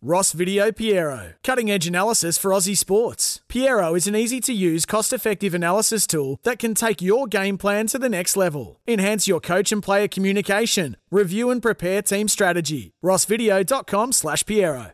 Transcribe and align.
Ross 0.00 0.30
Video 0.30 0.70
Piero, 0.70 1.32
cutting 1.42 1.72
edge 1.72 1.88
analysis 1.88 2.38
for 2.38 2.52
Vossi 2.52 2.76
sports. 2.76 3.40
Piero 3.48 3.96
is 3.96 4.06
an 4.06 4.14
easy 4.14 4.40
to 4.42 4.52
use, 4.52 4.86
cost 4.86 5.12
effective 5.12 5.54
analysis 5.54 6.06
tool 6.06 6.38
that 6.44 6.60
can 6.60 6.72
take 6.72 7.02
your 7.02 7.26
game 7.26 7.58
plan 7.58 7.88
to 7.88 7.98
the 7.98 8.08
next 8.08 8.36
level. 8.36 8.78
Enhance 8.86 9.26
your 9.26 9.40
coach 9.40 9.72
and 9.72 9.82
player 9.82 10.06
communication, 10.06 10.96
review 11.10 11.50
and 11.50 11.60
prepare 11.60 12.00
team 12.00 12.28
strategy. 12.28 12.92
rossvideo.com 13.04 14.12
slash 14.12 14.46
Piero. 14.46 14.92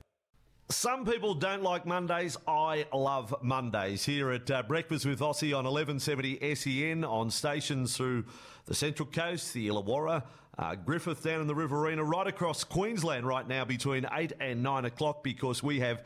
Some 0.71 1.05
people 1.05 1.35
don't 1.35 1.63
like 1.63 1.85
Mondays. 1.85 2.39
I 2.49 2.87
love 2.95 3.35
Mondays. 3.43 4.07
Here 4.07 4.31
at 4.31 4.51
uh, 4.51 4.63
Breakfast 4.63 5.05
with 5.05 5.21
Aussie 5.21 5.51
on 5.51 5.67
1170 5.67 6.55
SEN 6.55 7.05
on 7.05 7.29
stations 7.31 7.95
through 7.95 8.25
the 8.65 8.75
Central 8.75 9.07
Coast, 9.07 9.53
the 9.53 9.69
Illawarra, 9.69 10.23
uh, 10.59 10.75
Griffith 10.75 11.23
down 11.23 11.41
in 11.41 11.47
the 11.47 11.55
Riverina, 11.55 12.05
right 12.05 12.27
across 12.27 12.65
Queensland 12.65 13.27
right 13.27 13.47
now 13.47 13.65
between 13.65 14.07
8 14.13 14.33
and 14.41 14.63
9 14.63 14.85
o'clock 14.85 15.25
because 15.25 15.63
we 15.63 15.81
have 15.81 16.03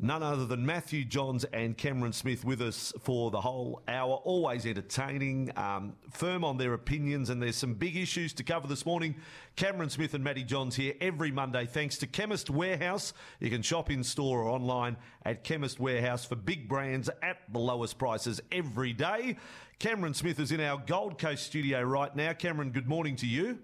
none 0.00 0.22
other 0.22 0.46
than 0.46 0.64
Matthew 0.64 1.04
Johns 1.04 1.44
and 1.44 1.76
Cameron 1.76 2.12
Smith 2.12 2.44
with 2.44 2.60
us 2.62 2.92
for 3.00 3.30
the 3.30 3.40
whole 3.40 3.82
hour. 3.88 4.14
Always 4.24 4.66
entertaining, 4.66 5.50
um, 5.56 5.94
firm 6.10 6.44
on 6.44 6.56
their 6.56 6.74
opinions, 6.74 7.30
and 7.30 7.42
there's 7.42 7.56
some 7.56 7.74
big 7.74 7.96
issues 7.96 8.32
to 8.34 8.44
cover 8.44 8.68
this 8.68 8.86
morning. 8.86 9.16
Cameron 9.56 9.90
Smith 9.90 10.14
and 10.14 10.22
Matty 10.22 10.44
Johns 10.44 10.76
here 10.76 10.94
every 11.00 11.32
Monday 11.32 11.66
thanks 11.66 11.98
to 11.98 12.06
Chemist 12.06 12.50
Warehouse. 12.50 13.12
You 13.40 13.50
can 13.50 13.62
shop 13.62 13.90
in 13.90 14.04
store 14.04 14.42
or 14.42 14.50
online 14.50 14.96
at 15.24 15.42
Chemist 15.42 15.80
Warehouse 15.80 16.24
for 16.24 16.36
big 16.36 16.68
brands 16.68 17.10
at 17.22 17.38
the 17.52 17.58
lowest 17.58 17.98
prices 17.98 18.40
every 18.52 18.92
day. 18.92 19.36
Cameron 19.78 20.14
Smith 20.14 20.40
is 20.40 20.52
in 20.52 20.60
our 20.60 20.82
Gold 20.86 21.18
Coast 21.18 21.44
studio 21.44 21.82
right 21.82 22.14
now. 22.14 22.32
Cameron, 22.32 22.70
good 22.70 22.88
morning 22.88 23.16
to 23.16 23.26
you. 23.26 23.58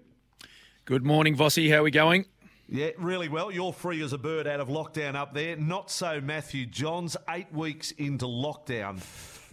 Good 0.85 1.03
morning, 1.03 1.35
Vossi. 1.35 1.71
How 1.71 1.77
are 1.77 1.83
we 1.83 1.89
going? 1.89 2.25
Yeah, 2.69 2.91
really 2.99 3.27
well. 3.27 3.49
You're 3.51 3.73
free 3.73 4.03
as 4.03 4.13
a 4.13 4.19
bird 4.19 4.45
out 4.45 4.59
of 4.59 4.67
lockdown 4.67 5.15
up 5.15 5.33
there. 5.33 5.55
Not 5.55 5.89
so, 5.89 6.21
Matthew 6.21 6.67
Johns. 6.67 7.17
Eight 7.27 7.51
weeks 7.51 7.89
into 7.89 8.27
lockdown. 8.27 9.01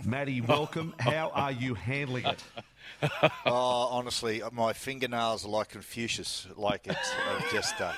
Matty, 0.05 0.41
welcome. 0.47 0.95
How 0.99 1.31
are 1.33 1.51
you 1.51 1.73
handling 1.73 2.27
it? 2.27 2.45
oh, 3.47 3.89
honestly, 3.93 4.43
my 4.53 4.75
fingernails 4.75 5.47
are 5.47 5.49
like 5.49 5.71
Confucius. 5.71 6.49
Like 6.55 6.87
it's 6.87 7.13
uh, 7.27 7.41
just, 7.51 7.81
uh, 7.81 7.95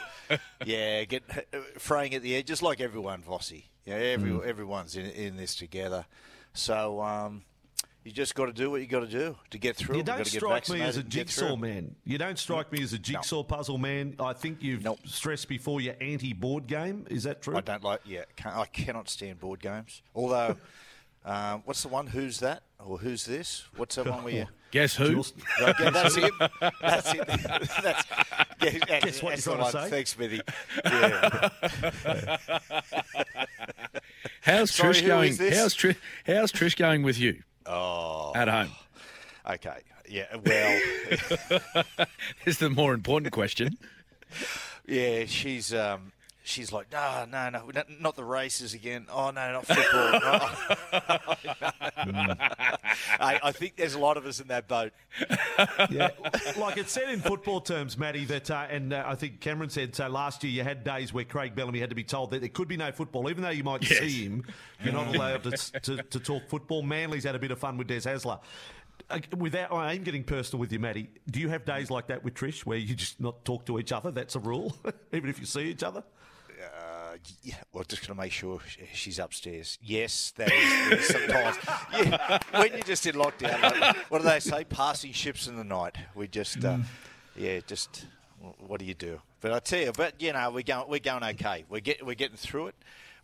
yeah, 0.64 1.02
get 1.02 1.24
uh, 1.28 1.58
fraying 1.76 2.14
at 2.14 2.22
the 2.22 2.36
edge, 2.36 2.46
just 2.46 2.62
like 2.62 2.80
everyone, 2.80 3.20
Vossi. 3.22 3.64
Yeah, 3.84 3.94
every, 3.94 4.30
mm. 4.30 4.46
everyone's 4.46 4.94
in, 4.94 5.06
in 5.06 5.36
this 5.36 5.56
together. 5.56 6.06
So, 6.52 7.02
um, 7.02 7.42
you 8.04 8.12
just 8.12 8.34
got 8.34 8.46
to 8.46 8.52
do 8.52 8.70
what 8.70 8.82
you 8.82 8.86
got 8.86 9.00
to 9.00 9.06
do 9.06 9.34
to 9.50 9.58
get 9.58 9.76
through. 9.76 9.96
You 9.96 10.02
don't 10.02 10.26
strike 10.26 10.68
me 10.68 10.82
as 10.82 10.98
a 10.98 11.02
jigsaw 11.02 11.56
man. 11.56 11.96
You 12.04 12.18
don't 12.18 12.38
strike 12.38 12.70
me 12.70 12.82
as 12.82 12.92
a 12.92 12.98
jigsaw 12.98 13.36
no. 13.36 13.42
puzzle 13.44 13.78
man. 13.78 14.14
I 14.20 14.34
think 14.34 14.62
you've 14.62 14.84
nope. 14.84 14.98
stressed 15.06 15.48
before 15.48 15.80
your 15.80 15.94
anti-board 16.02 16.66
game. 16.66 17.06
Is 17.08 17.22
that 17.22 17.40
true? 17.40 17.56
I 17.56 17.62
don't 17.62 17.82
like. 17.82 18.00
Yeah, 18.04 18.24
I 18.44 18.66
cannot 18.66 19.08
stand 19.08 19.40
board 19.40 19.60
games. 19.60 20.02
Although, 20.14 20.56
um, 21.24 21.62
what's 21.64 21.82
the 21.82 21.88
one? 21.88 22.08
Who's 22.08 22.40
that? 22.40 22.62
Or 22.78 22.98
who's 22.98 23.24
this? 23.24 23.64
What's 23.76 23.94
the 23.94 24.04
one 24.04 24.22
where 24.22 24.34
you? 24.34 24.46
Guess 24.70 24.96
who? 24.96 25.20
Okay, 25.62 25.90
that's 25.90 26.16
it. 26.18 26.32
That's 26.82 27.14
it. 27.14 27.26
That's, 27.26 28.04
yeah, 28.60 29.00
Guess 29.00 29.22
what 29.22 29.46
you're 29.46 29.56
trying 29.56 29.72
to 29.72 29.82
say? 29.82 29.88
Thanks, 29.88 30.10
Smithy. 30.10 30.40
Yeah. 30.84 31.48
how's 34.42 34.72
Sorry, 34.72 34.94
Trish 34.94 35.06
going? 35.06 35.36
How's, 35.36 35.74
Trish, 35.74 35.96
how's 36.26 36.52
Trish 36.52 36.76
going 36.76 37.04
with 37.04 37.18
you? 37.18 37.42
Oh. 37.66 38.32
At 38.34 38.48
home. 38.48 38.70
Okay. 39.48 39.78
Yeah. 40.08 40.26
Well, 40.44 40.80
is 42.46 42.58
the 42.58 42.70
more 42.70 42.94
important 42.94 43.32
question. 43.32 43.78
yeah, 44.86 45.24
she's 45.26 45.72
um, 45.72 46.12
she's 46.44 46.72
like, 46.72 46.92
no, 46.92 47.26
no, 47.30 47.50
no, 47.50 47.82
not 48.00 48.14
the 48.14 48.22
races 48.22 48.74
again. 48.74 49.06
Oh 49.10 49.30
no, 49.30 49.52
not 49.52 49.66
football. 49.66 50.20
I, 53.20 53.40
I, 53.42 53.52
think 53.52 53.76
there's 53.76 53.94
a 53.94 53.98
lot 53.98 54.16
of 54.16 54.26
us 54.26 54.40
in 54.40 54.48
that 54.48 54.68
boat. 54.68 54.92
Yeah, 55.90 56.10
like 56.56 56.76
it 56.76 56.88
said 56.88 57.08
in 57.08 57.20
football 57.20 57.60
terms, 57.60 57.98
Matty, 57.98 58.24
that 58.26 58.50
uh, 58.50 58.66
and 58.70 58.92
uh, 58.92 59.04
I 59.06 59.14
think 59.14 59.40
Cameron 59.40 59.70
said 59.70 59.96
so. 59.96 60.08
Last 60.08 60.44
year, 60.44 60.52
you 60.52 60.62
had 60.62 60.84
days 60.84 61.12
where 61.12 61.24
Craig 61.24 61.54
Bellamy 61.54 61.80
had 61.80 61.90
to 61.90 61.96
be 61.96 62.04
told 62.04 62.30
that 62.30 62.40
there 62.40 62.48
could 62.48 62.68
be 62.68 62.76
no 62.76 62.92
football, 62.92 63.28
even 63.30 63.42
though 63.42 63.50
you 63.50 63.64
might 63.64 63.82
yes. 63.82 63.98
see 63.98 64.24
him. 64.24 64.44
You're 64.84 64.92
not 64.92 65.14
allowed 65.14 65.44
to, 65.44 65.50
to, 65.80 66.02
to 66.02 66.20
talk 66.20 66.48
football. 66.48 66.82
Manly's 66.82 67.24
had 67.24 67.34
a 67.34 67.38
bit 67.38 67.50
of 67.50 67.58
fun 67.58 67.78
with 67.78 67.86
Des 67.86 68.00
Hasler 68.00 68.38
uh, 69.10 69.18
without 69.36 69.72
I 69.72 69.94
am 69.94 70.02
getting 70.02 70.24
personal 70.24 70.60
with 70.60 70.72
you, 70.72 70.78
Matty. 70.78 71.08
Do 71.30 71.40
you 71.40 71.48
have 71.48 71.64
days 71.64 71.90
like 71.90 72.08
that 72.08 72.22
with 72.22 72.34
Trish 72.34 72.60
where 72.60 72.78
you 72.78 72.94
just 72.94 73.20
not 73.20 73.44
talk 73.44 73.64
to 73.66 73.78
each 73.78 73.92
other? 73.92 74.10
That's 74.10 74.34
a 74.36 74.40
rule, 74.40 74.76
even 75.12 75.30
if 75.30 75.38
you 75.38 75.46
see 75.46 75.62
each 75.62 75.82
other 75.82 76.04
yeah, 77.42 77.56
well, 77.72 77.84
just 77.86 78.06
going 78.06 78.16
to 78.16 78.22
make 78.22 78.32
sure 78.32 78.60
she's 78.92 79.18
upstairs. 79.18 79.78
Yes, 79.82 80.32
that 80.36 80.52
is 80.52 81.06
sometimes. 81.06 81.56
Yeah, 81.94 82.38
when 82.52 82.72
you're 82.72 82.80
just 82.80 83.06
in 83.06 83.14
lockdown, 83.14 83.60
like, 83.80 83.96
what 84.10 84.22
do 84.22 84.28
they 84.28 84.40
say? 84.40 84.64
Passing 84.64 85.12
ships 85.12 85.46
in 85.46 85.56
the 85.56 85.64
night. 85.64 85.96
We 86.14 86.26
just, 86.26 86.58
uh, 86.64 86.78
mm. 86.78 86.84
yeah, 87.36 87.60
just 87.66 88.06
what 88.58 88.80
do 88.80 88.86
you 88.86 88.94
do? 88.94 89.20
But 89.40 89.52
I 89.52 89.58
tell 89.60 89.80
you, 89.80 89.92
but 89.92 90.20
you 90.20 90.32
know, 90.32 90.50
we're 90.50 90.62
going, 90.62 90.88
we're 90.88 90.98
going 90.98 91.22
okay. 91.22 91.64
We're 91.68 91.80
get, 91.80 92.04
we're 92.04 92.14
getting 92.14 92.36
through 92.36 92.68
it. 92.68 92.74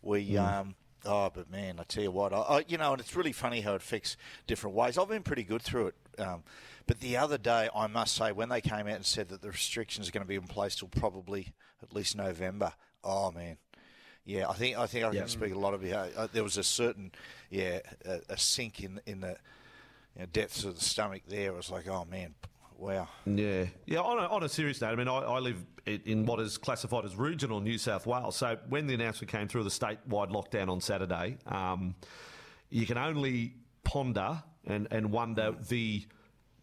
We, 0.01 0.31
mm. 0.31 0.39
um, 0.39 0.75
oh, 1.05 1.31
but 1.33 1.51
man, 1.51 1.79
I 1.79 1.83
tell 1.83 2.03
you 2.03 2.11
what, 2.11 2.33
I, 2.33 2.37
I, 2.37 2.65
you 2.67 2.77
know, 2.77 2.93
and 2.93 3.01
it's 3.01 3.15
really 3.15 3.33
funny 3.33 3.61
how 3.61 3.73
it 3.73 3.81
affects 3.81 4.17
different 4.47 4.75
ways. 4.75 4.97
I've 4.97 5.09
been 5.09 5.23
pretty 5.23 5.43
good 5.43 5.61
through 5.61 5.87
it. 5.87 5.95
Um, 6.19 6.43
but 6.87 6.99
the 6.99 7.17
other 7.17 7.37
day, 7.37 7.69
I 7.75 7.87
must 7.87 8.15
say, 8.15 8.31
when 8.31 8.49
they 8.49 8.61
came 8.61 8.87
out 8.87 8.95
and 8.95 9.05
said 9.05 9.29
that 9.29 9.41
the 9.41 9.49
restrictions 9.49 10.07
are 10.09 10.11
going 10.11 10.23
to 10.23 10.27
be 10.27 10.35
in 10.35 10.43
place 10.43 10.75
till 10.75 10.87
probably 10.87 11.53
at 11.81 11.93
least 11.93 12.15
November, 12.15 12.73
oh 13.03 13.31
man, 13.31 13.57
yeah, 14.25 14.49
I 14.49 14.53
think 14.53 14.77
I 14.77 14.87
think 14.87 15.05
I 15.05 15.13
can 15.13 15.27
speak 15.27 15.53
a 15.53 15.57
lot 15.57 15.73
of 15.73 15.81
behaviour. 15.81 16.11
Uh, 16.15 16.27
there 16.31 16.43
was 16.43 16.57
a 16.57 16.63
certain 16.63 17.11
yeah 17.49 17.79
a, 18.05 18.19
a 18.29 18.37
sink 18.37 18.81
in 18.81 19.01
in 19.05 19.21
the 19.21 19.37
you 20.15 20.21
know, 20.21 20.25
depths 20.31 20.63
of 20.63 20.75
the 20.75 20.83
stomach. 20.83 21.23
There, 21.27 21.51
it 21.51 21.55
was 21.55 21.71
like, 21.71 21.87
oh 21.87 22.05
man, 22.09 22.35
wow. 22.77 23.07
Yeah, 23.25 23.65
yeah. 23.85 23.99
On 23.99 24.19
a, 24.19 24.27
on 24.27 24.43
a 24.43 24.49
serious 24.49 24.81
note, 24.81 24.91
I 24.91 24.95
mean, 24.95 25.07
I, 25.07 25.19
I 25.19 25.39
live 25.39 25.63
in 25.85 26.25
what 26.25 26.39
is 26.39 26.57
classified 26.57 27.05
as 27.05 27.15
regional 27.15 27.59
New 27.59 27.77
South 27.77 28.05
Wales. 28.05 28.35
So 28.35 28.57
when 28.69 28.87
the 28.87 28.93
announcement 28.93 29.31
came 29.31 29.47
through 29.47 29.63
the 29.63 29.69
statewide 29.69 30.31
lockdown 30.31 30.69
on 30.69 30.81
Saturday, 30.81 31.37
um, 31.47 31.95
you 32.69 32.85
can 32.85 32.97
only 32.97 33.53
ponder 33.83 34.43
and 34.65 34.87
and 34.91 35.11
wonder 35.11 35.55
the 35.67 36.05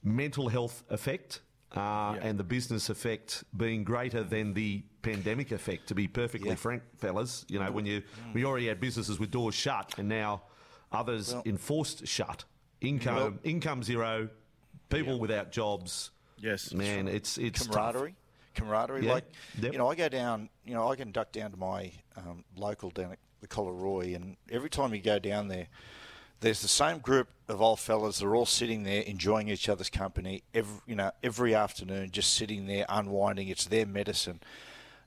mental 0.04 0.48
health 0.48 0.84
effect 0.90 1.40
uh, 1.76 2.12
yep. 2.14 2.24
and 2.24 2.38
the 2.38 2.44
business 2.44 2.88
effect 2.88 3.44
being 3.56 3.84
greater 3.84 4.22
than 4.22 4.54
the 4.54 4.84
pandemic 5.12 5.52
effect. 5.52 5.88
To 5.88 5.94
be 5.94 6.08
perfectly 6.08 6.50
yep. 6.50 6.58
frank, 6.58 6.82
fellas, 6.98 7.44
you 7.48 7.58
know 7.58 7.70
when 7.70 7.86
you 7.86 8.00
mm. 8.00 8.34
we 8.34 8.44
already 8.44 8.68
had 8.68 8.80
businesses 8.80 9.18
with 9.18 9.30
doors 9.30 9.54
shut, 9.54 9.94
and 9.98 10.08
now 10.08 10.42
others 10.92 11.32
well, 11.32 11.42
enforced 11.46 12.06
shut. 12.06 12.44
Income 12.80 13.16
well, 13.16 13.34
income 13.42 13.82
zero, 13.82 14.28
people 14.88 15.14
yep. 15.14 15.20
without 15.20 15.52
jobs. 15.52 16.10
Yes, 16.38 16.72
man, 16.72 17.08
it's 17.08 17.38
it's 17.38 17.66
camaraderie. 17.66 18.10
Tough. 18.10 18.16
Camaraderie, 18.54 19.06
yeah. 19.06 19.12
like 19.12 19.24
you 19.60 19.78
know, 19.78 19.88
I 19.88 19.94
go 19.94 20.08
down. 20.08 20.48
You 20.64 20.74
know, 20.74 20.90
I 20.90 20.96
can 20.96 21.12
duck 21.12 21.32
down 21.32 21.52
to 21.52 21.56
my 21.56 21.92
um, 22.16 22.44
local 22.56 22.90
down 22.90 23.12
at 23.12 23.18
the 23.40 23.48
Collaroy, 23.48 24.16
and 24.16 24.36
every 24.50 24.70
time 24.70 24.94
you 24.94 25.00
go 25.00 25.18
down 25.18 25.48
there, 25.48 25.68
there's 26.40 26.62
the 26.62 26.68
same 26.68 26.98
group 26.98 27.28
of 27.48 27.60
old 27.60 27.80
fellas. 27.80 28.18
They're 28.18 28.34
all 28.34 28.46
sitting 28.46 28.84
there 28.84 29.02
enjoying 29.02 29.48
each 29.48 29.68
other's 29.68 29.90
company 29.90 30.42
every 30.54 30.80
you 30.86 30.94
know 30.94 31.10
every 31.22 31.54
afternoon, 31.54 32.10
just 32.10 32.34
sitting 32.34 32.66
there 32.66 32.86
unwinding. 32.88 33.48
It's 33.48 33.66
their 33.66 33.86
medicine, 33.86 34.40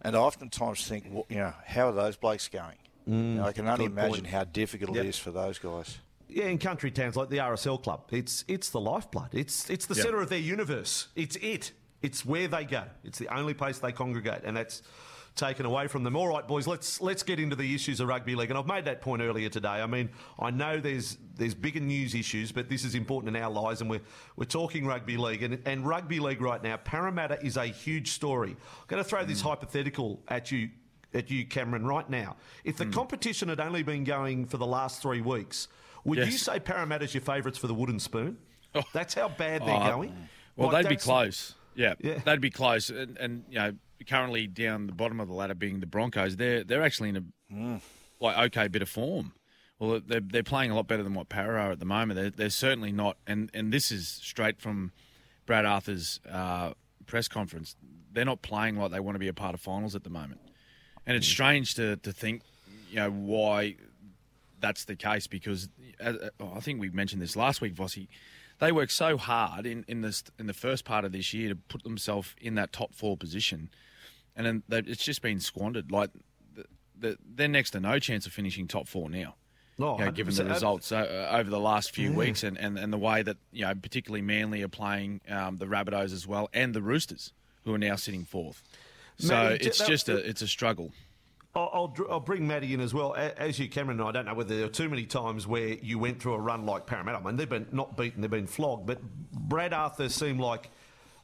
and 0.01 0.15
I 0.15 0.19
oftentimes 0.19 0.87
think, 0.87 1.05
well, 1.09 1.25
you 1.29 1.37
know, 1.37 1.53
how 1.65 1.89
are 1.89 1.93
those 1.93 2.15
blokes 2.15 2.47
going? 2.47 2.77
Mm, 3.07 3.11
you 3.11 3.35
know, 3.35 3.45
I 3.45 3.51
can 3.51 3.67
only 3.67 3.85
imagine 3.85 4.11
point. 4.11 4.27
how 4.27 4.43
difficult 4.43 4.95
yep. 4.95 5.05
it 5.05 5.09
is 5.09 5.17
for 5.17 5.31
those 5.31 5.59
guys. 5.59 5.97
Yeah, 6.27 6.45
in 6.45 6.59
country 6.59 6.91
towns 6.91 7.15
like 7.15 7.29
the 7.29 7.37
RSL 7.37 7.81
club, 7.83 8.03
it's 8.11 8.45
it's 8.47 8.69
the 8.69 8.79
lifeblood. 8.79 9.29
It's 9.33 9.69
it's 9.69 9.85
the 9.85 9.95
yep. 9.95 10.05
centre 10.05 10.21
of 10.21 10.29
their 10.29 10.39
universe. 10.39 11.07
It's 11.15 11.35
it. 11.37 11.73
It's 12.01 12.25
where 12.25 12.47
they 12.47 12.63
go. 12.63 12.83
It's 13.03 13.19
the 13.19 13.27
only 13.35 13.53
place 13.53 13.79
they 13.79 13.91
congregate, 13.91 14.41
and 14.43 14.55
that's 14.55 14.81
taken 15.35 15.65
away 15.65 15.87
from 15.87 16.03
them. 16.03 16.15
All 16.15 16.27
right, 16.27 16.47
boys, 16.47 16.67
let's 16.67 17.01
let's 17.01 17.23
get 17.23 17.39
into 17.39 17.55
the 17.55 17.73
issues 17.73 17.99
of 17.99 18.07
rugby 18.07 18.35
league. 18.35 18.49
And 18.49 18.59
I've 18.59 18.67
made 18.67 18.85
that 18.85 19.01
point 19.01 19.21
earlier 19.21 19.49
today. 19.49 19.69
I 19.69 19.87
mean, 19.87 20.09
I 20.39 20.51
know 20.51 20.79
there's 20.79 21.17
there's 21.35 21.53
bigger 21.53 21.79
news 21.79 22.13
issues, 22.15 22.51
but 22.51 22.69
this 22.69 22.83
is 22.83 22.95
important 22.95 23.35
in 23.35 23.41
our 23.41 23.51
lives, 23.51 23.81
and 23.81 23.89
we're 23.89 24.01
we're 24.35 24.45
talking 24.45 24.85
rugby 24.85 25.17
league 25.17 25.43
and, 25.43 25.61
and 25.65 25.87
rugby 25.87 26.19
league 26.19 26.41
right 26.41 26.61
now. 26.61 26.77
Parramatta 26.77 27.43
is 27.43 27.57
a 27.57 27.65
huge 27.65 28.11
story. 28.11 28.51
I'm 28.51 28.87
going 28.87 29.03
to 29.03 29.07
throw 29.07 29.23
this 29.23 29.41
mm. 29.41 29.49
hypothetical 29.49 30.21
at 30.27 30.51
you 30.51 30.69
at 31.13 31.29
you, 31.29 31.45
Cameron, 31.45 31.85
right 31.85 32.09
now. 32.09 32.37
If 32.63 32.77
the 32.77 32.85
mm. 32.85 32.93
competition 32.93 33.49
had 33.49 33.59
only 33.59 33.83
been 33.83 34.03
going 34.03 34.45
for 34.45 34.57
the 34.57 34.67
last 34.67 35.01
three 35.01 35.21
weeks, 35.21 35.67
would 36.03 36.17
yes. 36.17 36.31
you 36.31 36.37
say 36.37 36.59
Parramatta's 36.59 37.13
your 37.13 37.21
favourites 37.21 37.57
for 37.57 37.67
the 37.67 37.73
wooden 37.73 37.99
spoon? 37.99 38.37
Oh. 38.73 38.83
That's 38.93 39.13
how 39.13 39.27
bad 39.27 39.65
they're 39.65 39.75
oh, 39.75 39.89
going. 39.89 40.29
Well, 40.55 40.71
like, 40.71 40.83
they'd 40.83 40.89
be 40.89 40.95
close. 40.95 41.55
Yeah, 41.75 41.95
yeah, 41.99 42.19
they'd 42.19 42.41
be 42.41 42.49
close. 42.49 42.89
And, 42.89 43.17
and, 43.17 43.43
you 43.49 43.59
know, 43.59 43.73
currently 44.07 44.47
down 44.47 44.87
the 44.87 44.93
bottom 44.93 45.19
of 45.19 45.27
the 45.27 45.33
ladder 45.33 45.55
being 45.55 45.79
the 45.79 45.85
Broncos, 45.85 46.35
they're 46.37 46.63
they're 46.63 46.83
actually 46.83 47.09
in 47.09 47.17
a 47.17 47.23
mm. 47.53 47.81
like 48.19 48.37
okay 48.37 48.67
bit 48.67 48.81
of 48.81 48.89
form. 48.89 49.33
Well, 49.79 49.99
they're 50.05 50.21
they're 50.21 50.43
playing 50.43 50.71
a 50.71 50.75
lot 50.75 50.87
better 50.87 51.03
than 51.03 51.13
what 51.13 51.29
Parra 51.29 51.61
are 51.61 51.71
at 51.71 51.79
the 51.79 51.85
moment. 51.85 52.19
They're, 52.19 52.29
they're 52.29 52.49
certainly 52.49 52.91
not, 52.91 53.17
and 53.25 53.49
and 53.53 53.73
this 53.73 53.91
is 53.91 54.07
straight 54.07 54.61
from 54.61 54.91
Brad 55.45 55.65
Arthur's 55.65 56.19
uh, 56.29 56.73
press 57.05 57.27
conference. 57.27 57.75
They're 58.11 58.25
not 58.25 58.41
playing 58.41 58.77
like 58.77 58.91
they 58.91 58.99
want 58.99 59.15
to 59.15 59.19
be 59.19 59.27
a 59.27 59.33
part 59.33 59.53
of 59.53 59.61
finals 59.61 59.95
at 59.95 60.03
the 60.03 60.09
moment, 60.09 60.41
and 61.05 61.17
it's 61.17 61.27
strange 61.27 61.75
to 61.75 61.97
to 61.97 62.11
think, 62.11 62.43
you 62.89 62.97
know, 62.97 63.09
why 63.09 63.75
that's 64.59 64.85
the 64.85 64.95
case 64.95 65.25
because 65.25 65.69
uh, 65.99 66.13
I 66.55 66.59
think 66.59 66.79
we 66.79 66.89
mentioned 66.91 67.21
this 67.21 67.35
last 67.35 67.61
week, 67.61 67.73
Vossi 67.73 68.07
they 68.61 68.71
worked 68.71 68.91
so 68.91 69.17
hard 69.17 69.65
in, 69.65 69.83
in 69.87 70.01
this 70.01 70.23
in 70.39 70.45
the 70.45 70.53
first 70.53 70.85
part 70.85 71.03
of 71.03 71.11
this 71.11 71.33
year 71.33 71.49
to 71.49 71.55
put 71.55 71.83
themselves 71.83 72.35
in 72.39 72.55
that 72.55 72.71
top 72.71 72.93
four 72.93 73.17
position, 73.17 73.69
and 74.35 74.63
then 74.67 74.85
it's 74.87 75.03
just 75.03 75.21
been 75.21 75.39
squandered. 75.39 75.91
Like 75.91 76.11
the, 76.55 76.65
the, 76.97 77.17
they're 77.35 77.47
next 77.47 77.71
to 77.71 77.79
no 77.79 77.99
chance 77.99 78.25
of 78.25 78.33
finishing 78.33 78.67
top 78.67 78.87
four 78.87 79.09
now. 79.09 79.35
No, 79.77 79.97
you 79.97 80.05
know, 80.05 80.11
given 80.11 80.35
the 80.35 80.45
results 80.45 80.91
uh, 80.91 81.29
over 81.31 81.49
the 81.49 81.59
last 81.59 81.95
few 81.95 82.11
yeah. 82.11 82.17
weeks 82.17 82.43
and, 82.43 82.57
and, 82.57 82.77
and 82.77 82.93
the 82.93 82.97
way 82.97 83.23
that 83.23 83.37
you 83.51 83.65
know 83.65 83.73
particularly 83.73 84.21
Manly 84.21 84.61
are 84.61 84.67
playing 84.67 85.21
um, 85.27 85.57
the 85.57 85.65
Rabbitohs 85.65 86.13
as 86.13 86.27
well 86.27 86.49
and 86.53 86.73
the 86.73 86.81
Roosters 86.81 87.33
who 87.63 87.73
are 87.73 87.79
now 87.79 87.95
sitting 87.95 88.23
fourth. 88.23 88.61
So 89.17 89.57
it's 89.59 89.85
just 89.85 90.09
a 90.09 90.17
it's 90.17 90.41
a 90.41 90.47
struggle. 90.47 90.91
I'll, 91.53 91.93
I'll, 92.09 92.21
bring 92.21 92.47
Matty 92.47 92.73
in 92.73 92.79
as 92.79 92.93
well. 92.93 93.13
As 93.13 93.59
you, 93.59 93.67
Cameron, 93.67 93.99
I 93.99 94.13
don't 94.13 94.25
know 94.25 94.33
whether 94.33 94.55
there 94.55 94.65
are 94.65 94.69
too 94.69 94.87
many 94.87 95.05
times 95.05 95.45
where 95.45 95.73
you 95.73 95.99
went 95.99 96.21
through 96.21 96.35
a 96.35 96.39
run 96.39 96.65
like 96.65 96.85
Parramatta. 96.85 97.17
I 97.17 97.21
mean, 97.21 97.35
they've 97.35 97.49
been 97.49 97.67
not 97.73 97.97
beaten, 97.97 98.21
they've 98.21 98.31
been 98.31 98.47
flogged. 98.47 98.85
But 98.85 99.01
Brad 99.33 99.73
Arthur 99.73 100.07
seemed 100.07 100.39
like 100.39 100.69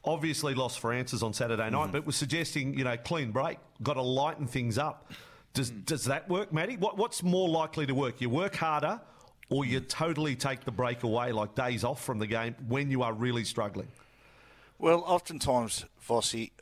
obviously 0.08 0.54
lost 0.54 0.80
for 0.80 0.92
answers 0.92 1.22
on 1.22 1.34
Saturday 1.34 1.68
night, 1.70 1.84
mm-hmm. 1.84 1.92
but 1.92 2.06
was 2.06 2.16
suggesting, 2.16 2.76
you 2.76 2.84
know, 2.84 2.96
clean 2.96 3.30
break, 3.30 3.58
got 3.82 3.94
to 3.94 4.02
lighten 4.02 4.46
things 4.46 4.78
up. 4.78 5.12
Does, 5.52 5.70
mm. 5.70 5.84
does 5.84 6.04
that 6.06 6.28
work, 6.28 6.52
Matty? 6.52 6.76
What, 6.76 6.96
what's 6.96 7.22
more 7.22 7.48
likely 7.48 7.86
to 7.86 7.94
work? 7.94 8.20
You 8.20 8.30
work 8.30 8.56
harder 8.56 9.00
or 9.50 9.64
you 9.64 9.80
totally 9.80 10.34
take 10.34 10.64
the 10.64 10.72
break 10.72 11.02
away, 11.02 11.32
like 11.32 11.54
days 11.54 11.84
off 11.84 12.02
from 12.02 12.18
the 12.18 12.26
game, 12.26 12.54
when 12.66 12.90
you 12.90 13.02
are 13.02 13.12
really 13.12 13.44
struggling? 13.44 13.88
Well, 14.78 15.02
oftentimes, 15.06 15.84
Vossi, 16.06 16.52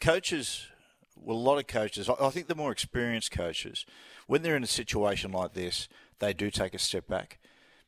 coaches 0.00 0.66
well, 1.24 1.36
a 1.36 1.38
lot 1.38 1.58
of 1.58 1.66
coaches, 1.66 2.08
I 2.08 2.30
think 2.30 2.48
the 2.48 2.54
more 2.54 2.72
experienced 2.72 3.30
coaches, 3.30 3.86
when 4.26 4.42
they're 4.42 4.56
in 4.56 4.64
a 4.64 4.68
situation 4.68 5.32
like 5.32 5.54
this, 5.54 5.88
they 6.18 6.32
do 6.32 6.50
take 6.50 6.74
a 6.74 6.78
step 6.78 7.06
back 7.06 7.38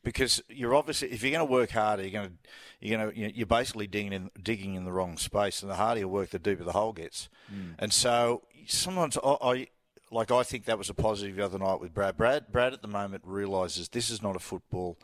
because 0.05 0.41
you're 0.47 0.75
obviously 0.75 1.11
if 1.11 1.23
you're 1.23 1.31
going 1.31 1.45
to 1.45 1.51
work 1.51 1.71
harder, 1.71 2.03
you're 2.03 2.11
going 2.11 2.29
to 2.29 2.35
you're 2.79 2.97
going 2.97 3.11
to 3.11 3.35
you're 3.35 3.45
basically 3.45 3.87
digging 3.87 4.13
in 4.13 4.31
digging 4.41 4.75
in 4.75 4.85
the 4.85 4.91
wrong 4.93 5.17
space, 5.17 5.61
and 5.61 5.69
the 5.69 5.75
harder 5.75 5.99
you 5.99 6.07
work, 6.07 6.29
the 6.29 6.39
deeper 6.39 6.63
the 6.63 6.71
hole 6.71 6.93
gets. 6.93 7.27
Mm. 7.53 7.73
And 7.79 7.91
so 7.91 8.43
sometimes 8.67 9.17
I, 9.17 9.37
I, 9.41 9.67
like 10.11 10.31
I 10.31 10.43
think 10.43 10.65
that 10.65 10.77
was 10.77 10.89
a 10.89 10.93
positive 10.93 11.35
the 11.35 11.43
other 11.43 11.59
night 11.59 11.81
with 11.81 11.93
Brad. 11.93 12.15
Brad 12.15 12.51
Brad 12.51 12.71
at 12.71 12.81
the 12.81 12.87
moment 12.87 13.23
realizes 13.25 13.89
this 13.89 14.09
is 14.09 14.21
not 14.21 14.35
a 14.35 14.39
football. 14.39 14.97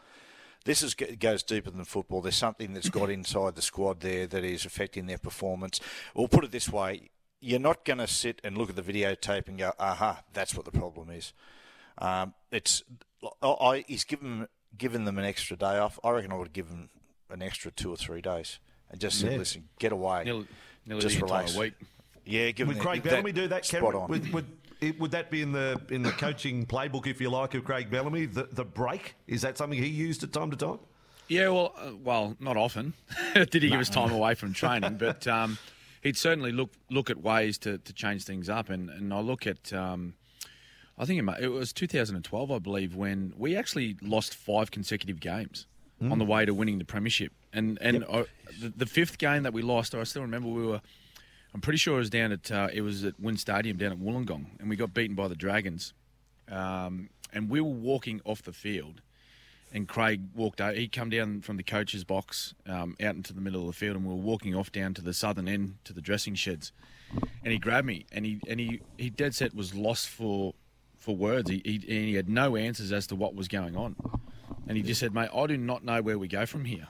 This 0.63 0.83
is 0.83 0.93
goes 0.93 1.41
deeper 1.41 1.71
than 1.71 1.83
football. 1.83 2.21
There's 2.21 2.35
something 2.35 2.73
that's 2.73 2.89
got 2.89 3.09
inside 3.17 3.55
the 3.55 3.63
squad 3.63 4.01
there 4.01 4.27
that 4.27 4.43
is 4.43 4.63
affecting 4.63 5.07
their 5.07 5.17
performance. 5.17 5.81
We'll 6.13 6.27
put 6.27 6.45
it 6.45 6.51
this 6.51 6.69
way: 6.69 7.09
you're 7.41 7.59
not 7.59 7.83
going 7.83 7.97
to 7.97 8.07
sit 8.07 8.39
and 8.43 8.55
look 8.55 8.69
at 8.69 8.75
the 8.75 8.83
videotape 8.83 9.47
and 9.47 9.57
go, 9.57 9.73
aha, 9.79 10.21
that's 10.31 10.55
what 10.55 10.65
the 10.65 10.71
problem 10.71 11.09
is. 11.09 11.33
Um, 11.97 12.35
it's 12.51 12.83
I, 13.41 13.83
he's 13.87 14.03
given 14.03 14.47
given 14.77 15.05
them 15.05 15.17
an 15.17 15.25
extra 15.25 15.57
day 15.57 15.77
off. 15.77 15.99
I 16.03 16.11
reckon 16.11 16.31
I 16.31 16.35
would 16.35 16.53
give 16.53 16.69
them 16.69 16.89
an 17.29 17.41
extra 17.41 17.71
two 17.71 17.91
or 17.91 17.97
three 17.97 18.21
days 18.21 18.59
and 18.89 18.99
just 18.99 19.19
say, 19.19 19.37
listen, 19.37 19.69
get 19.79 19.91
away, 19.91 20.23
nearly, 20.25 20.47
nearly 20.85 21.01
just 21.01 21.21
relax. 21.21 21.55
Week. 21.55 21.73
Yeah, 22.25 22.51
give 22.51 22.67
would 22.67 22.77
them 22.77 22.83
Craig 22.83 23.03
the, 23.03 23.09
Bellamy 23.09 23.31
do 23.31 23.47
that? 23.47 23.63
Cameron? 23.63 24.07
Would, 24.07 24.33
would, 24.33 24.45
it, 24.79 24.99
would 24.99 25.11
that 25.11 25.31
be 25.31 25.41
in 25.41 25.51
the 25.51 25.79
in 25.89 26.01
the 26.01 26.11
coaching 26.11 26.65
playbook, 26.65 27.07
if 27.07 27.21
you 27.21 27.29
like, 27.29 27.53
of 27.53 27.63
Craig 27.63 27.89
Bellamy? 27.89 28.25
The 28.25 28.47
the 28.51 28.65
break 28.65 29.15
is 29.27 29.41
that 29.41 29.57
something 29.57 29.81
he 29.81 29.87
used 29.87 30.23
at 30.23 30.33
time 30.33 30.51
to 30.51 30.57
time? 30.57 30.79
Yeah, 31.27 31.47
well, 31.47 31.73
uh, 31.77 31.91
well, 32.03 32.35
not 32.41 32.57
often. 32.57 32.93
Did 33.33 33.53
he 33.53 33.69
no. 33.69 33.75
give 33.75 33.79
us 33.79 33.89
time 33.89 34.11
away 34.11 34.35
from 34.35 34.53
training? 34.53 34.97
But 34.97 35.25
um, 35.27 35.57
he'd 36.01 36.17
certainly 36.17 36.51
look 36.51 36.71
look 36.89 37.09
at 37.09 37.21
ways 37.21 37.57
to, 37.59 37.77
to 37.77 37.93
change 37.93 38.25
things 38.25 38.49
up. 38.49 38.69
And, 38.69 38.89
and 38.89 39.13
I 39.13 39.19
look 39.21 39.47
at, 39.47 39.71
um, 39.71 40.15
I 41.01 41.05
think 41.05 41.27
it 41.39 41.47
was 41.47 41.73
2012, 41.73 42.51
I 42.51 42.59
believe, 42.59 42.95
when 42.95 43.33
we 43.35 43.55
actually 43.55 43.97
lost 44.03 44.35
five 44.35 44.69
consecutive 44.69 45.19
games 45.19 45.65
mm. 45.99 46.11
on 46.11 46.19
the 46.19 46.25
way 46.25 46.45
to 46.45 46.53
winning 46.53 46.77
the 46.77 46.85
premiership. 46.85 47.31
And 47.51 47.79
and 47.81 48.01
yep. 48.01 48.09
I, 48.09 48.25
the, 48.61 48.69
the, 48.69 48.85
fifth 48.85 49.17
game 49.17 49.41
that 49.41 49.51
we 49.51 49.63
lost, 49.63 49.95
I 49.95 50.03
still 50.03 50.21
remember 50.21 50.47
we 50.49 50.65
were. 50.65 50.79
I'm 51.55 51.59
pretty 51.59 51.79
sure 51.79 51.95
it 51.95 51.99
was 51.99 52.11
down 52.11 52.31
at 52.31 52.51
uh, 52.51 52.67
it 52.71 52.81
was 52.81 53.03
at 53.03 53.19
WIN 53.19 53.37
Stadium 53.37 53.77
down 53.77 53.91
at 53.91 53.97
Wollongong, 53.97 54.45
and 54.59 54.69
we 54.69 54.75
got 54.75 54.93
beaten 54.93 55.15
by 55.15 55.27
the 55.27 55.35
Dragons. 55.35 55.93
Um, 56.49 57.09
and 57.33 57.49
we 57.49 57.61
were 57.61 57.69
walking 57.69 58.21
off 58.23 58.43
the 58.43 58.53
field 58.53 59.01
and 59.73 59.87
Craig 59.87 60.21
walked 60.35 60.59
out. 60.59 60.75
He'd 60.75 60.91
come 60.91 61.09
down 61.09 61.41
from 61.41 61.57
the 61.57 61.63
coach's 61.63 62.03
box 62.03 62.53
um, 62.67 62.95
out 63.01 63.15
into 63.15 63.33
the 63.33 63.41
middle 63.41 63.61
of 63.61 63.67
the 63.67 63.73
field, 63.73 63.95
and 63.95 64.05
we 64.05 64.11
were 64.11 64.19
walking 64.19 64.55
off 64.55 64.71
down 64.71 64.93
to 64.95 65.01
the 65.01 65.13
southern 65.13 65.47
end 65.47 65.75
to 65.85 65.93
the 65.93 66.01
dressing 66.01 66.35
sheds. 66.35 66.71
And 67.43 67.51
he 67.51 67.57
grabbed 67.57 67.87
me, 67.87 68.05
and 68.11 68.25
he 68.25 68.39
and 68.47 68.59
he, 68.59 68.81
he 68.97 69.09
dead 69.09 69.35
set 69.35 69.53
was 69.53 69.73
lost 69.73 70.07
for 70.09 70.53
for 71.01 71.15
words. 71.15 71.49
He, 71.49 71.61
he 71.65 71.77
he 71.79 72.13
had 72.13 72.29
no 72.29 72.55
answers 72.55 72.93
as 72.93 73.07
to 73.07 73.15
what 73.15 73.35
was 73.35 73.49
going 73.49 73.75
on, 73.75 73.95
and 74.67 74.77
he 74.77 74.83
just 74.83 74.99
said, 74.99 75.13
"Mate, 75.13 75.29
I 75.35 75.47
do 75.47 75.57
not 75.57 75.83
know 75.83 76.01
where 76.01 76.17
we 76.17 76.29
go 76.29 76.45
from 76.45 76.63
here." 76.63 76.87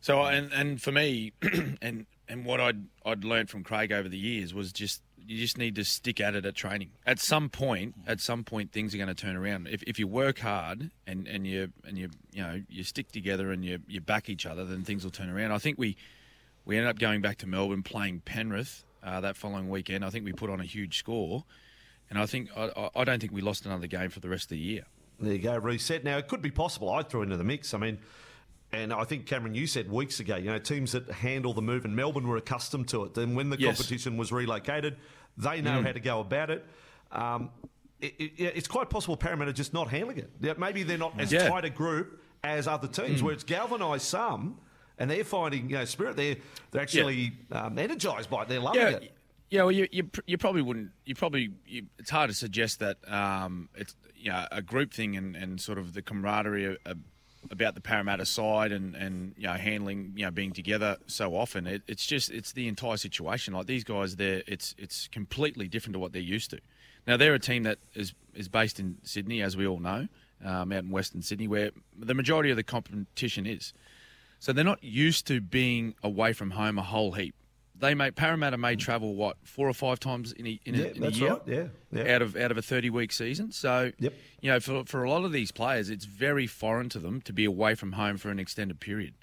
So 0.00 0.22
and 0.22 0.52
and 0.52 0.80
for 0.80 0.92
me, 0.92 1.32
and 1.82 2.06
and 2.28 2.44
what 2.44 2.60
I'd 2.60 2.84
I'd 3.04 3.24
learned 3.24 3.50
from 3.50 3.64
Craig 3.64 3.90
over 3.90 4.08
the 4.08 4.18
years 4.18 4.54
was 4.54 4.72
just 4.72 5.02
you 5.26 5.38
just 5.38 5.58
need 5.58 5.74
to 5.76 5.84
stick 5.84 6.20
at 6.20 6.34
it 6.34 6.44
at 6.44 6.54
training. 6.54 6.90
At 7.06 7.18
some 7.18 7.48
point, 7.48 7.94
at 8.06 8.20
some 8.20 8.44
point, 8.44 8.72
things 8.72 8.94
are 8.94 8.98
going 8.98 9.08
to 9.08 9.14
turn 9.14 9.36
around. 9.36 9.68
If, 9.68 9.82
if 9.84 9.98
you 9.98 10.06
work 10.06 10.40
hard 10.40 10.90
and, 11.06 11.26
and 11.28 11.46
you 11.46 11.72
and 11.84 11.96
you 11.96 12.10
you 12.32 12.42
know 12.42 12.62
you 12.68 12.84
stick 12.84 13.10
together 13.12 13.50
and 13.50 13.64
you 13.64 13.78
you 13.88 14.00
back 14.00 14.28
each 14.28 14.46
other, 14.46 14.64
then 14.64 14.82
things 14.82 15.04
will 15.04 15.10
turn 15.10 15.30
around. 15.30 15.52
I 15.52 15.58
think 15.58 15.78
we 15.78 15.96
we 16.64 16.76
ended 16.76 16.90
up 16.90 16.98
going 16.98 17.20
back 17.20 17.38
to 17.38 17.46
Melbourne 17.46 17.82
playing 17.82 18.20
Penrith 18.24 18.84
uh, 19.02 19.20
that 19.20 19.36
following 19.36 19.68
weekend. 19.68 20.04
I 20.04 20.10
think 20.10 20.24
we 20.24 20.32
put 20.32 20.50
on 20.50 20.60
a 20.60 20.64
huge 20.64 20.98
score, 20.98 21.44
and 22.12 22.22
I 22.22 22.26
think 22.26 22.50
I, 22.56 22.90
I 22.94 23.04
don't 23.04 23.20
think 23.20 23.32
we 23.32 23.40
lost 23.40 23.66
another 23.66 23.86
game 23.86 24.10
for 24.10 24.20
the 24.20 24.28
rest 24.28 24.44
of 24.44 24.50
the 24.50 24.58
year. 24.58 24.84
There 25.18 25.32
you 25.32 25.38
go, 25.38 25.56
reset. 25.56 26.04
Now 26.04 26.18
it 26.18 26.28
could 26.28 26.42
be 26.42 26.50
possible. 26.50 26.90
I 26.90 27.02
threw 27.02 27.22
into 27.22 27.36
the 27.36 27.44
mix. 27.44 27.74
I 27.74 27.78
mean. 27.78 27.98
And 28.74 28.90
I 28.90 29.04
think 29.04 29.26
Cameron, 29.26 29.54
you 29.54 29.66
said 29.66 29.92
weeks 29.92 30.18
ago, 30.18 30.36
you 30.36 30.50
know, 30.50 30.58
teams 30.58 30.92
that 30.92 31.10
handle 31.10 31.52
the 31.52 31.60
move, 31.60 31.84
in 31.84 31.94
Melbourne 31.94 32.26
were 32.26 32.38
accustomed 32.38 32.88
to 32.88 33.04
it. 33.04 33.18
And 33.18 33.36
when 33.36 33.50
the 33.50 33.60
yes. 33.60 33.76
competition 33.76 34.16
was 34.16 34.32
relocated, 34.32 34.96
they 35.36 35.60
know 35.60 35.82
mm. 35.82 35.84
how 35.84 35.92
to 35.92 36.00
go 36.00 36.20
about 36.20 36.48
it. 36.48 36.64
Um, 37.10 37.50
it, 38.00 38.14
it, 38.18 38.32
it's 38.38 38.68
quite 38.68 38.90
possible 38.90 39.16
Parramatta 39.16 39.52
just 39.52 39.72
not 39.72 39.88
handling 39.88 40.18
it. 40.40 40.58
Maybe 40.58 40.82
they're 40.82 40.98
not 40.98 41.20
as 41.20 41.30
yeah. 41.30 41.48
tight 41.48 41.64
a 41.64 41.70
group 41.70 42.22
as 42.42 42.66
other 42.66 42.88
teams, 42.88 43.20
mm. 43.20 43.24
where 43.24 43.32
it's 43.32 43.44
galvanised 43.44 44.06
some, 44.06 44.58
and 44.98 45.10
they're 45.10 45.24
finding 45.24 45.70
you 45.70 45.76
know 45.76 45.84
spirit. 45.84 46.16
They're 46.16 46.36
they're 46.70 46.82
actually 46.82 47.32
yeah. 47.50 47.66
um, 47.66 47.78
energised 47.78 48.28
by 48.28 48.42
it. 48.42 48.48
They're 48.48 48.60
loving 48.60 48.80
yeah. 48.80 48.88
it. 48.88 49.12
Yeah, 49.52 49.64
well, 49.64 49.72
you, 49.72 49.86
you, 49.92 50.08
you 50.26 50.38
probably 50.38 50.62
wouldn't. 50.62 50.92
You 51.04 51.14
probably 51.14 51.50
you, 51.66 51.84
it's 51.98 52.08
hard 52.08 52.30
to 52.30 52.34
suggest 52.34 52.78
that 52.78 52.96
um, 53.06 53.68
it's 53.74 53.94
you 54.16 54.30
know, 54.30 54.46
a 54.50 54.62
group 54.62 54.94
thing 54.94 55.14
and, 55.14 55.36
and 55.36 55.60
sort 55.60 55.76
of 55.76 55.92
the 55.92 56.00
camaraderie 56.00 56.78
about 57.50 57.74
the 57.74 57.82
Parramatta 57.82 58.24
side 58.24 58.72
and, 58.72 58.94
and 58.94 59.34
you 59.36 59.46
know 59.46 59.52
handling 59.52 60.14
you 60.16 60.24
know 60.24 60.30
being 60.30 60.52
together 60.52 60.96
so 61.06 61.34
often. 61.34 61.66
It, 61.66 61.82
it's 61.86 62.06
just 62.06 62.30
it's 62.30 62.52
the 62.52 62.66
entire 62.66 62.96
situation. 62.96 63.52
Like 63.52 63.66
these 63.66 63.84
guys, 63.84 64.16
there 64.16 64.42
it's 64.46 64.74
it's 64.78 65.06
completely 65.08 65.68
different 65.68 65.92
to 65.92 65.98
what 65.98 66.14
they're 66.14 66.22
used 66.22 66.48
to. 66.52 66.60
Now 67.06 67.18
they're 67.18 67.34
a 67.34 67.38
team 67.38 67.64
that 67.64 67.76
is 67.94 68.14
is 68.32 68.48
based 68.48 68.80
in 68.80 68.96
Sydney, 69.02 69.42
as 69.42 69.54
we 69.54 69.66
all 69.66 69.80
know, 69.80 70.08
um, 70.42 70.72
out 70.72 70.84
in 70.84 70.90
Western 70.90 71.20
Sydney, 71.20 71.46
where 71.46 71.72
the 71.94 72.14
majority 72.14 72.48
of 72.48 72.56
the 72.56 72.62
competition 72.62 73.44
is. 73.44 73.74
So 74.38 74.54
they're 74.54 74.64
not 74.64 74.82
used 74.82 75.26
to 75.26 75.42
being 75.42 75.94
away 76.02 76.32
from 76.32 76.52
home 76.52 76.78
a 76.78 76.82
whole 76.82 77.12
heap 77.12 77.34
they 77.74 77.94
may 77.94 78.10
Parramatta 78.10 78.56
may 78.56 78.76
travel 78.76 79.14
what 79.14 79.36
four 79.44 79.68
or 79.68 79.74
five 79.74 79.98
times 79.98 80.32
in 80.32 80.46
a, 80.46 80.60
in 80.64 80.74
yeah, 80.74 80.84
a, 80.84 80.88
in 80.90 81.04
a 81.04 81.08
year, 81.10 81.30
right. 81.30 81.42
yeah, 81.46 81.64
yeah, 81.90 82.14
out 82.14 82.22
of 82.22 82.36
out 82.36 82.50
of 82.50 82.58
a 82.58 82.62
thirty 82.62 82.90
week 82.90 83.12
season. 83.12 83.50
So, 83.52 83.92
yep. 83.98 84.14
you 84.40 84.50
know, 84.50 84.60
for 84.60 84.84
for 84.84 85.02
a 85.02 85.10
lot 85.10 85.24
of 85.24 85.32
these 85.32 85.50
players, 85.50 85.90
it's 85.90 86.04
very 86.04 86.46
foreign 86.46 86.88
to 86.90 86.98
them 86.98 87.20
to 87.22 87.32
be 87.32 87.44
away 87.44 87.74
from 87.74 87.92
home 87.92 88.16
for 88.18 88.30
an 88.30 88.38
extended 88.38 88.80
period. 88.80 89.14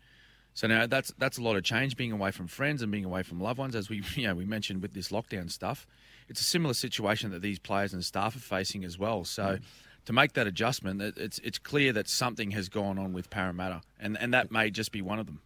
So 0.54 0.68
now 0.68 0.88
that's 0.88 1.14
that's 1.18 1.38
a 1.38 1.42
lot 1.42 1.56
of 1.56 1.64
change, 1.64 1.96
being 1.96 2.12
away 2.12 2.32
from 2.32 2.48
friends 2.48 2.82
and 2.82 2.92
being 2.92 3.06
away 3.06 3.24
from 3.24 3.40
loved 3.40 3.60
ones, 3.60 3.76
as 3.76 3.90
we 3.90 4.04
you 4.16 4.28
know 4.28 4.36
we 4.36 4.46
mentioned 4.46 4.82
with 4.82 4.94
this 4.94 5.10
lockdown 5.10 5.50
stuff. 5.50 5.88
it's 6.28 6.42
a 6.42 6.46
similar 6.46 6.74
situation 6.74 7.32
that 7.32 7.42
these 7.42 7.60
players 7.60 7.94
and 7.94 8.04
staff 8.04 8.36
are 8.36 8.40
facing 8.40 8.84
as 8.84 8.98
well. 8.98 9.24
So. 9.24 9.44
Mm. 9.44 9.62
To 10.06 10.14
make 10.14 10.34
that 10.34 10.48
adjustment, 10.48 11.04
it's 11.04 11.38
it's 11.40 11.60
clear 11.60 11.94
that 11.94 12.08
something 12.08 12.50
has 12.52 12.68
gone 12.68 12.98
on 12.98 13.14
with 13.14 13.30
Parramatta, 13.30 13.82
and, 14.00 14.18
and 14.20 14.34
that 14.34 14.50
may 14.50 14.72
just 14.72 14.92
be 14.92 15.04
one 15.04 15.20
of 15.20 15.28
them. 15.28 15.40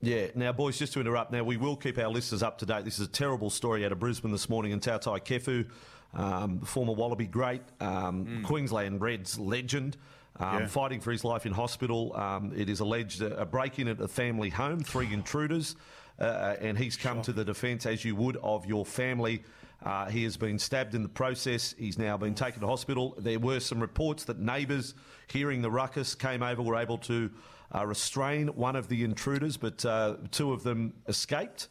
Yeah. 0.00 0.28
Now, 0.34 0.52
boys, 0.52 0.78
just 0.78 0.92
to 0.92 1.00
interrupt, 1.00 1.32
now 1.32 1.42
we 1.42 1.56
will 1.56 1.76
keep 1.76 1.98
our 1.98 2.08
listeners 2.08 2.42
up 2.42 2.58
to 2.58 2.66
date. 2.66 2.84
This 2.84 2.98
is 2.98 3.06
a 3.06 3.10
terrible 3.10 3.50
story 3.50 3.84
out 3.84 3.92
of 3.92 3.98
Brisbane 3.98 4.30
this 4.30 4.48
morning, 4.48 4.72
in 4.72 4.80
Toutai 4.80 5.20
Kefu, 5.20 5.66
um, 6.14 6.60
former 6.60 6.92
Wallaby 6.92 7.26
great, 7.26 7.62
um, 7.80 8.24
mm. 8.24 8.44
Queensland 8.44 9.00
Reds 9.00 9.38
legend. 9.38 9.96
Um, 10.40 10.60
yeah. 10.60 10.66
Fighting 10.68 11.00
for 11.00 11.10
his 11.10 11.24
life 11.24 11.46
in 11.46 11.52
hospital. 11.52 12.14
Um, 12.14 12.52
it 12.54 12.68
is 12.68 12.78
alleged 12.78 13.22
a, 13.22 13.40
a 13.40 13.44
break 13.44 13.80
in 13.80 13.88
at 13.88 14.00
a 14.00 14.06
family 14.06 14.50
home, 14.50 14.78
three 14.78 15.12
intruders, 15.12 15.74
uh, 16.20 16.54
and 16.60 16.78
he's 16.78 16.96
come 16.96 17.16
sure. 17.16 17.24
to 17.24 17.32
the 17.32 17.44
defence, 17.44 17.86
as 17.86 18.04
you 18.04 18.14
would, 18.14 18.36
of 18.36 18.64
your 18.64 18.86
family. 18.86 19.42
Uh, 19.84 20.06
he 20.06 20.22
has 20.24 20.36
been 20.36 20.58
stabbed 20.58 20.94
in 20.94 21.02
the 21.02 21.08
process. 21.08 21.74
He's 21.76 21.98
now 21.98 22.16
been 22.16 22.34
taken 22.34 22.60
to 22.60 22.68
hospital. 22.68 23.16
There 23.18 23.38
were 23.40 23.58
some 23.58 23.80
reports 23.80 24.24
that 24.24 24.38
neighbours, 24.38 24.94
hearing 25.26 25.60
the 25.60 25.70
ruckus, 25.70 26.14
came 26.14 26.42
over, 26.42 26.62
were 26.62 26.76
able 26.76 26.98
to 26.98 27.30
uh, 27.74 27.84
restrain 27.86 28.48
one 28.48 28.76
of 28.76 28.88
the 28.88 29.04
intruders, 29.04 29.56
but 29.56 29.84
uh, 29.84 30.16
two 30.30 30.52
of 30.52 30.62
them 30.62 30.94
escaped. 31.06 31.68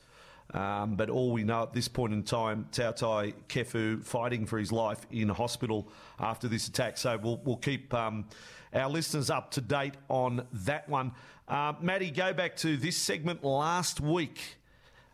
Um, 0.53 0.95
but 0.95 1.09
all 1.09 1.31
we 1.33 1.43
know 1.43 1.63
at 1.63 1.73
this 1.73 1.87
point 1.87 2.13
in 2.13 2.23
time, 2.23 2.67
Toutai 2.71 3.33
Kefu 3.49 4.03
fighting 4.03 4.45
for 4.45 4.57
his 4.57 4.71
life 4.71 5.05
in 5.11 5.27
hospital 5.27 5.89
after 6.19 6.47
this 6.47 6.67
attack. 6.67 6.97
So 6.97 7.17
we'll, 7.17 7.41
we'll 7.43 7.57
keep 7.57 7.93
um, 7.93 8.25
our 8.73 8.89
listeners 8.89 9.29
up 9.29 9.51
to 9.51 9.61
date 9.61 9.95
on 10.07 10.47
that 10.53 10.87
one. 10.87 11.11
Uh, 11.47 11.73
Matty, 11.81 12.11
go 12.11 12.33
back 12.33 12.55
to 12.57 12.77
this 12.77 12.95
segment 12.95 13.43
last 13.43 13.99
week. 13.99 14.39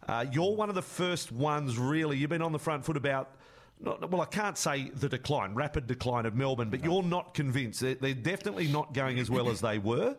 Uh, 0.08 0.25
you're 0.32 0.56
one 0.56 0.70
of 0.70 0.75
the 0.75 0.82
first 0.82 1.32
ones, 1.32 1.78
really. 1.78 2.18
You've 2.18 2.30
been 2.30 2.42
on 2.42 2.52
the 2.52 2.60
front 2.60 2.86
foot 2.86 2.98
about. 2.98 3.36
well, 3.82 4.22
I 4.22 4.25
can't 4.25 4.58
say 4.58 4.92
the 4.94 5.10
decline, 5.10 5.56
rapid 5.56 5.88
decline 5.88 6.25
of 6.25 6.36
Melbourne, 6.36 6.70
but 6.70 6.84
you're 6.84 7.04
not 7.04 7.34
convinced. 7.34 7.80
They're, 7.80 7.96
they're 7.96 8.13
definitely 8.13 8.68
not 8.68 8.94
going 8.94 9.20
as 9.20 9.30
well 9.32 9.50
as 9.50 9.62
they 9.62 9.80
were. 9.80 10.16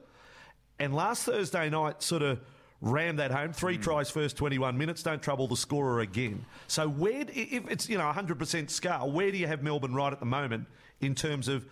And 0.78 0.95
last 0.95 1.25
Thursday 1.25 1.71
night, 1.71 2.02
sort 2.02 2.23
of 2.23 2.40
rammed 2.81 3.19
that 3.19 3.31
home. 3.31 3.52
Three 3.52 3.78
mm. 3.78 3.83
tries 3.83 4.11
first 4.11 4.37
21 4.37 4.76
minutes. 4.76 5.02
Don't 5.02 5.23
trouble 5.23 5.47
the 5.47 5.57
scorer 5.57 6.00
again. 6.00 6.45
So 6.66 6.88
where, 6.88 7.25
if 7.28 7.71
it's 7.71 7.88
you 7.88 7.99
know 7.99 8.04
100% 8.04 8.71
scale, 8.71 9.11
where 9.11 9.31
do 9.31 9.38
you 9.38 9.47
have 9.47 9.62
Melbourne 9.62 9.95
right 9.95 10.12
at 10.12 10.21
the 10.21 10.26
moment 10.26 10.66
in 11.00 11.14
terms 11.14 11.49
of 11.49 11.66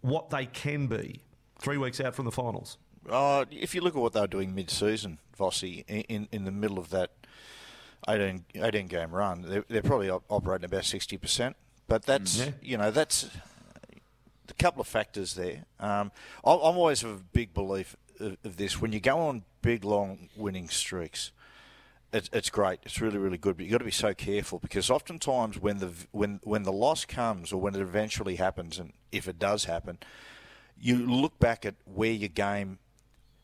what 0.00 0.30
they 0.30 0.46
can 0.46 0.86
be 0.86 1.20
three 1.58 1.78
weeks 1.78 2.00
out 2.00 2.14
from 2.14 2.24
the 2.24 2.32
finals? 2.32 2.78
Uh, 3.08 3.46
if 3.50 3.74
you 3.74 3.80
look 3.80 3.96
at 3.96 4.02
what 4.02 4.12
they 4.12 4.20
were 4.20 4.26
doing 4.26 4.54
mid-season, 4.54 5.18
Vossi, 5.38 5.84
in, 5.88 6.28
in 6.30 6.44
the 6.44 6.50
middle 6.50 6.78
of 6.78 6.90
that 6.90 7.10
18, 8.06 8.44
18 8.54 8.86
game 8.86 9.10
run, 9.10 9.42
they're, 9.42 9.64
they're 9.68 9.82
probably 9.82 10.10
operating 10.10 10.66
about 10.66 10.82
60%. 10.82 11.54
But 11.86 12.04
that's, 12.04 12.38
mm. 12.38 12.52
you 12.60 12.76
know, 12.76 12.90
that's 12.90 13.30
a 14.50 14.54
couple 14.54 14.82
of 14.82 14.86
factors 14.86 15.34
there. 15.34 15.64
Um, 15.80 16.12
I'm 16.44 16.58
always 16.60 17.02
of 17.02 17.10
a 17.10 17.22
big 17.32 17.54
belief 17.54 17.96
of, 18.20 18.36
of 18.44 18.56
this. 18.56 18.80
When 18.80 18.92
you 18.92 19.00
go 19.00 19.18
on 19.20 19.44
big, 19.62 19.84
long 19.84 20.28
winning 20.36 20.68
streaks, 20.68 21.32
it's, 22.12 22.30
it's 22.32 22.50
great. 22.50 22.80
It's 22.84 23.00
really, 23.00 23.18
really 23.18 23.38
good. 23.38 23.56
But 23.56 23.66
you've 23.66 23.72
got 23.72 23.78
to 23.78 23.84
be 23.84 23.90
so 23.90 24.14
careful 24.14 24.58
because 24.58 24.90
oftentimes 24.90 25.58
when 25.58 25.78
the 25.78 25.92
when 26.12 26.40
when 26.42 26.62
the 26.62 26.72
loss 26.72 27.04
comes 27.04 27.52
or 27.52 27.60
when 27.60 27.74
it 27.74 27.80
eventually 27.80 28.36
happens, 28.36 28.78
and 28.78 28.92
if 29.12 29.28
it 29.28 29.38
does 29.38 29.64
happen, 29.64 29.98
you 30.80 30.96
look 30.96 31.38
back 31.38 31.66
at 31.66 31.74
where 31.84 32.12
your 32.12 32.28
game 32.28 32.78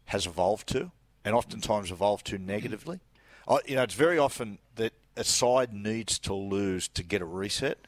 has 0.06 0.26
evolved 0.26 0.68
to, 0.68 0.90
and 1.24 1.34
oftentimes 1.34 1.90
evolved 1.90 2.26
to 2.26 2.38
negatively. 2.38 2.96
Mm-hmm. 2.96 3.52
I, 3.52 3.58
you 3.66 3.76
know, 3.76 3.82
it's 3.82 3.94
very 3.94 4.18
often 4.18 4.58
that 4.76 4.92
a 5.16 5.24
side 5.24 5.72
needs 5.72 6.18
to 6.20 6.34
lose 6.34 6.88
to 6.88 7.02
get 7.02 7.20
a 7.20 7.26
reset. 7.26 7.78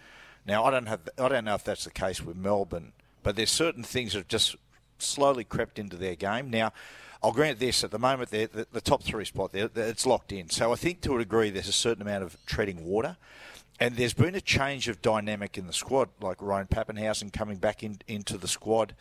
Now, 0.45 0.65
I 0.65 0.71
don't 0.71 0.87
have 0.87 1.09
I 1.19 1.29
don't 1.29 1.45
know 1.45 1.55
if 1.55 1.65
that's 1.65 1.85
the 1.85 1.91
case 1.91 2.23
with 2.23 2.37
Melbourne, 2.37 2.93
but 3.23 3.37
there's 3.37 3.51
certain 3.51 3.83
things 3.83 4.13
that 4.13 4.21
have 4.21 4.29
just 4.29 4.57
slowly 4.99 5.45
crept 5.45 5.79
into 5.79 5.97
their 5.97 6.17
game. 6.17 6.51
Now, 6.51 6.73
I'll 7.23 7.33
grant 7.33 7.59
this: 7.59 7.83
at 7.83 7.91
the 7.91 7.99
moment, 7.99 8.31
the, 8.31 8.67
the 8.71 8.81
top 8.81 9.03
three 9.03 9.25
spot 9.25 9.53
there, 9.53 9.71
it's 9.75 10.07
locked 10.07 10.33
in. 10.33 10.51
So 10.51 10.73
I 10.73 10.77
think, 10.77 11.01
to 11.03 11.17
a 11.17 11.19
degree, 11.19 11.51
there's 11.51 11.69
a 11.69 11.73
certain 11.73 12.03
amount 12.03 12.25
of 12.25 12.37
treading 12.47 12.85
water. 12.85 13.17
And 13.79 13.97
there's 13.97 14.15
been 14.15 14.35
a 14.35 14.41
change 14.41 14.89
of 14.89 15.03
dynamic 15.03 15.59
in 15.59 15.67
the 15.67 15.73
squad, 15.73 16.09
like 16.21 16.41
Ryan 16.41 16.67
Papenhuyzen 16.67 17.31
coming 17.31 17.59
back 17.59 17.83
in, 17.83 17.99
into 18.09 18.39
the 18.39 18.49
squad, 18.49 18.95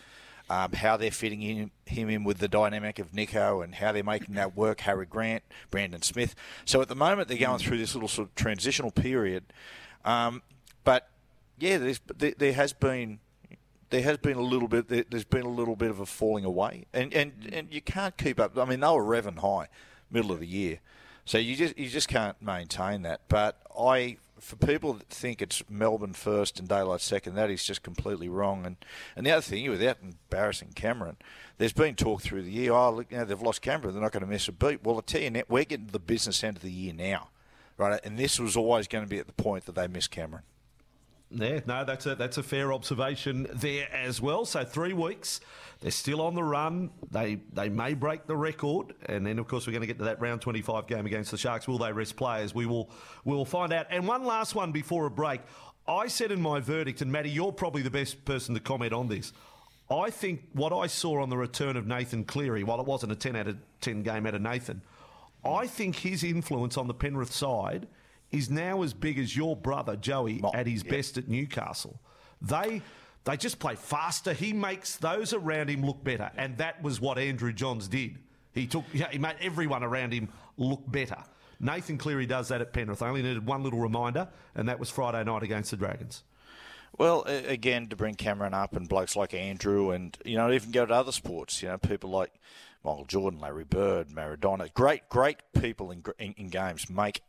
um, 0.50 0.74
how 0.74 0.98
they're 0.98 1.12
fitting 1.12 1.42
in, 1.42 1.72
him 1.86 2.10
in 2.10 2.26
with 2.26 2.40
the 2.40 2.50
dynamic 2.50 3.00
of 3.00 3.14
Nicho 3.14 3.64
and 3.64 3.76
how 3.76 3.94
they're 3.94 4.04
making 4.04 4.36
that 4.36 4.58
work. 4.58 4.82
Harry 4.82 5.06
Grant, 5.06 5.44
Brandon 5.72 6.02
Smith. 6.02 6.36
So 6.66 6.82
at 6.82 6.90
the 6.90 6.96
moment, 6.96 7.30
they're 7.30 7.38
going 7.38 7.60
through 7.60 7.78
this 7.78 7.96
little 7.96 8.10
sort 8.10 8.28
of 8.28 8.36
transitional 8.36 8.92
period. 8.92 9.46
Um, 10.04 10.42
but 10.84 11.10
yeah, 11.58 11.78
there, 11.78 12.34
there 12.38 12.54
has 12.54 12.74
been 12.74 13.20
there 13.90 14.02
has 14.02 14.18
been 14.18 14.38
a 14.38 14.42
little 14.42 14.68
bit. 14.68 14.88
There's 14.88 15.26
been 15.26 15.46
a 15.46 15.50
little 15.50 15.76
bit 15.76 15.90
of 15.90 16.00
a 16.00 16.06
falling 16.06 16.46
away, 16.46 16.86
and 16.94 17.14
and 17.14 17.50
and 17.52 17.74
you 17.74 17.82
can't 17.82 18.18
keep 18.18 18.40
up. 18.40 18.58
I 18.58 18.66
mean, 18.66 18.80
they 18.80 18.88
were 18.88 19.04
revving 19.04 19.40
high, 19.40 19.68
middle 20.10 20.32
of 20.32 20.40
the 20.40 20.48
year, 20.48 20.80
so 21.26 21.38
you 21.38 21.56
just 21.56 21.78
you 21.78 21.90
just 21.90 22.08
can't 22.08 22.40
maintain 22.42 23.04
that. 23.04 23.22
But 23.28 23.62
I, 23.80 24.18
for 24.40 24.56
people 24.56 24.94
that 24.94 25.10
think 25.10 25.42
it's 25.42 25.64
Melbourne 25.70 26.14
first 26.14 26.60
and 26.60 26.68
Daylight 26.68 27.02
second, 27.02 27.36
that 27.36 27.50
is 27.50 27.64
just 27.64 27.84
completely 27.84 28.30
wrong. 28.30 28.66
And 28.66 28.78
and 29.16 29.26
the 29.26 29.32
other 29.32 29.42
thing, 29.42 29.70
without 29.70 29.98
embarrassing 30.02 30.74
Cameron, 30.76 31.18
there's 31.58 31.74
been 31.74 31.96
talk 31.96 32.22
through 32.22 32.44
the 32.44 32.52
year. 32.52 32.74
Oh, 32.74 32.92
look, 32.92 33.12
you 33.12 33.18
know, 33.18 33.26
they've 33.26 33.42
lost 33.42 33.62
Cameron. 33.62 33.94
They're 33.94 34.04
not 34.04 34.12
going 34.12 34.26
to 34.26 34.30
miss 34.30 34.48
a 34.48 34.52
beat. 34.52 34.84
Well, 34.84 34.98
I 34.98 35.02
tell 35.02 35.22
you, 35.22 35.44
we're 35.48 35.64
getting 35.64 35.88
to 35.88 35.92
the 35.92 36.00
business 36.00 36.44
end 36.44 36.58
of 36.58 36.64
the 36.64 36.72
year 36.72 36.94
now, 36.94 37.30
right? 37.78 38.00
And 38.04 38.18
this 38.18 38.40
was 38.40 38.58
always 38.58 38.88
going 38.88 39.04
to 39.04 39.10
be 39.10 39.20
at 39.20 39.28
the 39.28 39.34
point 39.34 39.66
that 39.66 39.76
they 39.76 39.88
missed 39.88 40.12
Cameron. 40.12 40.44
Yeah, 41.38 41.60
no, 41.66 41.84
that's 41.84 42.06
a 42.06 42.16
that's 42.16 42.38
a 42.38 42.44
fair 42.44 42.72
observation 42.72 43.46
there 43.54 43.90
as 43.94 44.22
well. 44.22 44.46
So 44.46 44.64
three 44.64 44.94
weeks, 44.94 45.42
they're 45.82 45.92
still 45.92 46.22
on 46.22 46.34
the 46.34 46.44
run. 46.44 46.92
They 47.12 47.42
they 47.52 47.68
may 47.68 47.94
break 47.94 48.26
the 48.26 48.38
record, 48.38 48.94
and 49.08 49.28
then 49.28 49.38
of 49.38 49.48
course 49.48 49.68
we're 49.68 49.74
going 49.74 49.82
to 49.82 49.88
get 49.88 49.98
to 49.98 50.06
that 50.06 50.22
round 50.22 50.40
twenty 50.40 50.62
five 50.62 50.88
game 50.88 51.06
against 51.06 51.32
the 51.32 51.38
Sharks. 51.38 51.68
Will 51.68 51.78
they 51.78 51.92
rest 51.92 52.16
players? 52.16 52.56
We 52.56 52.66
will 52.66 52.90
we 53.26 53.36
will 53.36 53.46
find 53.46 53.74
out. 53.74 53.88
And 53.90 54.08
one 54.08 54.24
last 54.24 54.56
one 54.56 54.72
before 54.72 55.06
a 55.08 55.12
break. 55.12 55.42
I 55.88 56.08
said 56.08 56.32
in 56.32 56.42
my 56.42 56.62
verdict, 56.62 57.02
and 57.02 57.12
Matty, 57.12 57.30
you're 57.30 57.52
probably 57.52 57.82
the 57.82 57.92
best 57.92 58.24
person 58.24 58.56
to 58.56 58.62
comment 58.62 58.94
on 58.94 59.10
this. 59.10 59.34
I 59.92 60.10
think 60.10 60.42
what 60.54 60.72
I 60.72 60.88
saw 60.88 61.22
on 61.22 61.30
the 61.30 61.38
return 61.38 61.76
of 61.76 61.86
Nathan 61.86 62.24
Cleary, 62.24 62.64
while 62.64 62.80
it 62.80 62.88
wasn't 62.88 63.12
a 63.12 63.16
ten 63.16 63.36
out 63.36 63.48
of 63.48 63.58
ten 63.82 64.04
game 64.04 64.26
out 64.26 64.36
of 64.36 64.42
Nathan, 64.42 64.82
I 65.44 65.68
think 65.68 65.98
his 65.98 66.24
influence 66.24 66.78
on 66.78 66.88
the 66.88 66.94
Penrith 66.94 67.34
side 67.34 67.88
is 68.36 68.50
now 68.50 68.84
as 68.84 68.94
big 68.94 69.18
as 69.18 69.36
your 69.36 69.56
brother 69.56 69.96
Joey 69.96 70.42
at 70.54 70.68
his 70.68 70.84
best 70.84 71.18
at 71.18 71.28
Newcastle. 71.28 72.00
They 72.42 72.82
they 73.24 73.38
just 73.38 73.58
play 73.60 73.76
faster. 73.76 74.34
He 74.34 74.54
makes 74.54 74.98
those 74.98 75.34
around 75.34 75.70
him 75.70 75.84
look 75.84 76.04
better, 76.04 76.30
and 76.38 76.58
that 76.58 76.84
was 76.84 77.02
what 77.02 77.18
Andrew 77.18 77.54
Johns 77.54 77.88
did. 77.88 78.20
He 78.54 78.68
took 78.68 78.86
he 78.92 79.18
made 79.18 79.36
everyone 79.42 79.84
around 79.84 80.14
him 80.14 80.30
look 80.58 80.84
better. 80.88 81.18
Nathan 81.60 81.98
Cleary 81.98 82.26
does 82.26 82.50
that 82.50 82.62
at 82.62 82.74
Penrith. 82.74 83.02
I 83.02 83.08
only 83.08 83.22
needed 83.22 83.46
one 83.46 83.64
little 83.64 83.80
reminder, 83.80 84.28
and 84.56 84.68
that 84.68 84.80
was 84.80 84.90
Friday 84.90 85.24
night 85.24 85.44
against 85.44 85.72
the 85.72 85.78
Dragons. 85.78 86.24
Well, 86.98 87.24
again, 87.24 87.88
to 87.88 87.96
bring 87.96 88.16
Cameron 88.16 88.54
up 88.54 88.76
and 88.76 88.88
blokes 88.88 89.16
like 89.16 89.34
Andrew, 89.34 89.92
and 89.92 90.18
you 90.24 90.38
know, 90.38 90.52
even 90.52 90.72
go 90.72 90.86
to 90.86 90.94
other 90.94 91.12
sports. 91.12 91.62
You 91.62 91.70
know, 91.70 91.78
people 91.78 92.10
like 92.10 92.34
Michael 92.84 93.06
Jordan, 93.06 93.40
Larry 93.40 93.64
Bird, 93.64 94.10
Maradona, 94.10 94.74
great, 94.74 95.10
great 95.10 95.38
people 95.60 95.92
in, 95.92 96.04
in, 96.20 96.34
in 96.38 96.48
games 96.50 96.90
make 96.90 97.22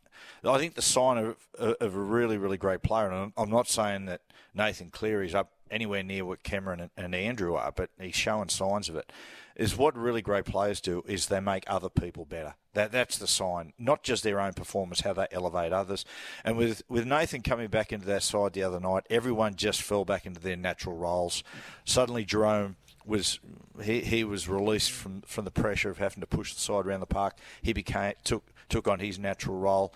I 0.43 0.57
think 0.57 0.75
the 0.75 0.81
sign 0.81 1.17
of, 1.17 1.35
of 1.57 1.95
a 1.95 1.99
really, 1.99 2.37
really 2.37 2.57
great 2.57 2.81
player, 2.81 3.09
and 3.09 3.33
I'm 3.35 3.49
not 3.49 3.67
saying 3.67 4.05
that 4.05 4.21
Nathan 4.53 4.89
Cleary's 4.89 5.35
up 5.35 5.51
anywhere 5.69 6.03
near 6.03 6.25
what 6.25 6.43
Cameron 6.43 6.89
and 6.95 7.15
Andrew 7.15 7.55
are, 7.55 7.71
but 7.71 7.89
he's 7.99 8.15
showing 8.15 8.49
signs 8.49 8.89
of 8.89 8.95
it. 8.95 9.11
Is 9.55 9.75
what 9.75 9.97
really 9.97 10.21
great 10.21 10.45
players 10.45 10.79
do 10.79 11.03
is 11.07 11.25
they 11.25 11.39
make 11.39 11.63
other 11.65 11.89
people 11.89 12.25
better. 12.25 12.53
That 12.73 12.91
that's 12.91 13.17
the 13.17 13.25
sign, 13.25 13.73
not 13.79 14.03
just 14.03 14.23
their 14.23 14.39
own 14.39 14.53
performance, 14.53 15.01
how 15.01 15.13
they 15.13 15.25
elevate 15.31 15.73
others. 15.73 16.05
And 16.43 16.57
with 16.57 16.83
with 16.87 17.07
Nathan 17.07 17.41
coming 17.41 17.67
back 17.67 17.91
into 17.91 18.05
that 18.05 18.21
side 18.21 18.53
the 18.53 18.61
other 18.61 18.79
night, 18.79 19.07
everyone 19.09 19.55
just 19.55 19.81
fell 19.81 20.05
back 20.05 20.27
into 20.27 20.39
their 20.39 20.55
natural 20.55 20.95
roles. 20.95 21.43
Suddenly, 21.85 22.23
Jerome 22.23 22.75
was 23.03 23.39
he, 23.81 24.01
he 24.01 24.23
was 24.23 24.47
released 24.47 24.91
from, 24.91 25.21
from 25.21 25.45
the 25.45 25.51
pressure 25.51 25.89
of 25.89 25.97
having 25.97 26.21
to 26.21 26.27
push 26.27 26.53
the 26.53 26.61
side 26.61 26.85
around 26.85 26.99
the 26.99 27.07
park. 27.07 27.37
He 27.61 27.73
became 27.73 28.13
took 28.23 28.43
took 28.69 28.87
on 28.87 28.99
his 28.99 29.17
natural 29.19 29.57
role. 29.57 29.93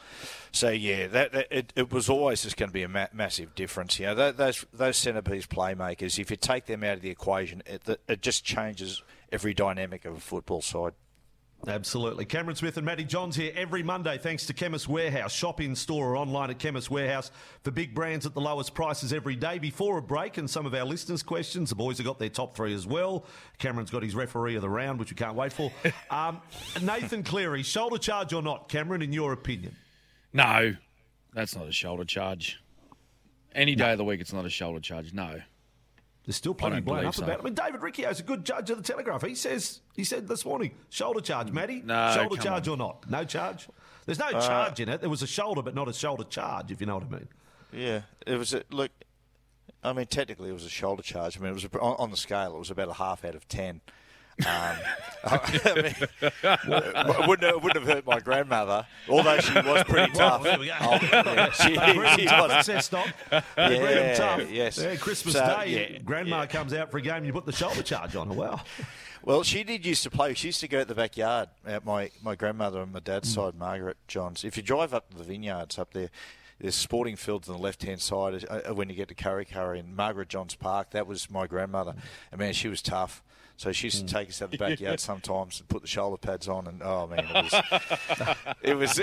So 0.52 0.70
yeah, 0.70 1.08
that, 1.08 1.32
that 1.32 1.48
it, 1.52 1.74
it 1.76 1.92
was 1.92 2.10
always 2.10 2.44
just 2.44 2.58
going 2.58 2.70
to 2.70 2.74
be 2.74 2.84
a 2.84 2.90
ma- 2.90 3.08
massive 3.14 3.56
difference. 3.56 4.00
You 4.00 4.08
know, 4.08 4.32
those 4.32 4.66
those 4.74 4.98
centrepiece 4.98 5.48
playmakers. 5.48 6.20
If 6.20 6.32
you 6.32 6.38
take 6.38 6.66
them 6.66 6.84
out 6.84 6.96
of 6.98 7.02
the 7.02 7.10
equation, 7.10 7.64
it, 7.66 8.00
it 8.08 8.22
just 8.22 8.44
changes 8.44 9.04
every 9.32 9.54
dynamic 9.54 10.06
of 10.06 10.16
a 10.16 10.20
football 10.20 10.62
side. 10.62 10.94
Absolutely. 11.68 12.26
Cameron 12.26 12.56
Smith 12.56 12.78
and 12.78 12.86
Matty 12.86 13.04
Johns 13.04 13.36
here 13.36 13.52
every 13.56 13.84
Monday 13.84 14.18
thanks 14.18 14.48
to 14.48 14.54
Chemist 14.54 14.90
Warehouse. 14.90 15.32
Shop 15.32 15.62
in 15.62 15.76
store 15.76 16.12
or 16.12 16.18
online 16.18 16.50
at 16.50 16.58
Chemist 16.58 16.90
Warehouse 16.90 17.30
for 17.64 17.70
big 17.70 17.94
brands 17.94 18.26
at 18.26 18.34
the 18.34 18.42
lowest 18.42 18.74
prices 18.74 19.14
every 19.14 19.36
day. 19.36 19.60
Before 19.60 20.00
a 20.00 20.02
break 20.02 20.38
and 20.38 20.50
some 20.50 20.66
of 20.66 20.74
our 20.74 20.86
listeners' 20.86 21.22
questions, 21.22 21.70
the 21.70 21.76
boys 21.76 21.98
have 21.98 22.08
got 22.08 22.18
their 22.18 22.30
top 22.30 22.56
three 22.56 22.74
as 22.74 22.88
well. 22.88 23.26
Cameron's 23.60 23.92
got 23.92 24.02
his 24.02 24.16
referee 24.16 24.56
of 24.56 24.64
the 24.64 24.70
round, 24.70 24.98
which 25.00 25.12
we 25.12 25.16
can't 25.16 25.36
wait 25.36 25.54
for. 25.54 25.72
Um, 26.10 26.42
Nathan 26.82 27.24
Cleary, 27.24 27.64
shoulder 27.64 27.98
charge 27.98 28.34
or 28.34 28.42
not, 28.42 28.68
Cameron, 28.68 29.02
in 29.02 29.14
your 29.14 29.32
opinion? 29.32 29.76
No, 30.34 30.76
that's 31.34 31.56
not 31.56 31.68
a 31.68 31.72
shoulder 31.72 32.04
charge. 32.04 32.60
Any 33.54 33.76
day 33.76 33.94
of 33.94 33.98
the 33.98 34.04
week, 34.04 34.20
it's 34.20 34.34
not 34.34 34.46
a 34.46 34.50
shoulder 34.50 34.82
charge. 34.82 35.14
No. 35.14 35.40
There's 36.26 36.36
still 36.36 36.54
plenty 36.54 36.76
don't 36.78 36.86
blown 36.86 37.06
up 37.06 37.16
so. 37.16 37.24
about. 37.24 37.38
it. 37.38 37.42
I 37.42 37.44
mean, 37.44 37.54
David 37.56 37.82
Ricciardo's 37.82 38.20
a 38.20 38.24
good 38.24 38.46
judge 38.46 38.70
of 38.70 38.78
the 38.78 38.84
Telegraph. 38.84 39.24
He 39.24 39.34
says 39.36 39.82
he 39.96 40.04
said 40.04 40.28
this 40.28 40.46
morning, 40.46 40.72
shoulder 40.90 41.20
charge, 41.22 41.52
Matty. 41.52 41.82
No, 41.84 42.14
shoulder 42.16 42.38
charge 42.38 42.68
on. 42.68 42.74
or 42.76 42.78
not? 42.78 43.10
No 43.10 43.24
charge. 43.24 43.68
There's 44.06 44.20
no 44.20 44.28
Uh, 44.28 44.42
charge 44.48 44.80
in 44.80 44.90
it. 44.90 45.02
There 45.02 45.10
was 45.10 45.24
a 45.24 45.28
shoulder, 45.28 45.62
but 45.62 45.74
not 45.74 45.88
a 45.88 45.94
shoulder 45.94 46.24
charge. 46.24 46.72
If 46.72 46.80
you 46.80 46.88
know 46.88 46.96
what 46.96 47.06
I 47.06 47.10
mean. 47.10 47.28
Yeah, 47.74 48.02
it 48.28 48.38
was 48.38 48.54
a 48.54 48.64
look. 48.70 48.92
I 49.84 49.94
mean, 49.94 50.06
technically, 50.06 50.50
it 50.50 50.54
was 50.54 50.66
a 50.66 50.70
shoulder 50.70 51.02
charge. 51.02 51.38
I 51.38 51.40
mean, 51.40 51.50
it 51.52 51.54
was 51.56 51.66
a, 51.66 51.80
on, 51.80 51.96
on 51.98 52.12
the 52.12 52.18
scale. 52.18 52.56
It 52.56 52.60
was 52.60 52.70
about 52.70 52.90
a 52.90 52.94
half 52.94 53.26
out 53.26 53.34
of 53.34 53.48
ten. 53.48 53.82
Um, 54.40 54.76
I 55.24 55.74
mean, 55.76 57.28
wouldn't, 57.28 57.62
wouldn't 57.64 57.74
have 57.74 57.84
hurt 57.84 58.06
my 58.06 58.20
grandmother, 58.20 58.88
although 59.08 59.38
she 59.40 59.54
was 59.54 59.84
pretty 59.88 60.14
tough. 60.14 60.42
there 60.44 60.58
we 60.58 60.68
go. 60.68 60.74
Oh, 60.80 61.00
yeah, 61.02 61.52
she, 61.52 61.70
she 62.22 62.26
Tough 62.28 62.48
was. 62.50 62.68
Cessnock. 62.68 63.14
Yeah, 63.58 64.14
tough. 64.16 64.52
yes. 64.52 64.78
Yeah, 64.80 64.96
Christmas 64.96 65.36
So, 65.36 65.46
Day, 65.46 65.92
yeah, 65.94 66.00
Grandma 66.00 66.42
yeah. 66.42 66.46
comes 66.48 66.74
out 66.74 66.90
for 66.90 66.98
a 66.98 67.02
game. 67.02 67.24
You 67.26 67.34
put 67.34 67.46
the 67.46 67.52
shoulder 67.52 67.84
charge 67.84 68.16
on. 68.16 68.30
Her. 68.30 68.34
Wow. 68.34 68.62
Well, 69.24 69.44
she 69.44 69.64
did 69.64 69.86
used 69.86 70.02
to 70.04 70.10
play. 70.10 70.34
She 70.34 70.48
used 70.48 70.62
to 70.62 70.68
go 70.68 70.80
at 70.80 70.88
the 70.88 70.96
backyard 70.96 71.50
at 71.66 71.86
my, 71.86 72.10
my 72.24 72.34
grandmother 72.36 72.82
and 72.82 72.92
my 72.92 73.00
dad's 73.00 73.32
Mm. 73.32 73.36
side, 73.36 73.56
Margaret 73.56 73.98
Johns. 74.08 74.44
If 74.44 74.58
you 74.58 74.64
drive 74.64 74.94
up 74.96 75.12
to 75.12 75.18
the 75.18 75.24
vineyards 75.24 75.78
up 75.78 75.94
there, 75.94 76.10
there's 76.60 76.74
sporting 76.74 77.16
fields 77.16 77.48
on 77.48 77.56
the 77.58 77.62
left 77.62 77.84
hand 77.84 78.02
side 78.02 78.44
uh, 78.50 78.74
when 78.74 78.90
you 78.90 78.96
get 78.96 79.08
to 79.10 79.16
Kurri 79.16 79.48
Kurri 79.48 79.80
and 79.80 79.96
Margaret 79.96 80.30
Johns 80.30 80.56
Park. 80.56 80.90
That 80.92 81.06
was 81.06 81.30
my 81.30 81.46
grandmother. 81.46 81.94
And 82.32 82.40
man, 82.40 82.54
she 82.54 82.68
was 82.68 82.82
tough. 82.82 83.22
So 83.62 83.72
she 83.72 83.86
used 83.86 84.08
to 84.08 84.12
take 84.12 84.30
us 84.30 84.42
out 84.42 84.50
the 84.50 84.58
backyard 84.70 85.00
sometimes 85.00 85.60
and 85.60 85.70
put 85.70 85.84
the 85.84 85.88
shoulder 85.88 86.18
pads 86.18 86.48
on, 86.48 86.66
and 86.66 86.82
oh 86.82 87.06
man, 87.06 87.20
it 87.20 87.32
was, 87.32 88.36
it 88.64 88.74
was, 88.74 89.02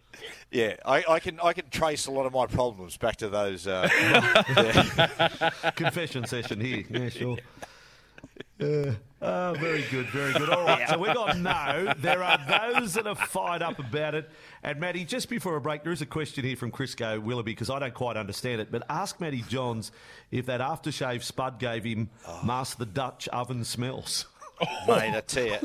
yeah. 0.50 0.76
I, 0.86 1.04
I 1.06 1.20
can 1.20 1.38
I 1.40 1.52
can 1.52 1.68
trace 1.68 2.06
a 2.06 2.10
lot 2.10 2.24
of 2.24 2.32
my 2.32 2.46
problems 2.46 2.96
back 2.96 3.16
to 3.16 3.28
those. 3.28 3.66
Uh, 3.66 3.86
yeah. 4.56 5.70
Confession 5.72 6.24
session 6.24 6.58
here. 6.58 6.84
Yeah, 6.88 7.08
sure. 7.10 7.36
Uh, 8.58 8.94
oh, 9.22 9.54
very 9.58 9.84
good, 9.90 10.06
very 10.06 10.32
good. 10.32 10.48
All 10.50 10.64
right, 10.64 10.88
so 10.88 10.98
we 10.98 11.06
got 11.12 11.38
no. 11.38 11.92
There 11.98 12.22
are 12.22 12.38
those 12.72 12.94
that 12.94 13.06
are 13.06 13.14
fired 13.14 13.62
up 13.62 13.78
about 13.78 14.14
it. 14.14 14.30
And 14.62 14.78
Matty, 14.80 15.04
just 15.04 15.28
before 15.28 15.56
a 15.56 15.60
break, 15.60 15.82
there 15.82 15.92
is 15.92 16.02
a 16.02 16.06
question 16.06 16.44
here 16.44 16.56
from 16.56 16.70
Crisco 16.70 17.20
Willoughby 17.22 17.52
because 17.52 17.70
I 17.70 17.78
don't 17.78 17.94
quite 17.94 18.16
understand 18.16 18.60
it. 18.60 18.70
But 18.70 18.84
ask 18.88 19.20
Matty 19.20 19.42
Johns 19.48 19.92
if 20.30 20.46
that 20.46 20.60
aftershave 20.60 21.22
Spud 21.22 21.58
gave 21.58 21.84
him 21.84 22.10
master 22.44 22.78
the 22.78 22.86
Dutch 22.86 23.28
oven 23.28 23.64
smells. 23.64 24.26
mate. 24.88 25.14
I 25.14 25.20
tell 25.20 25.44
you, 25.46 25.56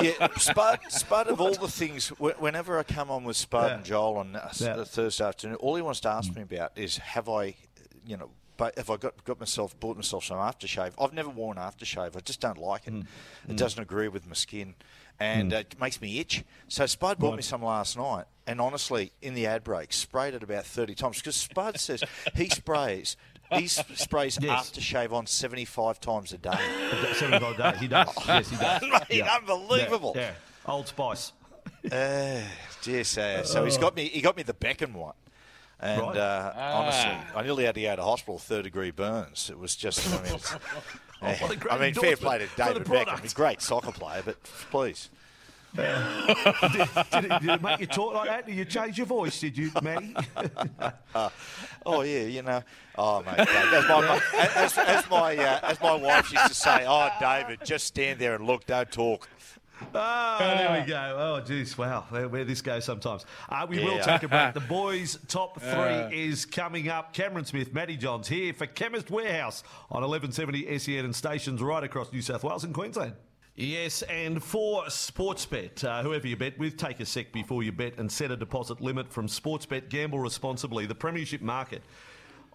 yeah, 0.00 0.28
Spud. 0.36 0.78
Spud 0.88 1.26
of 1.26 1.40
all 1.40 1.50
the 1.54 1.66
things. 1.66 2.08
Whenever 2.10 2.78
I 2.78 2.84
come 2.84 3.10
on 3.10 3.24
with 3.24 3.36
Spud 3.36 3.68
Yeah. 3.68 3.74
and 3.76 3.84
Joel 3.84 4.18
on 4.18 4.40
Yeah. 4.60 4.84
Thursday 4.84 5.24
afternoon, 5.24 5.56
all 5.56 5.74
he 5.74 5.82
wants 5.82 5.98
to 6.00 6.08
ask 6.10 6.32
me 6.36 6.42
about 6.42 6.70
is 6.76 6.98
have 6.98 7.28
I, 7.28 7.56
you 8.06 8.16
know. 8.16 8.30
But 8.56 8.74
if 8.78 8.88
I 8.90 8.96
got 8.96 9.22
got 9.24 9.38
myself 9.40 9.78
bought 9.78 9.96
myself 9.96 10.24
some 10.24 10.38
aftershave? 10.38 10.92
I've 11.00 11.12
never 11.12 11.28
worn 11.28 11.56
aftershave. 11.58 12.16
I 12.16 12.20
just 12.20 12.40
don't 12.40 12.58
like 12.58 12.86
it. 12.86 12.94
It 13.48 13.56
doesn't 13.56 13.80
agree 13.82 14.08
with 14.08 14.26
my 14.26 14.34
skin, 14.34 14.74
and 15.20 15.52
uh, 15.52 15.58
it 15.58 15.78
makes 15.80 16.00
me 16.00 16.18
itch. 16.18 16.44
So 16.68 16.86
Spud 16.86 17.18
bought 17.18 17.36
me 17.36 17.42
some 17.42 17.62
last 17.62 17.96
night, 17.98 18.24
and 18.46 18.60
honestly, 18.60 19.12
in 19.20 19.34
the 19.34 19.46
ad 19.46 19.62
break, 19.64 19.92
sprayed 19.92 20.34
it 20.34 20.42
about 20.42 20.64
thirty 20.64 20.94
times 20.94 21.18
because 21.18 21.36
Spud 21.36 21.78
says 21.80 22.02
he 22.34 22.48
sprays. 22.48 23.16
He 23.52 23.68
sprays 23.68 24.38
Yes. 24.40 24.70
aftershave 24.70 25.12
on 25.12 25.26
seventy-five 25.26 26.00
times 26.00 26.32
a 26.32 26.38
day. 26.38 26.58
Seventy-five 27.14 27.56
day. 27.56 27.74
He 27.78 27.88
does. 27.88 28.08
Yes, 28.26 28.50
he 28.50 28.56
does. 28.56 28.82
Mate, 29.10 29.22
unbelievable. 29.22 30.14
Yeah, 30.16 30.22
yeah. 30.66 30.72
Old 30.72 30.88
Spice. 30.88 31.32
Uh, 31.92 32.40
yes, 32.84 33.16
uh, 33.18 33.44
so 33.44 33.64
he's 33.64 33.78
got 33.78 33.94
me. 33.94 34.06
He 34.08 34.20
got 34.20 34.36
me 34.36 34.42
the 34.42 34.52
Beckham 34.54 34.94
one, 34.94 35.14
and 35.80 36.00
Right. 36.00 36.16
uh, 36.16 36.52
honestly, 36.56 37.16
I 37.34 37.42
nearly 37.42 37.64
had 37.64 37.74
to 37.74 37.82
go 37.82 37.96
to 37.96 38.02
hospital, 38.02 38.38
third 38.38 38.64
degree 38.64 38.90
burns. 38.90 39.50
It 39.50 39.58
was 39.58 39.76
just. 39.76 40.06
I 40.12 40.22
mean, 40.22 40.34
it's, 40.34 40.50
what 41.20 41.50
a 41.52 41.56
great 41.56 41.72
I 41.74 41.78
mean, 41.78 41.94
fair 41.94 42.16
play 42.16 42.38
to 42.38 42.44
endorsement 42.44 42.86
for 42.86 42.92
the 42.92 42.98
David 42.98 43.08
Beckham. 43.08 43.20
He's 43.22 43.32
a 43.32 43.36
great 43.36 43.60
soccer 43.62 43.92
player, 43.92 44.22
but 44.24 44.42
please. 44.70 45.10
did, 45.76 45.84
it, 45.84 47.12
did 47.12 47.50
it 47.50 47.62
make 47.62 47.80
you 47.80 47.86
talk 47.86 48.14
like 48.14 48.28
that? 48.28 48.46
Did 48.46 48.54
you 48.54 48.64
change 48.64 48.96
your 48.96 49.06
voice? 49.06 49.38
Did 49.40 49.58
you, 49.58 49.70
Matty? 49.82 50.14
Oh 51.88 52.00
yeah, 52.02 52.22
you 52.22 52.42
know. 52.42 52.62
Oh 52.98 53.22
mate, 53.22 53.36
Dave, 53.36 53.48
as 53.48 53.84
my 53.88 54.20
as, 54.56 54.78
as 54.78 55.08
my 55.10 55.36
uh, 55.36 55.60
as 55.62 55.80
my 55.80 55.94
wife 55.94 56.32
used 56.32 56.48
to 56.48 56.54
say, 56.54 56.84
oh 56.84 57.08
David, 57.20 57.60
just 57.64 57.86
stand 57.86 58.18
there 58.18 58.34
and 58.34 58.44
look, 58.44 58.66
don't 58.66 58.90
talk. 58.90 59.28
Oh, 59.94 60.36
there 60.38 60.80
we 60.80 60.86
go. 60.86 61.16
Oh, 61.18 61.42
jeez, 61.46 61.76
wow, 61.76 62.04
where, 62.10 62.44
this 62.44 62.62
goes 62.62 62.84
sometimes. 62.84 63.24
Uh, 63.48 63.66
we 63.68 63.78
will 63.78 63.96
Yeah. 63.96 64.02
take 64.02 64.22
a 64.22 64.28
break. 64.28 64.54
The 64.54 64.60
boys' 64.60 65.18
top 65.28 65.60
three 65.60 66.18
is 66.28 66.46
coming 66.46 66.88
up. 66.88 67.12
Cameron 67.12 67.44
Smith, 67.44 67.72
Matty 67.74 67.96
Johns 67.96 68.28
here 68.28 68.52
for 68.54 68.66
Chemist 68.66 69.10
Warehouse 69.10 69.62
on 69.90 70.02
1170 70.02 70.78
SEN 70.78 71.04
and 71.04 71.14
stations 71.14 71.60
right 71.62 71.84
across 71.84 72.12
New 72.12 72.22
South 72.22 72.42
Wales 72.44 72.64
and 72.64 72.72
Queensland. 72.74 73.14
Yes, 73.54 74.02
and 74.02 74.42
for 74.42 74.84
Sportsbet, 74.84 75.82
uh, 75.82 76.02
whoever 76.02 76.26
you 76.26 76.36
bet 76.36 76.58
with, 76.58 76.76
take 76.76 77.00
a 77.00 77.06
sec 77.06 77.32
before 77.32 77.62
you 77.62 77.72
bet 77.72 77.98
and 77.98 78.12
set 78.12 78.30
a 78.30 78.36
deposit 78.36 78.82
limit 78.82 79.10
from 79.10 79.26
Sportsbet. 79.28 79.88
Gamble 79.88 80.18
responsibly. 80.18 80.84
The 80.84 80.94
Premiership 80.94 81.40
market. 81.40 81.82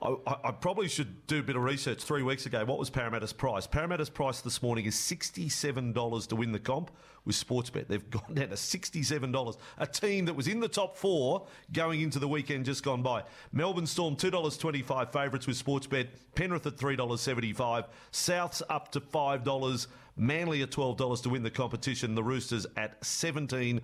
I, 0.02 0.16
I- 0.46 0.52
probably 0.52 0.88
should 0.88 1.28
do 1.28 1.40
a 1.40 1.44
bit 1.44 1.56
of 1.56 1.64
research. 1.64 2.02
Three 2.04 2.24
weeks 2.24 2.46
ago, 2.46 2.66
what 2.66 2.80
was 2.80 2.90
Parramatta's 2.90 3.34
price? 3.34 3.68
Parramatta's 3.68 4.10
price 4.10 4.42
this 4.42 4.62
morning 4.64 4.86
is 4.86 4.96
$67 4.96 6.28
to 6.28 6.36
win 6.36 6.52
the 6.52 6.60
comp 6.60 6.92
with 7.26 7.36
Sportsbet. 7.36 7.88
They've 7.88 8.10
gone 8.10 8.34
down 8.34 8.50
to 8.50 8.56
$67. 8.56 9.58
A 9.78 9.88
team 9.88 10.26
that 10.26 10.34
was 10.34 10.48
in 10.48 10.60
the 10.60 10.68
top 10.68 10.98
four 10.98 11.48
going 11.72 12.02
into 12.02 12.20
the 12.20 12.28
weekend 12.28 12.66
just 12.66 12.84
gone 12.84 13.02
by. 13.02 13.24
Melbourne 13.52 13.88
Storm, 13.88 14.16
$2.25 14.16 15.12
favourites 15.12 15.48
with 15.48 15.64
Sportsbet. 15.64 16.08
Penrith 16.36 16.66
at 16.66 16.78
$3.75. 16.78 17.86
Souths 18.12 18.62
up 18.70 18.92
to 18.92 19.02
$5. 19.02 19.88
Manly 20.18 20.62
at 20.62 20.72
$12 20.72 21.24
to 21.24 21.30
win 21.30 21.42
the 21.42 21.50
competition. 21.50 22.16
The 22.16 22.24
Roosters 22.24 22.68
at 22.76 23.00
$17. 23.02 23.82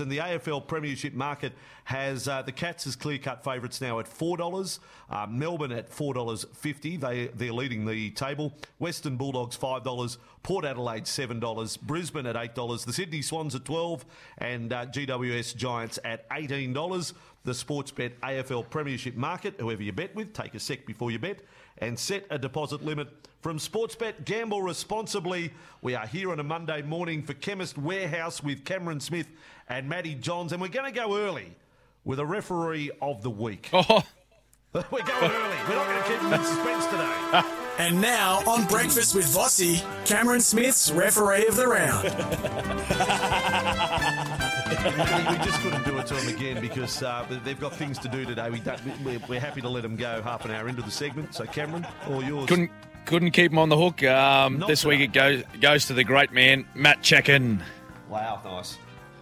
And 0.00 0.12
the 0.12 0.18
AFL 0.18 0.66
Premiership 0.66 1.14
market 1.14 1.52
has 1.84 2.28
uh, 2.28 2.42
the 2.42 2.52
Cats 2.52 2.86
as 2.86 2.96
clear 2.96 3.18
cut 3.18 3.42
favourites 3.42 3.80
now 3.80 3.98
at 3.98 4.06
$4. 4.06 4.78
Uh, 5.10 5.26
Melbourne 5.28 5.72
at 5.72 5.90
$4.50. 5.90 7.00
They, 7.00 7.26
they're 7.34 7.52
leading 7.52 7.84
the 7.84 8.10
table. 8.10 8.54
Western 8.78 9.16
Bulldogs 9.16 9.56
$5. 9.56 10.16
Port 10.42 10.64
Adelaide 10.64 11.04
$7. 11.04 11.80
Brisbane 11.82 12.26
at 12.26 12.36
$8. 12.36 12.84
The 12.84 12.92
Sydney 12.92 13.22
Swans 13.22 13.54
at 13.54 13.64
12 13.64 14.04
And 14.38 14.72
uh, 14.72 14.86
GWS 14.86 15.56
Giants 15.56 15.98
at 16.04 16.28
$18. 16.30 17.12
The 17.44 17.52
Sportsbet 17.52 18.12
AFL 18.22 18.70
Premiership 18.70 19.16
market, 19.16 19.54
whoever 19.58 19.82
you 19.82 19.92
bet 19.92 20.14
with, 20.14 20.32
take 20.32 20.54
a 20.54 20.60
sec 20.60 20.86
before 20.86 21.10
you 21.10 21.18
bet 21.18 21.40
and 21.78 21.98
set 21.98 22.24
a 22.30 22.38
deposit 22.38 22.84
limit 22.84 23.08
from 23.40 23.58
Sportsbet. 23.58 24.24
Gamble 24.24 24.62
responsibly. 24.62 25.52
We 25.80 25.96
are 25.96 26.06
here 26.06 26.30
on 26.30 26.38
a 26.38 26.44
Monday 26.44 26.82
morning 26.82 27.24
for 27.24 27.34
Chemist 27.34 27.76
Warehouse 27.76 28.42
with 28.42 28.64
Cameron 28.64 29.00
Smith 29.00 29.26
and 29.68 29.88
Matty 29.88 30.14
Johns, 30.14 30.52
and 30.52 30.62
we're 30.62 30.68
going 30.68 30.92
to 30.92 30.96
go 30.96 31.16
early 31.18 31.56
with 32.04 32.20
a 32.20 32.26
referee 32.26 32.92
of 33.00 33.22
the 33.22 33.30
week. 33.30 33.70
Oh, 33.72 34.02
we're 34.72 34.82
going 34.82 35.32
early. 35.32 35.56
We're 35.68 35.74
not 35.74 35.86
going 35.86 36.02
to 36.02 36.08
keep 36.08 36.20
them 36.20 36.32
in 36.34 36.44
suspense 36.44 36.86
today. 36.86 37.56
And 37.78 38.00
now 38.00 38.42
on 38.46 38.66
Breakfast 38.66 39.14
with 39.14 39.26
Vossi, 39.26 39.82
Cameron 40.04 40.40
Smith's 40.40 40.90
referee 40.90 41.46
of 41.46 41.56
the 41.56 41.66
round. 41.66 42.04
we 45.38 45.44
just 45.44 45.60
couldn't 45.60 45.84
do 45.84 45.98
it 45.98 46.06
to 46.06 46.14
them 46.14 46.28
again 46.28 46.60
because 46.60 47.02
uh, 47.02 47.26
they've 47.44 47.58
got 47.58 47.74
things 47.74 47.98
to 47.98 48.08
do 48.08 48.24
today. 48.24 48.50
We 48.50 48.60
don't, 48.60 48.80
we're, 49.04 49.20
we're 49.28 49.40
happy 49.40 49.60
to 49.62 49.68
let 49.68 49.82
them 49.82 49.96
go 49.96 50.20
half 50.22 50.44
an 50.44 50.50
hour 50.50 50.68
into 50.68 50.82
the 50.82 50.90
segment. 50.90 51.34
So, 51.34 51.44
Cameron, 51.46 51.86
all 52.08 52.22
yours. 52.22 52.48
couldn't 52.48 52.70
couldn't 53.04 53.32
keep 53.32 53.50
him 53.50 53.58
on 53.58 53.68
the 53.68 53.76
hook. 53.76 54.02
Um, 54.04 54.58
Not 54.58 54.68
this 54.68 54.84
week 54.84 55.00
it 55.00 55.12
goes 55.12 55.42
goes 55.60 55.86
to 55.86 55.94
the 55.94 56.04
great 56.04 56.30
man 56.32 56.66
Matt 56.74 57.02
Cecchin. 57.02 57.60
Wow, 58.08 58.40
nice. 58.44 58.78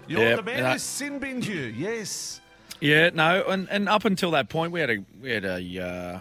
You're 0.06 0.20
Yep, 0.20 0.36
the 0.36 0.42
man 0.42 0.64
and 0.64 0.72
who 0.72 0.78
sin 0.78 1.18
binned 1.18 1.46
you. 1.46 1.60
Yes. 1.60 2.40
Yeah, 2.80 3.10
no, 3.12 3.44
and, 3.44 3.68
and 3.70 3.88
up 3.88 4.04
until 4.06 4.30
that 4.32 4.48
point, 4.48 4.72
we 4.72 4.80
had 4.80 4.90
a 4.90 5.04
we 5.20 5.30
had 5.30 5.44
a 5.44 5.86
uh, 5.86 6.20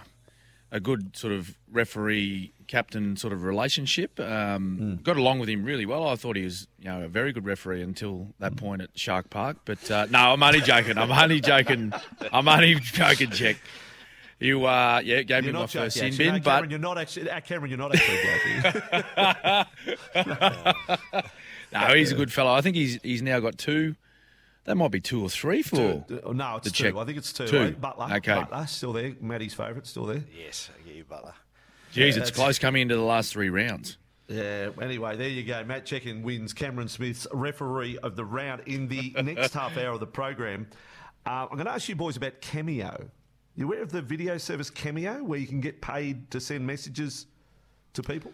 a 0.71 0.79
good 0.79 1.15
sort 1.15 1.34
of 1.34 1.58
referee 1.71 2.53
captain 2.67 3.17
sort 3.17 3.34
of 3.34 3.43
relationship. 3.43 4.19
Um, 4.19 4.99
Got 5.03 5.17
along 5.17 5.39
with 5.39 5.49
him 5.49 5.63
really 5.63 5.86
well. 5.86 6.08
I 6.08 6.15
thought 6.15 6.36
he 6.36 6.43
was 6.43 6.67
you 6.79 6.89
know 6.89 7.03
a 7.03 7.08
very 7.08 7.34
good 7.34 7.45
referee 7.45 7.82
until 7.82 8.27
that 8.39 8.55
point 8.55 8.82
at 8.82 8.97
Shark 8.97 9.29
Park. 9.29 9.58
But 9.65 9.89
uh, 9.89 10.08
no, 10.10 10.34
I'm 10.34 10.43
only 10.43 10.62
joking. 10.62 10.97
I'm 10.97 11.12
only 11.12 11.41
joking. 11.41 11.93
I'm 12.32 12.47
only 12.47 12.75
joking. 12.75 13.32
Check. 13.32 13.58
You 14.39 14.65
uh, 14.65 15.01
yeah 15.03 15.23
gave 15.23 15.43
me 15.43 15.47
You're 15.47 15.53
my 15.53 15.62
not 15.62 15.71
first 15.71 15.97
sin 15.97 16.15
bin, 16.15 16.27
no, 16.27 16.34
but 16.39 16.43
Cameron, 16.43 16.69
you're 16.69 16.79
not 16.79 16.97
actually. 16.97 17.29
Uh, 17.29 17.39
Cameron, 17.41 17.71
you're 17.71 17.77
not 17.77 17.93
actually 17.93 18.19
joking. 18.23 19.65
no, 21.73 21.95
he's 21.95 22.12
a 22.12 22.15
good 22.15 22.32
fellow. 22.32 22.53
I 22.53 22.62
think 22.62 22.77
he's 22.77 22.99
he's 23.03 23.21
now 23.21 23.41
got 23.41 23.58
two. 23.58 23.95
That 24.69 24.75
might 24.75 24.91
be 24.91 24.99
two 25.01 25.23
or 25.23 25.29
three 25.32 25.63
for. 25.63 26.05
Uh, 26.23 26.32
no, 26.32 26.58
it's 26.58 26.65
The 26.65 26.69
two. 26.71 26.84
check. 26.84 26.95
I 26.95 27.03
think 27.03 27.17
it's 27.17 27.34
two. 27.34 27.47
Two. 27.47 27.58
eh? 27.58 27.69
Butler. 27.71 28.08
Okay. 28.17 28.36
Butler, 28.36 28.67
still 28.67 28.93
there. 28.93 29.15
Matty's 29.19 29.55
favourite, 29.55 29.88
still 29.88 30.05
there. 30.05 30.23
Yes, 30.32 30.69
I 30.79 30.88
get 30.88 30.95
you, 30.95 31.03
Butler. 31.05 31.34
Jeez, 31.91 32.17
it's 32.17 32.29
close 32.29 32.60
coming 32.60 32.84
into 32.84 32.95
the 32.95 33.01
last 33.01 33.34
three 33.34 33.49
rounds. 33.49 33.97
Yeah, 34.27 34.69
anyway, 34.79 35.15
there 35.17 35.27
you 35.27 35.41
go. 35.41 35.63
Matt 35.63 35.88
Cecchin 35.88 36.21
wins 36.21 36.53
Cameron 36.53 36.88
Smith's 36.88 37.25
referee 37.34 37.97
of 37.97 38.15
the 38.15 38.23
round 38.23 38.62
in 38.67 38.88
the 38.88 39.12
next 39.23 39.55
half 39.55 39.75
hour 39.75 39.93
of 39.93 39.99
the 40.01 40.05
program. 40.05 40.67
Uh, 41.25 41.47
I'm 41.49 41.55
going 41.55 41.65
to 41.65 41.71
ask 41.71 41.89
you 41.89 41.95
boys 41.95 42.15
about 42.15 42.39
Cameo. 42.39 43.10
You 43.55 43.65
aware 43.65 43.82
of 43.82 43.91
the 43.91 44.03
video 44.03 44.38
service 44.38 44.69
Cameo, 44.69 45.23
where 45.23 45.39
you 45.39 45.47
can 45.47 45.62
get 45.62 45.82
paid 45.82 46.29
to 46.29 46.39
send 46.39 46.67
messages 46.67 47.25
to 47.93 48.03
people? 48.03 48.32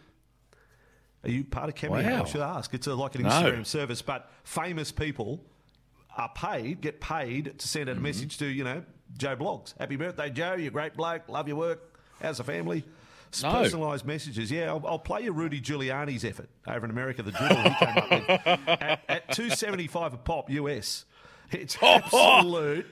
Are 1.24 1.30
you 1.30 1.46
part 1.46 1.70
of 1.70 1.76
Cameo? 1.76 2.04
Wow. 2.04 2.24
I 2.24 2.26
should 2.28 2.42
ask. 2.42 2.74
It's 2.74 2.88
a, 2.88 2.94
like 2.94 3.16
an 3.16 3.22
No. 3.22 3.30
Instagram 3.30 3.66
service, 3.66 4.02
but 4.02 4.30
famous 4.44 4.92
people 4.92 5.42
are 6.16 6.30
paid, 6.36 6.82
get 6.82 7.02
paid 7.02 7.58
to 7.60 7.68
send 7.68 7.90
out 7.90 7.94
a 7.94 7.96
Mm-hmm. 7.96 8.04
message 8.04 8.38
to, 8.40 8.46
you 8.46 8.64
know, 8.64 8.84
Joe 9.18 9.36
Blogs. 9.36 9.78
Happy 9.78 9.96
birthday, 9.96 10.30
Joe. 10.30 10.54
You're 10.56 10.70
a 10.70 10.72
great 10.72 10.96
bloke. 10.96 11.28
Love 11.30 11.48
your 11.48 11.58
work. 11.58 12.00
How's 12.22 12.38
the 12.38 12.44
family? 12.44 12.84
No. 13.44 13.50
Personalised 13.50 14.06
messages. 14.06 14.50
Yeah, 14.50 14.70
I'll, 14.70 14.82
I'll 14.88 15.00
play 15.00 15.24
you 15.24 15.34
Rudy 15.34 15.60
Giuliani's 15.60 16.24
effort 16.24 16.48
over 16.68 16.86
in 16.86 16.92
America, 16.92 17.22
the 17.22 17.32
dribble 17.32 17.56
he 17.64 17.76
came 17.76 17.98
up 17.98 18.10
with 18.12 18.30
at, 18.70 19.02
at 19.10 19.32
275 19.32 20.14
a 20.14 20.18
pop 20.18 20.50
US. 20.50 21.04
It's 21.52 21.78
absolute. 21.84 22.86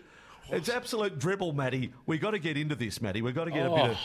It's 0.49 0.67
absolute 0.67 1.17
dribble, 1.17 1.53
Matty. 1.53 1.93
We've 2.05 2.19
got 2.19 2.31
to 2.31 2.39
get 2.39 2.57
into 2.57 2.75
this, 2.75 3.01
Matty. 3.01 3.21
We've 3.21 3.33
got 3.33 3.45
to 3.45 3.51
get 3.51 3.65
a 3.65 3.69
bit 3.69 3.79
of. 3.91 3.97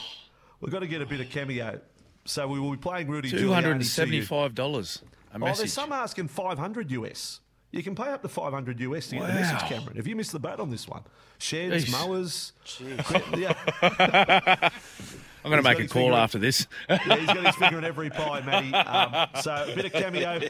We've 0.61 0.71
got 0.73 0.81
to 0.81 0.87
get 0.87 1.03
a 1.03 1.07
bit 1.07 1.21
of 1.21 1.29
cameo. 1.29 1.81
So 2.25 2.47
we 2.47 2.61
will 2.61 2.71
be 2.71 2.77
playing 2.77 3.09
Rudy 3.09 3.31
Two 3.31 3.53
hundred 3.53 3.71
Giuliani 3.71 3.73
and 3.73 3.81
to 3.81 3.85
you. 3.85 3.91
seventy-five 3.91 4.55
dollars 4.55 5.03
Oh, 5.35 5.39
there's 5.55 5.73
some 5.73 5.93
asking 5.93 6.29
500 6.29 6.91
US. 6.93 7.41
You 7.71 7.83
can 7.83 7.95
pay 7.95 8.09
up 8.09 8.23
to 8.23 8.29
500 8.29 8.81
US 8.81 9.09
to 9.09 9.17
get 9.17 9.27
the 9.27 9.33
message, 9.35 9.69
Cameron. 9.69 9.97
Have 9.97 10.07
you 10.07 10.17
missed 10.17 10.33
the 10.33 10.39
boat 10.39 10.59
on 10.59 10.71
this 10.71 10.89
one? 10.89 11.03
Sheds, 11.39 11.85
Jeez. 11.85 11.93
mowers. 11.93 12.53
Yeah, 13.37 13.55
I'm 15.45 15.51
going 15.51 15.63
to 15.63 15.69
make 15.69 15.79
a 15.79 15.87
call 15.87 16.17
after 16.17 16.39
this. 16.39 16.67
yeah, 16.91 17.17
he's 17.17 17.27
got 17.27 17.45
his 17.45 17.55
finger 17.57 17.79
in 17.79 17.85
every 17.85 18.11
pie, 18.11 18.41
Matty. 18.41 18.75
Um, 18.75 19.29
so 19.41 19.67
a 19.71 19.75
bit 19.75 19.85
of 19.85 19.93
cameo. 19.93 20.41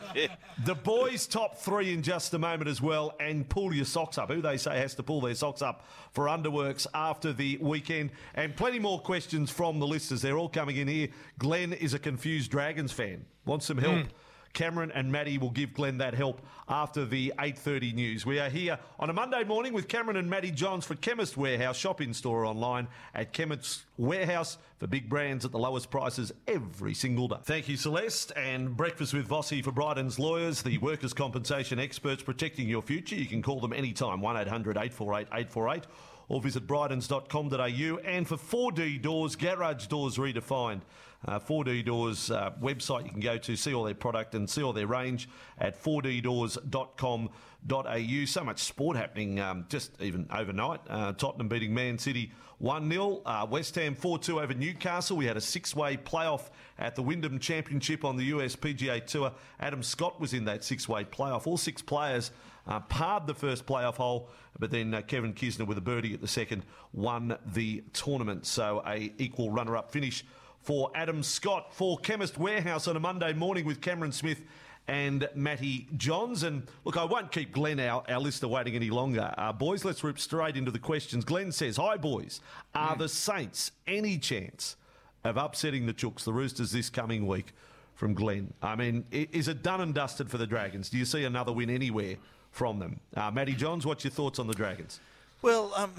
The 0.65 0.75
boys' 0.75 1.27
top 1.27 1.59
three 1.59 1.93
in 1.93 2.03
just 2.03 2.33
a 2.35 2.39
moment 2.39 2.69
as 2.69 2.81
well, 2.81 3.15
and 3.21 3.49
pull 3.49 3.75
your 3.75 3.85
socks 3.85 4.17
up. 4.17 4.31
Who 4.31 4.41
they 4.41 4.57
say 4.57 4.79
has 4.79 4.95
to 4.95 5.03
pull 5.03 5.21
their 5.21 5.35
socks 5.35 5.61
up 5.61 5.85
for 6.13 6.27
underworks 6.27 6.87
after 6.95 7.33
the 7.33 7.59
weekend, 7.61 8.11
and 8.35 8.57
plenty 8.57 8.79
more 8.79 9.01
questions 9.01 9.51
from 9.51 9.79
the 9.79 9.87
listeners. 9.87 10.23
They're 10.23 10.39
all 10.39 10.49
coming 10.49 10.77
in 10.77 10.89
here. 10.89 11.09
Glenn 11.39 11.73
is 11.73 11.95
a 11.95 11.99
confused 11.99 12.51
Dragons 12.51 12.93
fan. 12.93 13.27
Wants 13.45 13.67
some 13.67 13.79
help. 13.79 14.07
Cameron 14.53 14.91
and 14.93 15.11
Matty 15.13 15.39
will 15.39 15.51
give 15.51 15.75
Glenn 15.75 15.99
that 15.99 16.15
help 16.15 16.41
after 16.69 17.05
the 17.05 17.33
8.30 17.39 17.95
news. 17.95 18.27
We 18.27 18.39
are 18.41 18.49
here 18.49 18.79
on 18.99 19.11
a 19.11 19.13
Monday 19.13 19.45
morning 19.45 19.73
with 19.73 19.89
Cameron 19.89 20.17
and 20.17 20.29
Matty 20.29 20.51
Johns 20.51 20.85
for 20.85 20.95
Chemist 20.97 21.37
Warehouse. 21.37 21.77
Shop 21.77 22.01
in 22.01 22.13
store 22.13 22.45
online 22.45 22.89
at 23.15 23.33
Chemist 23.33 23.85
Warehouse 23.97 24.59
for 24.79 24.87
big 24.87 25.09
brands 25.09 25.45
at 25.45 25.53
the 25.53 25.59
lowest 25.59 25.91
prices 25.91 26.33
every 26.47 26.95
single 26.95 27.29
day. 27.29 27.37
Thank 27.45 27.69
you, 27.69 27.77
Celeste. 27.77 28.33
And 28.37 28.77
Breakfast 28.77 29.15
with 29.15 29.29
Vossi 29.29 29.63
for 29.63 29.73
Bryden's 29.73 30.19
Lawyers, 30.19 30.63
the 30.63 30.79
workers' 30.79 31.13
compensation 31.13 31.79
experts 31.79 32.23
protecting 32.23 32.69
your 32.69 32.83
future. 32.83 33.17
You 33.17 33.27
can 33.27 33.43
call 33.43 33.61
them 33.61 33.73
anytime, 33.73 34.21
1800 34.21 34.77
848 34.77 35.29
848 35.33 35.85
or 36.29 36.41
visit 36.41 36.67
brydens.com.au. 36.67 37.99
And 38.05 38.29
for 38.29 38.37
4D 38.37 39.01
Doors, 39.01 39.37
Garage 39.37 39.87
Doors 39.87 40.17
Redefined. 40.17 40.83
Uh, 41.27 41.41
4D 41.41 41.85
Doors 41.85 42.31
uh, 42.31 42.53
website 42.63 43.05
you 43.05 43.11
can 43.11 43.21
go 43.21 43.37
to, 43.39 43.57
see 43.57 43.75
all 43.75 43.83
their 43.83 43.95
product 43.95 44.37
and 44.37 44.49
see 44.49 44.63
all 44.63 44.73
their 44.73 44.87
range 44.87 45.29
at 45.59 45.83
4ddoors.com.au. 45.83 48.25
So 48.25 48.45
much 48.45 48.61
sport 48.61 48.97
happening 48.97 49.41
um, 49.41 49.67
just 49.69 50.01
even 50.01 50.29
overnight. 50.33 50.81
Uh, 50.89 51.13
Tottenham 51.13 51.49
beating 51.49 51.75
Man 51.75 51.99
City 51.99 52.31
1 52.59 52.91
0. 52.91 53.23
Uh, 53.27 53.47
West 53.51 53.75
Ham 53.75 53.97
4 53.97 54.19
2 54.19 54.41
over 54.41 54.55
Newcastle. 54.55 55.17
We 55.17 55.27
had 55.27 55.37
a 55.37 55.41
six 55.41 55.75
way 55.75 55.97
playoff 55.97 56.51
at 56.79 56.95
the 56.95 57.03
Wyndham 57.03 57.41
Championship 57.41 58.05
on 58.05 58.17
the 58.17 58.27
US 58.27 58.55
PGA 58.55 59.05
Tour. 59.05 59.33
Adam 59.59 59.83
Scott 59.83 60.21
was 60.21 60.35
in 60.35 60.45
that 60.45 60.63
six 60.63 60.89
way 60.89 61.03
playoff. 61.05 61.49
All 61.49 61.57
six 61.57 61.83
players 61.83 62.31
uh, 62.69 62.79
parred 62.81 63.27
the 63.27 63.35
first 63.35 63.67
playoff 63.67 63.95
hole, 63.95 64.29
but 64.59 64.71
then 64.71 64.95
uh, 64.95 65.03
Kevin 65.03 65.35
Kisner 65.35 65.67
with 65.67 65.79
a 65.79 65.83
birdie 65.83 66.15
at 66.15 66.21
the 66.21 66.29
second 66.29 66.63
won 66.93 67.37
the 67.47 67.83
tournament. 67.93 68.47
So 68.47 68.85
a 68.87 69.13
equal 69.19 69.51
runner 69.51 69.77
up 69.77 69.91
finish 69.91 70.25
for 70.63 70.91
Adam 70.95 71.23
Scott 71.23 71.75
for 71.75 71.99
Chemist 71.99 72.39
Warehouse 72.39 72.89
on 72.89 72.97
a 72.97 73.01
Monday 73.01 73.33
morning 73.33 73.65
with 73.65 73.81
Cameron 73.81 74.13
Smith 74.13 74.41
and 74.87 75.29
Matty 75.35 75.87
Johns. 75.97 76.43
And 76.43 76.67
look, 76.85 76.97
I 76.97 77.05
won't 77.05 77.31
keep 77.31 77.53
Glenn, 77.53 77.79
our, 77.79 78.03
our 78.09 78.21
listener, 78.21 78.49
waiting 78.49 78.75
any 78.75 78.91
longer. 78.91 79.33
Uh, 79.37 79.53
boys, 79.53 79.85
let's 79.85 80.03
rip 80.03 80.19
straight 80.19 80.57
into 80.57 80.71
the 80.71 80.79
questions. 80.79 81.25
Glenn 81.25 81.53
says, 81.53 81.77
Hi, 81.77 81.97
boys. 81.97 82.41
Are 82.75 82.97
the 82.97 83.09
Saints 83.09 83.73
any 83.87 84.19
chance 84.19 84.77
of 85.25 85.37
upsetting 85.37 85.87
the 85.87 85.95
Chooks, 85.95 86.25
the 86.25 86.33
Roosters, 86.33 86.73
this 86.73 86.91
coming 86.91 87.27
week? 87.27 87.53
From 87.95 88.15
Glenn. 88.15 88.55
I 88.63 88.77
mean, 88.77 89.05
is 89.11 89.49
it 89.49 89.65
done 89.65 89.81
and 89.81 89.93
dusted 89.93 90.31
for 90.31 90.39
the 90.39 90.47
Dragons? 90.47 90.89
Do 90.89 90.97
you 90.97 91.05
see 91.05 91.25
another 91.25 91.51
win 91.51 91.69
anywhere 91.69 92.15
from 92.53 92.79
them? 92.79 93.01
Uh, 93.17 93.33
Matty 93.33 93.55
Johns, 93.55 93.85
what's 93.85 94.05
your 94.05 94.13
thoughts 94.13 94.39
on 94.39 94.47
the 94.47 94.55
Dragons? 94.55 95.01
Well, 95.43 95.73
um, 95.75 95.93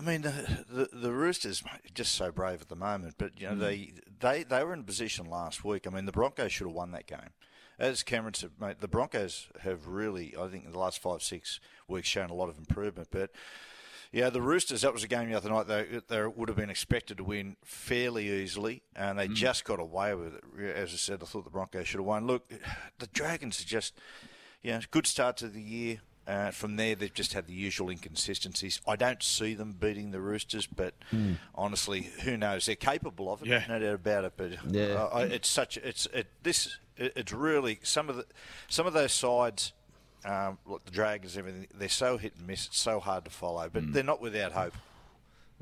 I 0.00 0.02
mean, 0.02 0.22
the, 0.22 0.64
the 0.66 0.88
the 0.96 1.12
Roosters 1.12 1.62
are 1.62 1.78
just 1.92 2.14
so 2.14 2.32
brave 2.32 2.62
at 2.62 2.70
the 2.70 2.76
moment, 2.76 3.16
but 3.18 3.38
you 3.38 3.48
know 3.48 3.54
mm. 3.54 3.58
they 3.58 3.92
they 4.20 4.42
they 4.44 4.64
were 4.64 4.72
in 4.72 4.82
position 4.84 5.26
last 5.26 5.62
week. 5.62 5.86
I 5.86 5.90
mean, 5.90 6.06
the 6.06 6.12
Broncos 6.12 6.52
should 6.52 6.66
have 6.66 6.74
won 6.74 6.92
that 6.92 7.06
game. 7.06 7.34
As 7.78 8.02
Cameron 8.02 8.32
said, 8.32 8.52
mate, 8.58 8.80
the 8.80 8.88
Broncos 8.88 9.48
have 9.60 9.86
really, 9.86 10.34
I 10.38 10.48
think, 10.48 10.64
in 10.64 10.72
the 10.72 10.78
last 10.78 11.02
five 11.02 11.22
six 11.22 11.60
weeks 11.86 12.08
shown 12.08 12.30
a 12.30 12.34
lot 12.34 12.48
of 12.48 12.56
improvement. 12.56 13.08
But 13.10 13.30
yeah, 14.10 14.30
the 14.30 14.40
Roosters. 14.40 14.80
That 14.80 14.94
was 14.94 15.04
a 15.04 15.08
game 15.08 15.28
the 15.28 15.36
other 15.36 15.50
night. 15.50 15.66
They 15.66 16.00
they 16.08 16.26
would 16.26 16.48
have 16.48 16.56
been 16.56 16.70
expected 16.70 17.18
to 17.18 17.24
win 17.24 17.56
fairly 17.62 18.30
easily, 18.30 18.82
and 18.96 19.18
they 19.18 19.28
mm. 19.28 19.34
just 19.34 19.66
got 19.66 19.80
away 19.80 20.14
with 20.14 20.34
it. 20.34 20.76
As 20.76 20.94
I 20.94 20.96
said, 20.96 21.22
I 21.22 21.26
thought 21.26 21.44
the 21.44 21.50
Broncos 21.50 21.86
should 21.86 22.00
have 22.00 22.06
won. 22.06 22.26
Look, 22.26 22.50
the 22.98 23.06
Dragons 23.08 23.60
are 23.60 23.66
just, 23.66 23.98
you 24.62 24.72
know, 24.72 24.80
good 24.90 25.06
start 25.06 25.36
to 25.38 25.48
the 25.48 25.60
year. 25.60 26.00
Uh, 26.30 26.50
from 26.52 26.76
there, 26.76 26.94
they've 26.94 27.12
just 27.12 27.32
had 27.32 27.48
the 27.48 27.52
usual 27.52 27.90
inconsistencies. 27.90 28.80
I 28.86 28.94
don't 28.94 29.20
see 29.20 29.54
them 29.54 29.72
beating 29.72 30.12
the 30.12 30.20
Roosters, 30.20 30.64
but 30.66 30.94
honestly, 31.56 32.02
who 32.22 32.36
knows? 32.36 32.66
They're 32.66 32.76
capable 32.76 33.32
of 33.32 33.42
it, 33.42 33.48
Yeah. 33.48 33.64
no 33.68 33.80
doubt 33.80 33.94
about 33.96 34.24
it. 34.24 34.32
But 34.36 34.72
Yeah. 34.72 34.84
uh, 34.94 35.06
I- 35.12 35.22
it's 35.24 35.48
such 35.48 35.76
it's 35.78 36.06
it, 36.14 36.28
this 36.44 36.78
it, 36.96 37.14
it's 37.16 37.32
really 37.32 37.80
some 37.82 38.08
of 38.08 38.14
the 38.16 38.26
some 38.68 38.86
of 38.86 38.92
those 38.92 39.12
sides, 39.12 39.72
um, 40.24 40.58
like 40.66 40.84
the 40.84 40.92
Dragons, 40.92 41.36
everything. 41.36 41.66
They're 41.74 41.88
so 41.88 42.16
hit 42.16 42.36
and 42.36 42.46
miss. 42.46 42.66
It's 42.66 42.78
so 42.78 43.00
hard 43.00 43.24
to 43.24 43.30
follow, 43.30 43.68
but 43.68 43.92
they're 43.92 44.04
not 44.04 44.20
without 44.20 44.52
hope. 44.52 44.74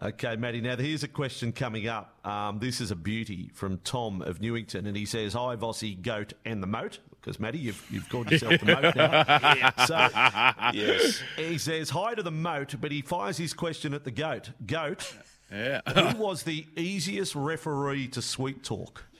Okay, 0.02 0.36
Matty. 0.36 0.60
Now, 0.60 0.76
here's 0.76 1.02
a 1.02 1.08
question 1.08 1.50
coming 1.50 1.88
up. 1.88 2.24
Um, 2.26 2.58
this 2.58 2.80
is 2.80 2.90
a 2.90 2.96
beauty 2.96 3.50
from 3.54 3.78
Tom 3.78 4.22
of 4.22 4.40
Newington, 4.40 4.86
and 4.86 4.96
he 4.96 5.04
says, 5.06 5.32
Hi, 5.32 5.56
Vossi, 5.56 6.00
Goat, 6.00 6.34
and 6.44 6.62
the 6.62 6.68
Moat. 6.68 6.98
Because, 7.20 7.40
Matty, 7.40 7.58
you've, 7.58 7.84
you've 7.90 8.08
called 8.08 8.30
yourself 8.30 8.60
the 8.60 8.66
Moat 8.66 8.96
now. 8.96 9.72
So, 9.86 9.96
Yes. 10.72 11.22
he 11.36 11.58
says, 11.58 11.90
Hi 11.90 12.14
to 12.14 12.22
the 12.22 12.30
Moat, 12.30 12.76
but 12.80 12.92
he 12.92 13.02
fires 13.02 13.36
his 13.36 13.52
question 13.52 13.92
at 13.92 14.04
the 14.04 14.10
Goat. 14.10 14.50
Goat, 14.66 15.12
Yeah. 15.52 15.80
who 15.92 16.16
was 16.22 16.44
the 16.44 16.66
easiest 16.76 17.34
referee 17.34 18.08
to 18.08 18.22
sweet 18.22 18.62
talk? 18.62 19.04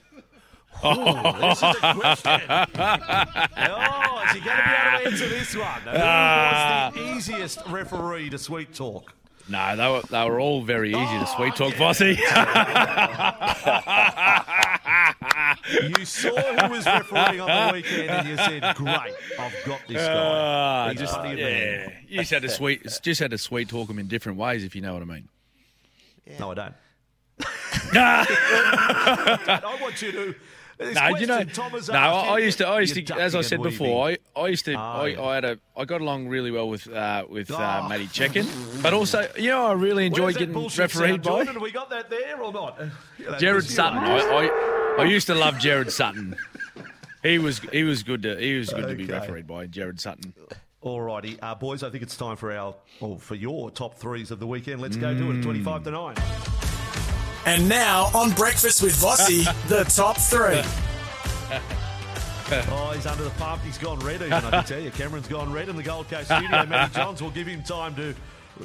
Oh, 0.81 1.33
this 1.41 1.57
is 1.57 1.63
a 1.63 1.93
question. 1.93 2.41
Oh, 3.57 4.23
is 4.23 4.31
he 4.31 4.39
going 4.39 4.55
to 4.55 4.63
be 4.63 4.71
able 4.71 4.99
to 4.99 5.05
answer 5.07 5.27
this 5.27 5.55
one? 5.55 5.81
Who 5.81 5.89
was 5.89 5.97
the 5.97 6.03
ah. 6.03 6.91
easiest 6.95 7.65
referee 7.67 8.29
to 8.29 8.37
sweet 8.37 8.73
talk? 8.73 9.13
No, 9.49 9.75
they 9.75 9.89
were 9.89 10.01
they 10.09 10.29
were 10.29 10.39
all 10.39 10.61
very 10.61 10.91
easy 10.91 10.99
to 10.99 11.27
oh, 11.27 11.35
sweet 11.35 11.55
talk, 11.55 11.73
Vossi. 11.73 12.15
You 15.69 16.05
saw 16.05 16.29
who 16.35 16.69
was 16.71 16.85
refereeing 16.85 17.41
on 17.41 17.67
the 17.67 17.73
weekend 17.77 18.09
and 18.09 18.27
you 18.27 18.35
said, 18.37 18.75
Great, 18.75 19.13
I've 19.39 19.55
got 19.65 19.81
this 19.87 19.97
guy. 20.05 20.13
Ah, 20.15 20.89
He's 20.89 20.99
just 20.99 21.13
bloody 21.15 21.41
a 21.41 21.45
man. 21.45 21.53
yeah, 21.89 21.91
you 22.07 22.19
just 22.19 22.31
had 22.31 22.41
to 22.43 22.49
sweet 22.49 22.83
just 23.01 23.19
had 23.19 23.31
to 23.31 23.37
sweet 23.37 23.69
talk 23.69 23.87
them 23.87 23.99
in 23.99 24.07
different 24.07 24.37
ways, 24.37 24.63
if 24.63 24.75
you 24.75 24.81
know 24.81 24.93
what 24.93 25.01
I 25.01 25.05
mean. 25.05 25.29
No, 26.39 26.51
I 26.51 26.53
don't. 26.55 26.73
I 27.93 29.77
want 29.81 30.01
you 30.01 30.11
to. 30.11 30.35
No, 30.79 30.85
you 31.17 31.27
know, 31.27 31.35
question 31.35 31.49
Tom 31.49 31.71
has 31.71 31.89
no. 31.89 31.95
I, 31.97 32.35
I 32.35 32.37
used 32.37 32.57
to, 32.59 32.67
I 32.67 32.79
used 32.79 32.95
to, 33.07 33.15
as 33.19 33.35
I 33.35 33.41
said 33.41 33.61
before. 33.61 34.09
I, 34.09 34.17
I 34.35 34.47
used 34.47 34.63
to, 34.65 34.75
Oh, 34.75 34.77
I, 34.77 35.07
yeah. 35.07 35.21
I 35.21 35.35
had 35.35 35.45
a, 35.45 35.59
I 35.75 35.83
got 35.83 35.99
along 35.99 36.29
really 36.29 36.51
well 36.51 36.69
with, 36.69 36.87
uh, 36.89 37.25
with 37.27 37.51
uh, 37.51 37.81
Oh. 37.83 37.89
Matty 37.89 38.07
Cecchin, 38.07 38.47
but 38.81 38.93
also, 38.93 39.29
you 39.37 39.49
know, 39.49 39.65
I 39.67 39.73
really 39.73 40.05
enjoyed 40.05 40.37
getting 40.37 40.55
refereed 40.55 41.21
by 41.21 41.29
Jordan? 41.43 41.59
We 41.61 41.71
got 41.71 41.89
that 41.89 42.09
there 42.09 42.41
or 42.41 42.53
not? 42.53 42.79
Yeah, 43.17 43.37
Gerard. 43.37 43.65
Sutton. 43.65 43.99
I, 43.99 44.19
I, 44.97 45.01
I 45.01 45.03
used 45.03 45.27
to 45.27 45.35
love 45.35 45.59
Gerard 45.59 45.91
Sutton. 45.91 46.35
He 47.23 47.39
was, 47.39 47.59
he 47.73 47.83
was 47.83 48.03
good 48.03 48.21
to, 48.23 48.37
he 48.39 48.57
was 48.57 48.69
good 48.69 48.87
to 48.87 48.95
be 48.95 49.05
refereed 49.05 49.47
by 49.47 49.67
Gerard 49.67 49.99
Sutton. 49.99 50.33
Alrighty, 50.81 51.37
uh, 51.41 51.55
boys. 51.55 51.83
I 51.83 51.89
think 51.89 52.03
it's 52.03 52.15
time 52.15 52.37
for 52.37 52.53
our, 52.53 52.73
or 53.01 53.19
for 53.19 53.35
your 53.35 53.69
top 53.69 53.95
threes 53.95 54.31
of 54.31 54.39
the 54.39 54.47
weekend. 54.47 54.79
Let's 54.79 54.95
go 54.95 55.13
to 55.13 55.31
it 55.31 55.37
at 55.39 55.43
twenty-five 55.43 55.83
to 55.83 55.91
nine. 55.91 56.15
And 57.49 57.67
now 57.67 58.11
on 58.13 58.29
Breakfast 58.33 58.83
with 58.83 58.93
Vossi, 58.93 59.43
the 59.67 59.83
top 59.85 60.17
three. 60.17 60.61
Oh, 62.51 62.91
he's 62.95 63.05
under 63.05 63.23
the 63.23 63.29
pump. 63.31 63.61
He's 63.61 63.77
gone 63.77 63.99
red, 63.99 64.23
even, 64.23 64.33
I 64.33 64.49
can 64.49 64.63
tell 64.63 64.79
you. 64.79 64.89
Cameron's 64.89 65.27
gone 65.27 65.53
red 65.53 65.69
in 65.69 65.75
the 65.75 65.83
Gold 65.83 66.09
Coast 66.09 66.25
studio. 66.25 66.65
Matty 66.65 66.95
Johns 66.95 67.21
will 67.21 67.29
give 67.29 67.45
him 67.45 67.61
time 67.61 67.93
to 67.95 68.15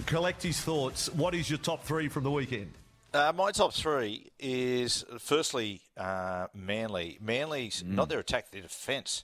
collect 0.06 0.42
his 0.42 0.58
thoughts. 0.58 1.10
What 1.12 1.34
is 1.34 1.50
your 1.50 1.58
top 1.58 1.84
three 1.84 2.08
from 2.08 2.24
the 2.24 2.30
weekend? 2.30 2.72
Uh, 3.14 3.32
my 3.32 3.52
top 3.52 3.72
three 3.72 4.32
is 4.40 5.04
firstly 5.20 5.80
uh, 5.96 6.48
Manly. 6.52 7.16
Manly's 7.20 7.84
not 7.86 8.08
their 8.08 8.18
attack, 8.18 8.50
their 8.50 8.62
defence. 8.62 9.22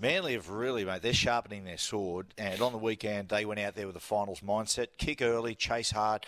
Manly 0.00 0.34
have 0.34 0.50
really, 0.50 0.84
mate, 0.84 1.02
they're 1.02 1.12
sharpening 1.12 1.64
their 1.64 1.76
sword. 1.76 2.28
And 2.38 2.62
on 2.62 2.70
the 2.70 2.78
weekend, 2.78 3.30
they 3.30 3.44
went 3.44 3.58
out 3.58 3.74
there 3.74 3.88
with 3.88 3.96
a 3.96 4.00
finals 4.00 4.38
mindset 4.38 4.86
kick 4.98 5.20
early, 5.20 5.56
chase 5.56 5.90
hard, 5.90 6.26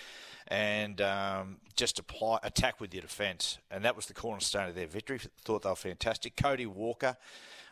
and 0.49 1.01
um, 1.01 1.59
just 1.77 2.01
apply, 2.01 2.40
attack 2.42 2.81
with 2.81 2.92
your 2.92 3.03
defence. 3.03 3.59
And 3.71 3.85
that 3.85 3.95
was 3.95 4.07
the 4.07 4.14
cornerstone 4.14 4.71
of 4.71 4.75
their 4.75 4.88
victory. 4.88 5.21
Thought 5.45 5.62
they 5.62 5.69
were 5.69 5.77
fantastic. 5.77 6.35
Cody 6.35 6.66
Walker. 6.66 7.16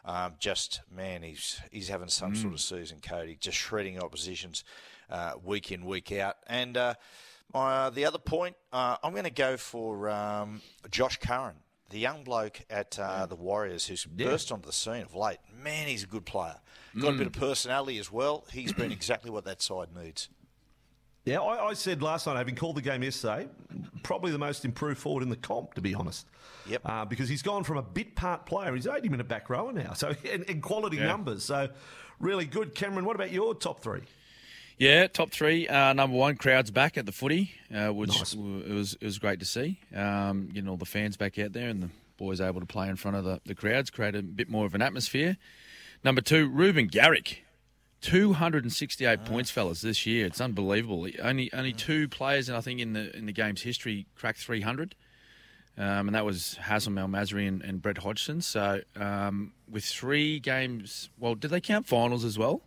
Um, 0.05 0.35
just 0.39 0.83
man, 0.95 1.23
he's 1.23 1.61
he's 1.73 1.89
having 1.89 2.09
some 2.09 2.35
mm. 2.35 2.37
sort 2.41 2.55
of 2.55 2.61
season. 2.61 2.99
Cody 3.03 3.37
just 3.41 3.59
shredding 3.59 3.99
oppositions 3.99 4.63
uh, 5.11 5.33
week 5.43 5.73
in 5.73 5.85
week 5.87 6.13
out. 6.13 6.37
And 6.47 6.77
uh, 7.55 7.91
the 7.91 8.05
other 8.05 8.19
point, 8.19 8.57
uh, 8.73 8.97
I'm 9.03 9.13
going 9.13 9.25
to 9.25 9.31
go 9.31 9.57
for 9.57 10.09
um, 10.11 10.61
Josh 10.91 11.19
Curran 11.19 11.55
the 11.91 12.01
young 12.01 12.25
bloke 12.25 12.61
at 12.69 12.99
uh, 12.99 13.25
the 13.27 13.37
Warriors 13.37 13.87
who's 13.87 14.07
yeah. 14.17 14.27
burst 14.27 14.51
onto 14.51 14.67
the 14.67 14.73
scene 14.73 15.03
of 15.03 15.15
late. 15.15 15.39
Man, 15.63 15.87
he's 15.87 16.03
a 16.03 16.07
good 16.07 16.27
player. 16.27 16.57
Got 17.01 17.13
mm. 17.13 17.15
a 17.15 17.19
bit 17.19 17.27
of 17.29 17.33
personality 17.35 17.99
as 17.99 18.11
well. 18.11 18.45
He's 18.53 18.73
been 18.73 18.91
exactly 18.93 19.31
what 19.31 19.45
that 19.45 19.63
side 19.63 19.89
needs. 19.95 20.29
Yeah, 21.25 21.41
I, 21.41 21.69
I, 21.69 21.75
said 21.75 22.03
last 22.03 22.27
night, 22.27 22.37
having 22.37 22.55
called 22.55 22.77
the 22.77 22.83
game 22.83 23.03
yesterday, 23.03 23.49
probably 24.03 24.31
the 24.31 24.39
most 24.39 24.65
improved 24.65 24.99
forward 25.01 25.23
in 25.23 25.31
the 25.31 25.37
comp, 25.37 25.73
to 25.75 25.81
be 25.81 25.95
honest. 25.95 26.27
Yep. 26.67 26.83
Uh, 26.85 27.05
because 27.07 27.29
he's 27.31 27.43
gone 27.43 27.65
from 27.65 27.79
a 27.79 27.83
bit 27.83 28.15
part 28.15 28.45
player, 28.45 28.75
he's 28.75 28.87
80 28.87 29.09
minute 29.09 29.29
back 29.29 29.49
rower 29.49 29.73
now, 29.73 29.95
so 29.95 30.15
in 30.25 30.61
quality 30.61 30.99
yeah. 30.99 31.07
numbers. 31.07 31.45
So 31.45 31.69
really 32.19 32.45
good. 32.45 32.75
Cameron, 32.75 33.05
what 33.05 33.17
about 33.17 33.31
your 33.31 33.55
top 33.55 33.81
three? 33.81 34.03
Yeah, 34.79 35.07
top 35.07 35.31
three. 35.31 35.69
Uh, 35.69 35.93
number 35.93 36.17
one, 36.17 36.37
crowds 36.37 36.71
back 36.71 36.97
at 36.99 37.07
the 37.07 37.13
footy, 37.13 37.53
uh, 37.75 37.89
which 37.89 38.09
nice. 38.11 38.33
w- 38.33 38.65
it 38.67 38.73
was 38.73 38.95
it 38.95 39.05
was 39.05 39.19
great 39.19 39.39
to 39.41 39.47
see. 39.47 39.79
Um, 39.95 40.49
getting 40.53 40.69
all 40.69 40.77
the 40.77 40.85
fans 40.85 41.17
back 41.17 41.39
out 41.39 41.53
there 41.53 41.69
and 41.69 41.83
the 41.83 41.91
boys 42.17 42.41
able 42.41 42.61
to 42.61 42.67
play 42.67 42.89
in 42.89 42.97
front 42.97 43.17
of 43.17 43.25
the, 43.25 43.41
the 43.45 43.55
crowds, 43.55 43.91
create 43.91 44.15
a 44.15 44.23
bit 44.23 44.49
more 44.49 44.67
of 44.67 44.75
an 44.75 44.83
atmosphere. 44.83 45.37
Number 46.03 46.21
two, 46.21 46.49
Reuben 46.49 46.89
Garrick, 46.89 47.45
268 48.01 49.19
ah. 49.21 49.29
points, 49.29 49.51
fellas, 49.51 49.81
this 49.81 50.07
year. 50.07 50.27
It's 50.27 50.41
unbelievable. 50.41 51.09
Only 51.23 51.53
only 51.53 51.73
two 51.73 52.09
players, 52.09 52.51
I 52.51 52.61
think, 52.61 52.81
in 52.81 52.95
the 52.95 53.17
in 53.17 53.27
the 53.27 53.33
game's 53.33 53.63
history 53.63 54.07
cracked 54.17 54.41
300. 54.41 54.95
Um, 55.77 56.09
and 56.09 56.15
that 56.15 56.25
was 56.25 56.57
Hazem 56.63 56.99
El 57.01 57.09
Masri 57.09 57.49
and, 57.49 57.61
and 57.63 57.83
Brett 57.83 57.99
Hodgson. 57.99 58.43
So, 58.43 58.83
um, 58.95 59.55
with 59.69 59.85
three 59.85 60.39
games, 60.39 61.11
well, 61.19 61.35
did 61.35 61.51
they 61.51 61.61
count 61.61 61.87
finals 61.87 62.25
as 62.25 62.39
well? 62.39 62.63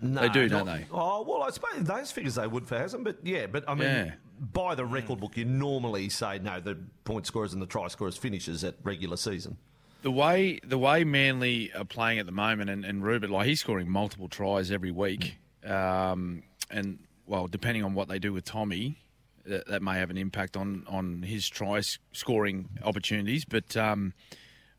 No, 0.00 0.22
they 0.22 0.28
do, 0.28 0.48
don't 0.48 0.66
they? 0.66 0.86
Oh 0.92 1.22
well, 1.22 1.42
I 1.42 1.50
suppose 1.50 1.82
those 1.82 2.12
figures 2.12 2.36
they 2.36 2.46
would 2.46 2.66
for 2.66 2.76
Hazem, 2.76 3.02
but 3.02 3.18
yeah, 3.24 3.46
but 3.46 3.64
I 3.68 3.74
mean, 3.74 3.88
yeah. 3.88 4.12
by 4.52 4.74
the 4.74 4.84
record 4.84 5.20
book, 5.20 5.36
you 5.36 5.44
normally 5.44 6.08
say 6.08 6.38
no, 6.38 6.60
the 6.60 6.78
point 7.04 7.26
scorers 7.26 7.52
and 7.52 7.60
the 7.60 7.66
try 7.66 7.88
scorers 7.88 8.16
finishes 8.16 8.62
at 8.62 8.76
regular 8.84 9.16
season. 9.16 9.56
The 10.02 10.12
way 10.12 10.60
the 10.62 10.78
way 10.78 11.02
Manly 11.02 11.72
are 11.74 11.84
playing 11.84 12.20
at 12.20 12.26
the 12.26 12.32
moment, 12.32 12.70
and, 12.70 12.84
and 12.84 13.02
Rupert, 13.02 13.30
like 13.30 13.48
he's 13.48 13.60
scoring 13.60 13.90
multiple 13.90 14.28
tries 14.28 14.70
every 14.70 14.92
week, 14.92 15.38
um, 15.64 16.44
and 16.70 17.00
well, 17.26 17.48
depending 17.48 17.82
on 17.82 17.94
what 17.94 18.06
they 18.06 18.20
do 18.20 18.32
with 18.32 18.44
Tommy, 18.44 18.98
that, 19.46 19.66
that, 19.66 19.82
may 19.82 19.98
have 19.98 20.10
an 20.10 20.16
impact 20.16 20.56
on 20.56 20.84
on 20.88 21.22
his 21.22 21.48
try 21.48 21.80
scoring 22.12 22.68
opportunities. 22.84 23.44
But 23.44 23.76
um, 23.76 24.14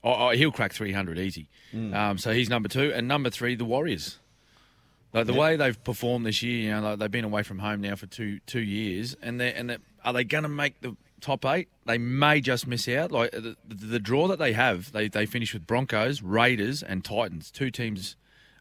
oh, 0.02 0.28
oh, 0.28 0.30
he'll 0.30 0.54
crack 0.54 0.72
300 0.72 1.20
easy. 1.20 1.50
Mm. 1.74 1.94
Um, 1.94 2.18
so 2.18 2.32
he's 2.32 2.50
number 2.50 2.70
two, 2.70 2.94
and 2.94 3.06
number 3.06 3.30
three, 3.30 3.56
the 3.56 3.66
Warriors. 3.66 4.20
Like 5.12 5.26
the 5.26 5.34
way 5.34 5.56
they've 5.56 5.84
performed 5.84 6.26
this 6.26 6.44
year, 6.44 6.64
you 6.64 6.70
know, 6.70 6.82
like 6.82 7.00
they've 7.00 7.12
been 7.12 7.26
away 7.26 7.44
from 7.44 7.60
home 7.60 7.82
now 7.82 7.96
for 7.96 8.06
two 8.06 8.40
two 8.46 8.60
years, 8.60 9.16
and 9.22 9.40
they 9.40 9.54
and 9.54 9.78
are 10.06 10.14
they 10.14 10.24
going 10.24 10.44
to 10.44 10.50
make 10.50 10.80
the 10.82 10.96
top 11.20 11.46
eight? 11.46 11.68
They 11.86 11.98
may 11.98 12.42
just 12.42 12.68
miss 12.68 12.88
out. 12.88 13.12
Like 13.12 13.32
the, 13.32 13.56
the, 13.68 14.00
draw 14.00 14.28
that 14.28 14.38
they 14.38 14.54
have, 14.54 14.92
they 14.92 15.08
they 15.08 15.26
finish 15.26 15.54
with 15.54 15.66
Broncos, 15.66 16.22
Raiders, 16.22 16.84
and 16.84 17.04
Titans, 17.04 17.50
two 17.50 17.72
teams 17.72 18.16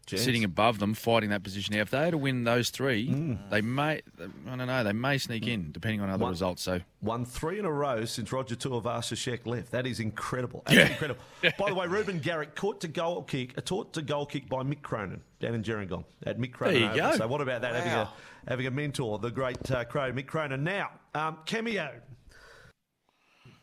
Jeez. 0.09 0.19
sitting 0.19 0.43
above 0.43 0.79
them, 0.79 0.93
fighting 0.93 1.29
that 1.29 1.43
position. 1.43 1.75
Now, 1.75 1.81
if 1.81 1.91
they 1.91 1.99
had 1.99 2.11
to 2.11 2.17
win 2.17 2.43
those 2.43 2.69
three, 2.69 3.09
mm. 3.09 3.49
they 3.49 3.61
may, 3.61 4.01
I 4.47 4.55
don't 4.55 4.67
know, 4.67 4.83
they 4.83 4.93
may 4.93 5.17
sneak 5.17 5.47
in 5.47 5.71
depending 5.71 6.01
on 6.01 6.09
other 6.09 6.23
one, 6.23 6.31
results. 6.31 6.63
So 6.63 6.79
won 7.01 7.25
three 7.25 7.59
in 7.59 7.65
a 7.65 7.71
row 7.71 8.05
since 8.05 8.31
Roger 8.31 8.55
Tuivasa-Sheck 8.55 9.45
left. 9.45 9.71
That 9.71 9.85
is 9.85 9.99
incredible. 9.99 10.63
That's 10.65 10.77
yeah. 10.77 10.87
incredible. 10.87 11.21
by 11.57 11.69
the 11.69 11.75
way, 11.75 11.87
Reuben 11.87 12.19
Garrick 12.19 12.55
caught 12.55 12.81
to 12.81 12.87
goal 12.87 13.23
kick, 13.23 13.57
a 13.57 13.61
taught 13.61 13.93
to 13.93 14.01
goal 14.01 14.25
kick 14.25 14.49
by 14.49 14.63
Mick 14.63 14.81
Cronin 14.81 15.21
down 15.39 15.53
in 15.53 15.63
Gerringong 15.63 16.05
at 16.25 16.39
Mick 16.39 16.53
Cronin. 16.53 16.81
There 16.81 16.95
you 16.95 17.01
go. 17.01 17.15
So 17.15 17.27
what 17.27 17.41
about 17.41 17.61
that? 17.61 17.73
Wow. 17.73 17.79
Having 17.79 17.93
a 17.93 18.09
having 18.47 18.67
a 18.67 18.71
mentor, 18.71 19.19
the 19.19 19.31
great 19.31 19.69
uh, 19.71 19.85
Crow 19.85 20.11
Mick 20.11 20.27
Cronin. 20.27 20.63
Now, 20.63 20.91
um, 21.13 21.37
cameo. 21.45 21.91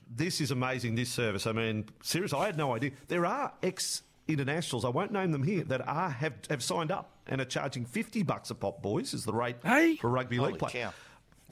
This 0.09 0.41
is 0.41 0.53
amazing. 0.53 0.95
This 0.95 1.11
service. 1.11 1.47
I 1.47 1.53
mean, 1.53 1.87
seriously, 2.03 2.39
I 2.39 2.47
had 2.47 2.57
no 2.57 2.75
idea. 2.75 2.93
There 3.09 3.27
are 3.27 3.53
ex 3.63 4.03
internationals, 4.29 4.85
I 4.85 4.89
won't 4.89 5.13
name 5.13 5.33
them 5.33 5.43
here, 5.43 5.65
that 5.65 5.87
are 5.87 6.11
have, 6.11 6.35
have 6.51 6.63
signed 6.63 6.91
up 6.91 7.13
and 7.27 7.41
are 7.41 7.47
charging 7.47 7.85
50 7.85 8.23
bucks 8.23 8.51
a 8.51 8.55
pop, 8.55 8.83
boys, 8.83 9.15
is 9.15 9.25
the 9.25 9.33
rate 9.33 9.57
hey? 9.63 9.97
for 9.97 10.11
rugby 10.11 10.37
Holy 10.37 10.53
league 10.53 10.61
play. 10.61 10.71
Cow. 10.73 10.93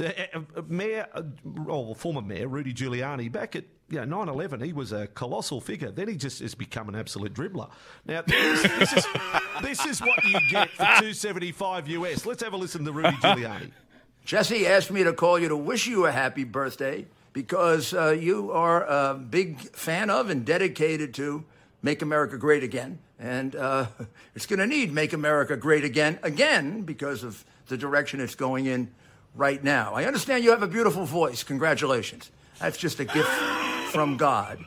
Uh, 0.01 0.11
uh, 0.35 0.63
Mayor, 0.67 1.07
uh, 1.15 1.23
or 1.69 1.95
former 1.95 2.21
Mayor 2.21 2.49
Rudy 2.49 2.75
Giuliani, 2.75 3.31
back 3.31 3.55
at 3.55 3.65
you 3.89 4.05
know, 4.05 4.25
9-11, 4.25 4.65
he 4.65 4.73
was 4.73 4.91
a 4.93 5.07
colossal 5.07 5.61
figure. 5.61 5.91
Then 5.91 6.09
he 6.09 6.17
just 6.17 6.41
has 6.41 6.55
become 6.55 6.89
an 6.89 6.97
absolute 6.97 7.33
dribbler. 7.33 7.71
Now, 8.05 8.23
this, 8.23 8.63
this, 8.63 8.93
is, 8.93 9.07
this 9.63 9.87
is 9.87 10.01
what 10.01 10.25
you 10.25 10.39
get 10.51 10.71
for 10.71 10.83
275 10.83 11.89
US. 11.89 12.27
Let's 12.27 12.43
have 12.43 12.55
a 12.55 12.57
listen 12.57 12.85
to 12.85 12.93
Rudy 12.93 13.17
Giuliani. 13.19 13.71
Jesse 14.25 14.67
asked 14.67 14.91
me 14.91 15.05
to 15.05 15.13
call 15.13 15.39
you 15.39 15.49
to 15.49 15.57
wish 15.57 15.87
you 15.87 16.07
a 16.07 16.13
happy 16.13 16.45
birthday 16.45 17.07
because 17.35 17.93
uh, 17.93 18.11
you 18.11 18.51
are 18.53 18.85
a 18.85 19.15
big 19.15 19.61
fan 19.77 20.09
of 20.09 20.31
and 20.31 20.47
dedicated 20.47 21.13
to 21.15 21.45
Make 21.85 22.01
America 22.01 22.39
Great 22.39 22.63
Again. 22.63 22.99
And 23.19 23.55
uh, 23.55 23.87
it's 24.35 24.47
going 24.47 24.59
to 24.59 24.67
need 24.67 24.91
Make 24.91 25.13
America 25.13 25.55
Great 25.55 25.85
Again, 25.85 26.19
again, 26.23 26.81
because 26.81 27.23
of 27.23 27.45
the 27.69 27.77
direction 27.77 28.21
it's 28.21 28.35
going 28.35 28.65
in 28.65 28.91
right 29.35 29.63
now. 29.63 29.93
I 29.93 30.05
understand 30.07 30.45
you 30.45 30.51
have 30.51 30.63
a 30.63 30.67
beautiful 30.67 31.05
voice. 31.05 31.43
Congratulations. 31.43 32.31
That's 32.59 32.79
just 32.79 33.01
a 33.01 33.05
gift 33.05 33.29
from 33.93 34.17
God. 34.17 34.65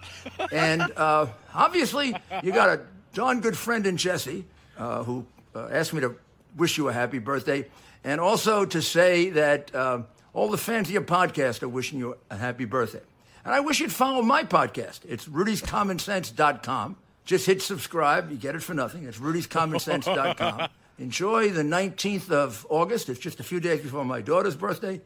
And 0.51 0.83
uh, 0.95 1.25
obviously, 1.55 2.15
you 2.43 2.51
got 2.51 2.69
a 2.69 2.81
darn 3.15 3.41
good 3.41 3.57
friend 3.57 3.87
in 3.87 3.97
Jesse 3.97 4.45
uh, 4.77 5.03
who 5.03 5.25
uh, 5.55 5.69
asked 5.71 5.93
me 5.93 6.01
to 6.01 6.15
wish 6.55 6.77
you 6.77 6.87
a 6.87 6.93
happy 6.93 7.17
birthday. 7.17 7.65
And 8.03 8.21
also 8.21 8.63
to 8.63 8.79
say 8.79 9.31
that 9.31 9.73
uh, 9.73 10.03
all 10.33 10.49
the 10.49 10.57
fans 10.57 10.87
of 10.87 10.93
your 10.93 11.01
podcast 11.01 11.63
are 11.63 11.67
wishing 11.67 11.97
you 11.97 12.15
a 12.29 12.37
happy 12.37 12.65
birthday. 12.65 13.01
And 13.43 13.55
I 13.55 13.61
wish 13.61 13.79
you'd 13.79 13.91
follow 13.91 14.21
my 14.21 14.43
podcast. 14.43 14.99
It's 15.07 15.25
rudyscommonsense.com. 15.25 16.97
Just 17.27 17.45
hit 17.45 17.61
subscribe. 17.61 18.31
You 18.31 18.37
get 18.37 18.55
it 18.55 18.63
for 18.63 18.73
nothing. 18.73 19.03
It's 19.03 19.17
rudyscommonsense.com. 19.17 20.69
Enjoy 20.97 21.49
the 21.49 21.61
19th 21.61 22.31
of 22.31 22.65
August. 22.69 23.09
It's 23.09 23.19
just 23.19 23.41
a 23.41 23.43
few 23.43 23.59
days 23.59 23.81
before 23.81 24.05
my 24.05 24.21
daughter's 24.21 24.55
birthday. 24.55 25.01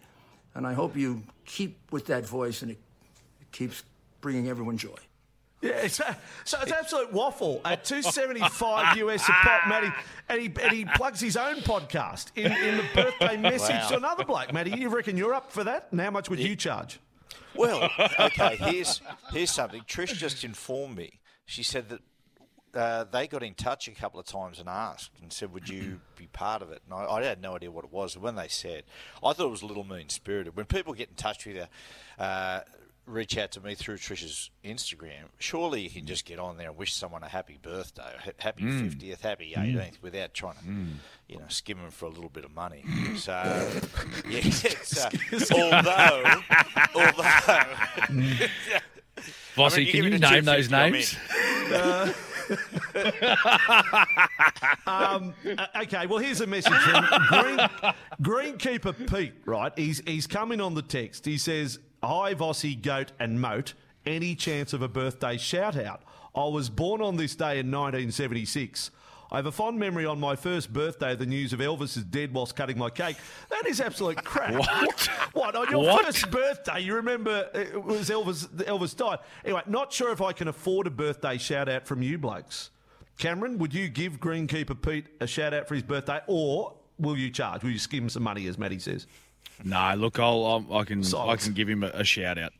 And 0.54 0.68
I 0.68 0.74
hope 0.74 0.96
you 0.96 1.24
keep 1.46 1.80
with 1.92 2.06
that 2.06 2.28
voice 2.28 2.62
and 2.62 2.72
it, 2.72 2.78
it 3.42 3.52
keeps 3.52 3.82
bringing 4.22 4.50
everyone 4.50 4.78
joy. 4.78 4.96
Yeah, 5.62 5.72
it's 5.72 6.00
a, 6.00 6.16
so 6.44 6.60
it's 6.62 6.72
absolute 6.72 7.12
waffle 7.12 7.60
at 7.66 7.86
275 7.86 8.98
US 8.98 9.24
a 9.30 9.32
pop, 9.32 9.68
Matty. 9.68 9.92
And 10.30 10.42
he, 10.42 10.52
and 10.62 10.72
he 10.72 10.86
plugs 10.86 11.20
his 11.20 11.36
own 11.36 11.56
podcast 11.58 12.28
in, 12.36 12.52
in 12.52 12.78
the 12.78 12.86
birthday 12.94 13.38
message 13.50 13.72
wow. 13.72 13.90
to 13.90 13.98
another 13.98 14.26
bloke. 14.26 14.54
Matty, 14.54 14.80
you 14.80 14.90
reckon 14.90 15.18
you're 15.18 15.34
up 15.34 15.52
for 15.52 15.64
that? 15.64 15.88
And 15.90 16.00
how 16.00 16.12
much 16.12 16.30
would 16.30 16.38
yeah. 16.38 16.50
you 16.50 16.56
charge? 16.56 17.00
Well, 17.56 17.90
okay, 18.20 18.58
here's, 18.58 19.02
here's 19.34 19.52
something. 19.52 19.82
Trish 19.88 20.14
just 20.14 20.44
informed 20.44 20.98
me. 20.98 21.20
She 21.46 21.64
said 21.64 21.90
that 21.90 22.00
uh, 22.74 23.06
they 23.06 23.28
got 23.28 23.44
in 23.44 23.54
touch 23.54 23.88
a 23.88 23.92
couple 23.92 24.20
of 24.20 24.26
times 24.26 24.60
and 24.60 24.70
asked 24.70 25.12
and 25.22 25.32
said, 25.32 25.54
"Would 25.54 25.70
you 25.70 26.00
be 26.16 26.28
part 26.28 26.62
of 26.62 26.72
it?" 26.72 26.82
And 26.86 26.94
I, 26.94 27.06
I 27.06 27.24
had 27.24 27.42
no 27.42 27.56
idea 27.56 27.72
what 27.72 27.86
it 27.86 27.92
was. 27.92 28.18
When 28.18 28.36
they 28.36 28.48
said, 28.48 28.84
I 29.24 29.34
thought 29.34 29.48
it 29.48 29.52
was 29.52 29.62
a 29.62 29.68
little 29.68 29.84
mean 29.84 30.10
spirited. 30.10 30.56
When 30.56 30.66
people 30.66 30.94
get 30.94 31.10
in 31.10 31.16
touch 31.16 31.46
with 31.46 31.56
you, 31.56 31.66
uh, 32.20 32.62
reach 33.06 33.38
out 33.38 33.52
to 33.52 33.62
me 33.62 33.76
through 33.76 33.98
Trisha's 33.98 34.50
Instagram. 34.64 35.26
Surely 35.40 35.82
you 35.82 35.90
can 35.90 36.06
just 36.06 36.26
get 36.26 36.40
on 36.40 36.58
there 36.58 36.70
and 36.70 36.78
wish 36.78 36.94
someone 36.94 37.24
a 37.24 37.28
happy 37.28 37.58
birthday, 37.62 38.14
happy 38.38 38.64
mm. 38.64 38.82
fiftieth, 38.82 39.20
mm. 39.20 39.24
happy 39.24 39.54
eighteenth, 39.58 40.00
mm. 40.00 40.04
without 40.04 40.34
trying 40.34 40.56
to, 40.56 40.64
mm. 40.64 40.94
you 41.28 41.38
know, 41.38 41.46
skim 41.50 41.80
them 41.80 41.92
for 41.92 42.06
a 42.06 42.10
little 42.10 42.30
bit 42.30 42.46
of 42.46 42.54
money. 42.54 42.84
So, 43.18 43.34
yeah, 44.28 44.40
uh, 45.00 45.10
although, 45.54 46.42
although. 46.96 47.24
Vossi, 49.56 49.74
I 49.74 49.78
mean, 49.78 49.92
can 49.92 50.04
you 50.04 50.18
name 50.18 50.46
those 50.46 50.72
names? 50.72 51.18
Uh, 54.88 54.88
um, 54.88 55.34
okay, 55.82 56.06
well, 56.08 56.20
here's 56.20 56.42
a 56.42 56.48
message 56.48 56.74
from 56.74 57.06
Green, 57.28 57.58
Greenkeeper 58.22 59.10
Pete, 59.10 59.34
right? 59.46 59.72
He's, 59.78 60.02
he's 60.06 60.28
coming 60.28 60.62
on 60.62 60.74
the 60.74 60.82
text. 60.82 61.26
He 61.26 61.38
says, 61.38 61.80
Hi, 62.04 62.34
Vossi, 62.34 62.82
Goat, 62.82 63.12
and 63.20 63.40
Moat. 63.40 63.74
Any 64.06 64.36
chance 64.36 64.74
of 64.74 64.82
a 64.82 64.88
birthday 64.88 65.38
shout 65.38 65.78
out? 65.78 66.02
I 66.36 66.46
was 66.46 66.70
born 66.70 67.02
on 67.02 67.18
this 67.18 67.36
day 67.36 67.60
in 67.60 67.72
1976. 67.72 68.92
I 69.32 69.38
have 69.38 69.46
a 69.46 69.52
fond 69.52 69.80
memory 69.80 70.06
on 70.06 70.20
my 70.20 70.36
first 70.36 70.74
birthday 70.74 71.14
of 71.14 71.20
the 71.20 71.26
news 71.26 71.54
of 71.54 71.60
Elvis 71.62 71.96
is 71.96 72.04
dead 72.04 72.34
whilst 72.34 72.54
cutting 72.56 72.78
my 72.78 72.90
cake. 72.90 73.16
That 73.50 73.66
is 73.66 73.80
absolute 73.80 74.22
crap. 74.26 74.52
What? 74.62 75.10
What? 75.34 75.56
On 75.56 75.70
your 75.72 75.84
what? 75.86 76.06
first 76.06 76.30
birthday, 76.30 76.82
you 76.82 76.96
remember 76.96 77.50
it 77.54 77.82
was 77.82 78.10
Elvis, 78.10 78.48
Elvis 78.66 78.96
died. 78.96 79.20
Anyway, 79.46 79.62
not 79.68 79.94
sure 79.94 80.12
if 80.12 80.22
I 80.22 80.34
can 80.34 80.50
afford 80.50 80.86
a 80.88 80.90
birthday 80.90 81.38
shout 81.38 81.70
out 81.70 81.88
from 81.88 82.02
you 82.02 82.18
blokes. 82.18 82.72
Cameron, 83.18 83.58
would 83.60 83.74
you 83.74 83.88
give 83.88 84.20
greenkeeper 84.20 84.80
Pete 84.82 85.06
a 85.22 85.28
shout 85.28 85.54
out 85.54 85.68
for 85.68 85.76
his 85.76 85.84
birthday, 85.84 86.20
or 86.28 86.74
will 87.00 87.18
you 87.18 87.30
charge? 87.30 87.64
Will 87.64 87.72
you 87.72 87.80
skim 87.80 88.10
some 88.10 88.24
money, 88.24 88.48
as 88.48 88.58
Matty 88.58 88.80
says? 88.80 89.08
No, 89.64 89.94
look, 89.96 90.20
I'll, 90.20 90.66
I'll 90.70 90.80
I 90.80 90.84
can 90.84 91.04
Silence. 91.04 91.44
I 91.44 91.46
can 91.46 91.54
give 91.54 91.70
him 91.70 91.84
a, 91.84 91.88
a 91.94 92.04
shout 92.04 92.38
out. 92.38 92.52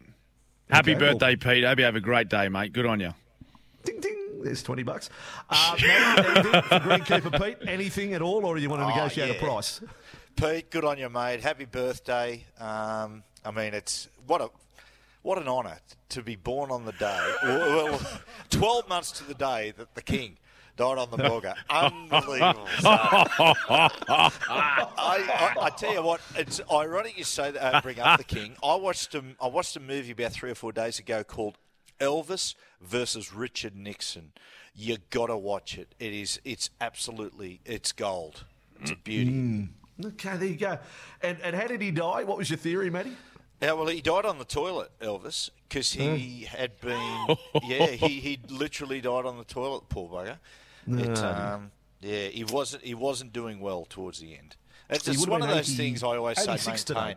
Happy 0.70 0.92
Okay, 0.96 1.02
well- 1.04 1.14
birthday, 1.18 1.36
Pete. 1.36 1.66
Hope 1.66 1.80
you 1.80 1.84
have 1.86 1.96
a 1.98 2.02
great 2.02 2.30
day, 2.30 2.48
mate. 2.48 2.72
Good 2.72 2.86
on 2.86 3.02
you. 3.02 3.12
There's 4.44 4.64
twenty 4.64 4.84
bucks. 4.84 5.10
Uh, 5.50 5.76
for 5.76 5.78
greenkeeper 6.80 7.42
Pete? 7.44 7.58
Anything 7.68 8.14
at 8.14 8.22
all, 8.22 8.46
or 8.46 8.56
do 8.56 8.62
you 8.62 8.70
want 8.70 8.82
to 8.82 8.86
Oh, 8.86 8.90
negotiate 8.90 9.36
a 9.36 9.40
price? 9.46 9.82
Pete, 10.36 10.70
good 10.72 10.86
on 10.86 10.98
you, 10.98 11.10
mate. 11.10 11.42
Happy 11.42 11.66
birthday. 11.66 12.46
Um, 12.60 13.24
I 13.46 13.52
mean, 13.52 13.74
it's 13.74 14.08
what 14.28 14.42
a 14.42 14.50
what 15.24 15.38
an 15.38 15.48
honour 15.48 15.78
to 16.10 16.22
be 16.24 16.36
born 16.36 16.72
on 16.72 16.86
the 16.86 16.94
day. 16.94 17.34
Well, 17.44 17.86
well, 17.92 18.02
twelve 18.50 18.88
months 18.90 19.12
to 19.14 19.24
the 19.24 19.34
day 19.36 19.74
that 19.78 19.94
the 19.96 20.02
king 20.02 20.38
died 20.78 20.98
on 20.98 21.12
the 21.12 21.18
bogger. 21.30 21.54
Unbelievable. 21.70 22.68
So, 22.82 22.90
I, 22.90 24.30
I, 24.98 25.56
I 25.62 25.70
tell 25.72 25.94
you 25.94 26.02
what, 26.02 26.22
it's 26.36 26.60
ironic 26.72 27.18
you 27.18 27.24
say 27.24 27.52
that. 27.52 27.76
Uh, 27.76 27.82
bring 27.82 28.00
up 28.00 28.18
the 28.18 28.24
king. 28.24 28.56
I 28.64 28.76
watched 28.76 29.14
a, 29.16 29.24
I 29.42 29.48
watched 29.48 29.76
a 29.76 29.80
movie 29.80 30.12
about 30.12 30.32
three 30.34 30.52
or 30.52 30.56
four 30.56 30.72
days 30.72 31.00
ago 31.00 31.24
called 31.24 31.58
Elvis 32.02 32.56
versus 32.82 33.34
Richard 33.34 33.76
Nixon. 33.76 34.34
You 34.74 34.98
got 35.10 35.28
to 35.28 35.38
watch 35.38 35.78
it. 35.78 35.94
It 36.00 36.14
is. 36.14 36.40
It's 36.44 36.70
absolutely. 36.82 37.62
It's 37.66 37.92
gold. 37.92 38.46
It's 38.82 38.92
a 38.92 38.96
beauty. 38.96 39.70
Okay, 40.04 40.38
there 40.38 40.48
you 40.48 40.56
go. 40.56 40.80
And, 41.22 41.38
and 41.44 41.56
how 41.56 41.68
did 41.68 41.82
he 41.82 41.92
die? 41.92 42.24
What 42.24 42.38
was 42.38 42.50
your 42.50 42.58
theory, 42.58 42.90
Matty? 42.90 43.12
Yeah, 43.62 43.74
well, 43.74 43.88
he 43.88 44.02
died 44.02 44.26
on 44.26 44.40
the 44.40 44.46
toilet, 44.46 44.90
Elvis, 45.00 45.52
because 45.70 45.92
he 45.92 46.48
had 46.50 46.80
been. 46.82 47.28
Yeah, 47.64 47.86
he 47.86 48.20
he 48.20 48.40
literally 48.50 49.02
died 49.02 49.26
on 49.26 49.38
the 49.38 49.44
toilet. 49.44 49.84
Poor 49.88 50.10
bugger. 50.10 50.38
It, 50.88 51.20
um, 51.20 51.72
yeah, 52.02 52.28
he 52.28 52.44
wasn't 52.44 52.84
he 52.84 52.96
wasn't 52.96 53.34
doing 53.34 53.60
well 53.60 53.86
towards 53.88 54.20
the 54.20 54.36
end. 54.36 54.56
It's 54.90 55.06
just 55.06 55.28
one 55.28 55.42
of 55.44 55.48
those 55.48 55.70
80 55.70 55.78
things 55.78 56.04
I 56.04 56.18
always 56.18 56.42
say 56.42 56.58
maintain. 56.68 57.16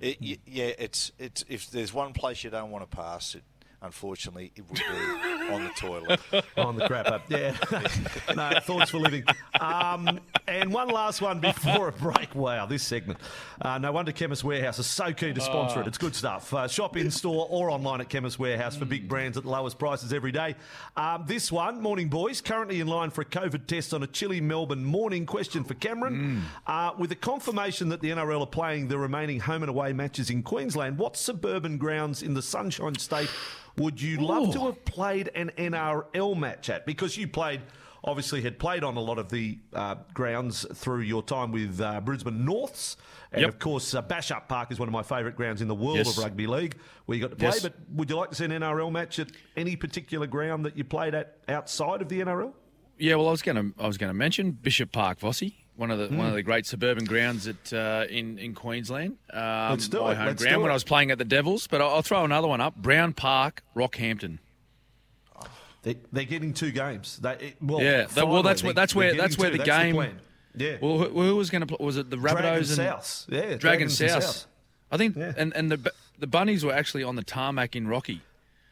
It, 0.00 0.40
yeah, 0.46 0.72
it's 0.78 1.12
it's 1.18 1.44
if 1.48 1.70
there's 1.70 1.94
one 1.94 2.12
place 2.12 2.42
you 2.42 2.50
don't 2.50 2.70
want 2.70 2.88
to 2.90 2.96
pass 2.96 3.34
it. 3.36 3.44
Unfortunately, 3.84 4.50
it 4.56 4.64
would 4.70 4.78
be 4.78 5.52
on 5.52 5.64
the 5.64 5.70
toilet. 5.76 6.18
on 6.56 6.76
the 6.76 6.86
crap 6.86 7.06
up. 7.06 7.22
Yeah. 7.28 7.54
no, 8.34 8.58
thoughts 8.60 8.90
for 8.90 8.98
living. 8.98 9.24
Um, 9.60 10.20
and 10.48 10.72
one 10.72 10.88
last 10.88 11.20
one 11.20 11.38
before 11.38 11.88
a 11.88 11.92
break. 11.92 12.34
Wow, 12.34 12.64
this 12.64 12.82
segment. 12.82 13.18
Uh, 13.60 13.76
no 13.76 13.92
wonder 13.92 14.10
Chemist 14.10 14.42
Warehouse 14.42 14.78
is 14.78 14.86
so 14.86 15.12
keen 15.12 15.34
to 15.34 15.40
sponsor 15.42 15.82
it. 15.82 15.86
It's 15.86 15.98
good 15.98 16.14
stuff. 16.14 16.54
Uh, 16.54 16.66
shop 16.66 16.96
in 16.96 17.10
store 17.10 17.46
or 17.50 17.68
online 17.70 18.00
at 18.00 18.08
Chemist 18.08 18.38
Warehouse 18.38 18.74
for 18.74 18.86
big 18.86 19.06
brands 19.06 19.36
at 19.36 19.44
the 19.44 19.50
lowest 19.50 19.78
prices 19.78 20.14
every 20.14 20.32
day. 20.32 20.54
Um, 20.96 21.24
this 21.26 21.52
one, 21.52 21.82
morning 21.82 22.08
boys, 22.08 22.40
currently 22.40 22.80
in 22.80 22.86
line 22.86 23.10
for 23.10 23.20
a 23.20 23.26
COVID 23.26 23.66
test 23.66 23.92
on 23.92 24.02
a 24.02 24.06
chilly 24.06 24.40
Melbourne 24.40 24.84
morning. 24.84 25.26
Question 25.26 25.62
for 25.62 25.74
Cameron. 25.74 26.42
Uh, 26.66 26.92
with 26.98 27.10
the 27.10 27.16
confirmation 27.16 27.90
that 27.90 28.00
the 28.00 28.08
NRL 28.08 28.40
are 28.40 28.46
playing 28.46 28.88
the 28.88 28.96
remaining 28.96 29.40
home 29.40 29.62
and 29.62 29.68
away 29.68 29.92
matches 29.92 30.30
in 30.30 30.42
Queensland, 30.42 30.96
what 30.96 31.18
suburban 31.18 31.76
grounds 31.76 32.22
in 32.22 32.32
the 32.32 32.42
Sunshine 32.42 32.94
State 32.98 33.28
would 33.76 34.00
you 34.00 34.18
love 34.20 34.52
to 34.54 34.60
have 34.66 34.84
played 34.84 35.30
an 35.34 35.50
NRL 35.56 36.36
match 36.36 36.70
at? 36.70 36.86
Because 36.86 37.16
you 37.16 37.26
played, 37.28 37.60
obviously, 38.04 38.40
had 38.42 38.58
played 38.58 38.84
on 38.84 38.96
a 38.96 39.00
lot 39.00 39.18
of 39.18 39.28
the 39.30 39.58
uh, 39.72 39.96
grounds 40.12 40.64
through 40.74 41.00
your 41.00 41.22
time 41.22 41.50
with 41.52 41.80
uh, 41.80 42.00
Brisbane 42.00 42.44
Norths. 42.44 42.96
And 43.32 43.40
Yep. 43.42 43.48
of 43.50 43.58
course, 43.58 43.94
uh, 43.94 44.02
Bishop 44.02 44.46
Park 44.48 44.70
is 44.70 44.78
one 44.78 44.88
of 44.88 44.92
my 44.92 45.02
favourite 45.02 45.36
grounds 45.36 45.60
in 45.60 45.66
the 45.68 45.74
world 45.74 45.96
Yes. 45.96 46.16
of 46.16 46.22
rugby 46.22 46.46
league 46.46 46.76
where 47.06 47.18
you 47.18 47.22
got 47.24 47.30
to 47.30 47.36
play. 47.36 47.48
Yes. 47.48 47.60
But 47.62 47.74
would 47.90 48.08
you 48.08 48.16
like 48.16 48.28
to 48.30 48.36
see 48.36 48.44
an 48.44 48.52
NRL 48.52 48.92
match 48.92 49.18
at 49.18 49.28
any 49.56 49.74
particular 49.74 50.26
ground 50.28 50.64
that 50.66 50.76
you 50.78 50.84
played 50.84 51.14
at 51.14 51.38
outside 51.48 52.00
of 52.00 52.08
the 52.08 52.20
NRL? 52.20 52.52
Yeah, 52.96 53.16
well, 53.16 53.26
I 53.26 53.32
was 53.32 53.42
going 53.42 53.56
to 53.56 53.82
I 53.82 53.88
was 53.88 53.98
going 53.98 54.10
to 54.10 54.14
mention 54.14 54.52
Bishop 54.52 54.92
Park, 54.92 55.18
Vossi, 55.18 55.54
one 55.76 55.90
of 55.90 55.98
the 55.98 56.14
one 56.16 56.26
of 56.26 56.34
the 56.34 56.42
great 56.42 56.66
suburban 56.66 57.04
grounds 57.04 57.46
at 57.48 57.72
uh, 57.72 58.04
in 58.08 58.38
in 58.38 58.54
Queensland. 58.54 59.16
Um, 59.32 59.70
Let's 59.70 59.88
do 59.88 60.00
my 60.00 60.12
it, 60.12 60.16
home 60.16 60.26
let's 60.26 60.42
ground 60.42 60.56
do 60.56 60.60
when. 60.62 60.70
I 60.70 60.74
was 60.74 60.84
playing 60.84 61.10
at 61.10 61.18
the 61.18 61.24
Devils. 61.24 61.66
But 61.66 61.80
I'll, 61.80 61.90
I'll 61.96 62.02
throw 62.02 62.24
another 62.24 62.48
one 62.48 62.60
up: 62.60 62.76
Brown 62.76 63.12
Park, 63.12 63.62
Rockhampton. 63.76 64.38
They, 65.82 65.98
they're 66.12 66.24
getting 66.24 66.54
two 66.54 66.70
games. 66.70 67.18
They, 67.18 67.32
it, 67.34 67.56
well, 67.60 67.82
Yeah, 67.82 68.04
that- 68.14 68.26
well, 68.26 68.42
that's 68.42 68.62
finally, 68.62 68.68
where- 68.70 68.74
that's 68.74 68.94
where- 68.94 69.14
that's 69.14 69.36
where 69.38 69.50
two. 69.50 69.58
the 69.58 69.64
That's 69.64 69.82
game- 69.82 69.94
plan. 69.94 70.18
Yeah. 70.56 70.76
Well, 70.80 70.98
who, 70.98 71.08
who 71.22 71.36
was 71.36 71.50
going 71.50 71.60
to 71.60 71.66
play? 71.66 71.84
Was 71.84 71.96
it 71.98 72.08
the 72.10 72.16
Rabbitohs 72.16 72.36
Dragon 72.40 72.56
and 72.58 72.66
South. 72.66 73.26
Yeah, 73.28 73.40
Dragon 73.40 73.58
Dragons 73.58 73.98
South? 73.98 74.22
South. 74.22 74.46
I 74.90 74.96
think, 74.96 75.16
Yeah. 75.16 75.32
and 75.36 75.54
and 75.54 75.70
the 75.70 75.92
the 76.18 76.26
bunnies 76.28 76.64
were 76.64 76.72
actually 76.72 77.02
on 77.02 77.16
the 77.16 77.22
tarmac 77.24 77.74
in 77.76 77.86
Rocky. 77.88 78.22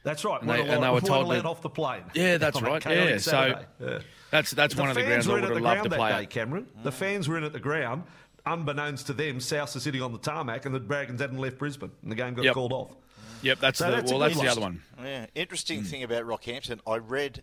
That's 0.04 0.24
right. 0.24 0.40
And 0.40 0.48
they- 0.48 0.60
and 0.60 0.82
they 0.82 0.86
were 0.88 0.94
weren't 0.94 1.06
told 1.06 1.26
allowed 1.26 1.36
that- 1.36 1.44
off 1.46 1.60
the 1.60 1.68
plane. 1.68 2.04
Yeah, 2.14 2.38
that's 2.38 2.62
right. 2.62 2.80
chaotic 2.80 3.10
Yeah, 3.10 3.18
so 3.18 3.58
Yeah. 3.80 3.98
That's 4.32 4.50
that's 4.50 4.74
one 4.74 4.88
of 4.88 4.96
the 4.96 5.02
grounds 5.04 5.28
I 5.28 5.32
would 5.34 5.44
in 5.44 5.52
have 5.52 5.62
loved 5.62 5.84
to 5.84 5.90
play 5.90 6.10
day, 6.10 6.22
at. 6.24 6.30
Cameron. 6.30 6.66
The 6.82 6.90
fans 6.90 7.28
were 7.28 7.38
in 7.38 7.44
at 7.44 7.52
the 7.52 7.60
ground. 7.60 8.02
Unbeknownst 8.44 9.06
to 9.06 9.12
them, 9.12 9.38
South 9.38 9.76
are 9.76 9.78
sitting 9.80 10.02
on 10.02 10.10
the 10.10 10.18
tarmac, 10.18 10.66
and 10.66 10.74
the 10.74 10.80
Dragons 10.80 11.20
hadn't 11.20 11.38
left 11.38 11.58
Brisbane, 11.58 11.92
and 12.02 12.10
the 12.10 12.16
game 12.16 12.34
got 12.34 12.44
Yep. 12.46 12.54
called 12.54 12.72
off. 12.72 12.96
Yep, 13.42 13.60
that's 13.60 13.78
So 13.78 13.84
the 13.84 13.90
that's 13.92 14.10
well, 14.10 14.20
good 14.20 14.30
that's 14.30 14.40
the 14.40 14.48
other 14.48 14.60
one. 14.60 14.82
Yeah, 15.00 15.26
interesting 15.36 15.80
Hmm. 15.80 15.86
thing 15.86 16.02
about 16.02 16.24
Rockhampton. 16.24 16.80
I 16.84 16.96
read 16.96 17.42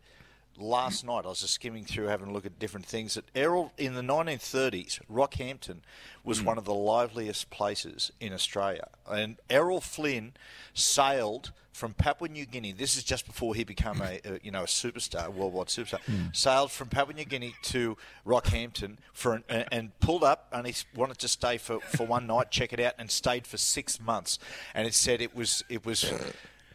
last 0.60 1.06
night. 1.06 1.26
I 1.26 1.30
was 1.30 1.42
just 1.42 1.54
skimming 1.54 1.86
through, 1.86 2.08
having 2.08 2.30
a 2.30 2.32
look 2.32 2.46
at 2.46 2.60
different 2.60 2.86
things. 2.86 3.16
That 3.16 3.26
Errol 3.36 3.72
in 3.78 3.96
the 3.96 4.02
1930s, 4.02 5.00
Rockhampton 5.12 5.78
was 6.24 6.40
Hmm. 6.40 6.46
one 6.46 6.58
of 6.58 6.66
the 6.66 6.74
liveliest 6.74 7.50
places 7.50 8.12
in 8.20 8.34
Australia, 8.34 8.88
and 9.10 9.38
Errol 9.50 9.82
Flynn 9.82 10.34
sailed 10.74 11.52
from 11.72 11.94
Papua 11.94 12.28
New 12.30 12.46
Guinea. 12.46 12.74
This 12.74 12.98
is 12.98 13.04
just 13.06 13.26
before 13.26 13.56
he 13.56 13.64
became 13.64 14.02
a, 14.02 14.20
a 14.26 14.40
you 14.44 14.52
know 14.52 14.64
a 14.64 14.68
superstar, 14.68 15.28
a 15.28 15.32
worldwide 15.32 15.68
superstar. 15.68 16.02
Hmm. 16.02 16.26
Sailed 16.34 16.72
from 16.72 16.90
Papua 16.90 17.16
New 17.16 17.26
Guinea 17.26 17.56
to 17.64 17.96
Rockhampton 18.26 18.98
for 19.14 19.36
an, 19.36 19.44
and, 19.48 19.66
and 19.72 20.00
pulled 20.00 20.24
up, 20.24 20.48
and 20.52 20.68
he 20.68 20.74
wanted 20.96 21.18
to 21.20 21.28
stay 21.28 21.58
for, 21.58 21.80
for 21.80 22.06
one 22.06 22.28
night, 22.28 22.52
check 22.52 22.74
it 22.74 22.80
out, 22.80 22.94
and 23.00 23.10
stayed 23.10 23.48
for 23.48 23.58
six 23.58 24.00
months. 24.00 24.40
And 24.74 24.86
it 24.88 24.94
said 24.94 25.22
it 25.22 25.36
was 25.36 25.64
it 25.70 25.86
was. 25.86 26.12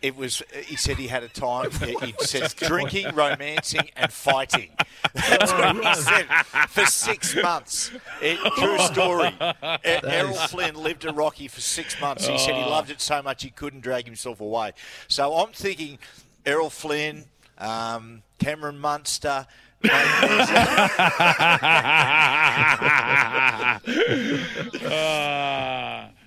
It 0.04 0.16
was. 0.16 0.42
He 0.66 0.76
said 0.76 0.98
he 0.98 1.06
had 1.06 1.22
a 1.22 1.28
time. 1.28 1.70
He 2.04 2.12
said 2.18 2.54
drinking, 2.56 3.14
romancing, 3.14 3.88
and 3.96 4.12
fighting. 4.12 4.70
That's 5.14 5.50
what 5.50 5.76
he 5.76 5.94
said 5.94 6.26
for 6.68 6.84
six 6.84 7.34
months. 7.42 7.90
It, 8.20 8.38
true 8.58 8.78
story. 8.80 9.34
Errol 9.82 10.34
Flynn 10.34 10.74
lived 10.74 11.06
in 11.06 11.14
Rocky 11.14 11.48
for 11.48 11.62
six 11.62 11.98
months. 12.02 12.26
He 12.26 12.36
said 12.36 12.54
he 12.54 12.64
loved 12.64 12.90
it 12.90 13.00
so 13.00 13.22
much 13.22 13.42
he 13.42 13.48
couldn't 13.48 13.80
drag 13.80 14.04
himself 14.04 14.42
away. 14.42 14.72
So 15.08 15.34
I'm 15.36 15.52
thinking, 15.52 15.98
Errol 16.44 16.68
Flynn, 16.68 17.24
um, 17.56 18.22
Cameron 18.38 18.78
Munster. 18.78 19.46
there's 19.80 20.50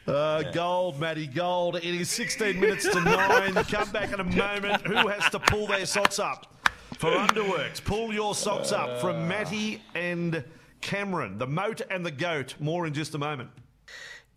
Uh, 0.07 0.41
gold, 0.53 0.99
Matty, 1.01 1.27
gold. 1.27 1.75
It 1.75 1.83
is 1.83 2.09
16 2.09 2.57
minutes 2.57 2.87
to 2.87 3.01
9. 3.01 3.53
Come 3.65 3.91
back 3.91 4.13
in 4.13 4.21
a 4.21 4.23
moment. 4.23 4.81
Who 4.83 5.07
has 5.07 5.29
to 5.31 5.39
pull 5.39 5.67
their 5.67 5.85
socks 5.85 6.17
up? 6.17 6.53
For 6.97 7.11
Underworks, 7.11 7.83
pull 7.83 8.13
your 8.13 8.33
socks 8.33 8.71
up 8.71 9.01
from 9.01 9.27
Matty 9.27 9.81
and 9.93 10.45
Cameron. 10.79 11.37
The 11.37 11.45
moat 11.45 11.81
and 11.91 12.05
the 12.05 12.11
goat. 12.11 12.55
More 12.59 12.87
in 12.87 12.93
just 12.93 13.15
a 13.15 13.17
moment. 13.17 13.49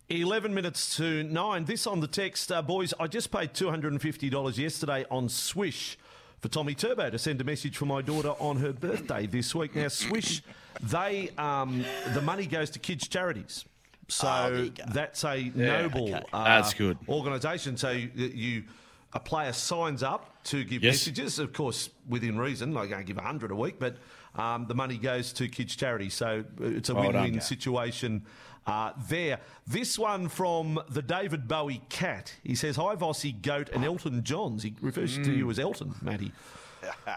11 0.09 0.53
minutes 0.53 0.97
to 0.97 1.23
9. 1.23 1.63
This 1.63 1.87
on 1.87 2.01
the 2.01 2.07
text. 2.07 2.51
Uh, 2.51 2.61
boys, 2.61 2.93
I 2.99 3.07
just 3.07 3.31
paid 3.31 3.53
$250 3.53 4.57
yesterday 4.57 5.05
on 5.09 5.29
Swysh 5.29 5.95
for 6.41 6.49
Tommy 6.49 6.75
Turbo 6.75 7.09
to 7.09 7.17
send 7.17 7.39
a 7.39 7.45
message 7.45 7.77
for 7.77 7.85
my 7.85 8.01
daughter 8.01 8.33
on 8.39 8.57
her 8.57 8.73
birthday 8.73 9.25
this 9.25 9.55
week. 9.55 9.75
Now, 9.77 9.85
Swysh, 9.85 10.41
they 10.81 11.29
um, 11.37 11.85
the 12.13 12.21
money 12.21 12.45
goes 12.45 12.69
to 12.71 12.79
kids' 12.79 13.07
charities. 13.07 13.63
So 14.11 14.25
there 14.51 14.63
you 14.63 14.69
go. 14.71 14.83
that's 14.93 15.23
a 15.23 15.51
noble 15.55 16.09
okay. 16.15 16.23
uh, 16.33 16.43
That's 16.43 16.73
good. 16.73 16.97
organisation. 17.07 17.77
So 17.77 17.91
you, 17.91 18.09
you 18.15 18.63
a 19.13 19.19
player 19.19 19.53
signs 19.53 20.03
up 20.03 20.43
to 20.45 20.63
give 20.63 20.83
Yes. 20.83 20.93
messages, 20.95 21.39
of 21.39 21.53
course, 21.53 21.89
within 22.07 22.37
reason. 22.37 22.73
Like, 22.73 22.89
I 22.91 22.95
don't 22.97 23.05
give 23.05 23.17
a 23.17 23.21
hundred 23.21 23.51
a 23.51 23.55
week, 23.55 23.75
but 23.79 23.97
um, 24.35 24.65
the 24.67 24.73
money 24.75 24.97
goes 24.97 25.33
to 25.33 25.47
kids' 25.47 25.75
charity. 25.75 26.09
So 26.09 26.43
uh, 26.61 26.63
it's 26.65 26.89
a 26.89 26.95
Well 26.95 27.11
win-win 27.11 27.41
situation 27.41 28.25
uh, 28.67 28.91
there. 29.09 29.39
This 29.67 29.97
one 29.99 30.27
from 30.29 30.79
the 30.89 31.01
David 31.01 31.47
Bowie 31.47 31.81
cat. 31.89 32.33
He 32.43 32.55
says, 32.55 32.75
"Hi, 32.77 32.95
Vossi, 32.95 33.41
Goat, 33.41 33.69
and 33.73 33.83
Elton 33.83 34.23
Johns." 34.23 34.63
He 34.63 34.75
refers 34.81 35.17
to 35.17 35.31
you 35.33 35.49
as 35.49 35.57
Elton, 35.59 35.95
Matty. 36.01 36.31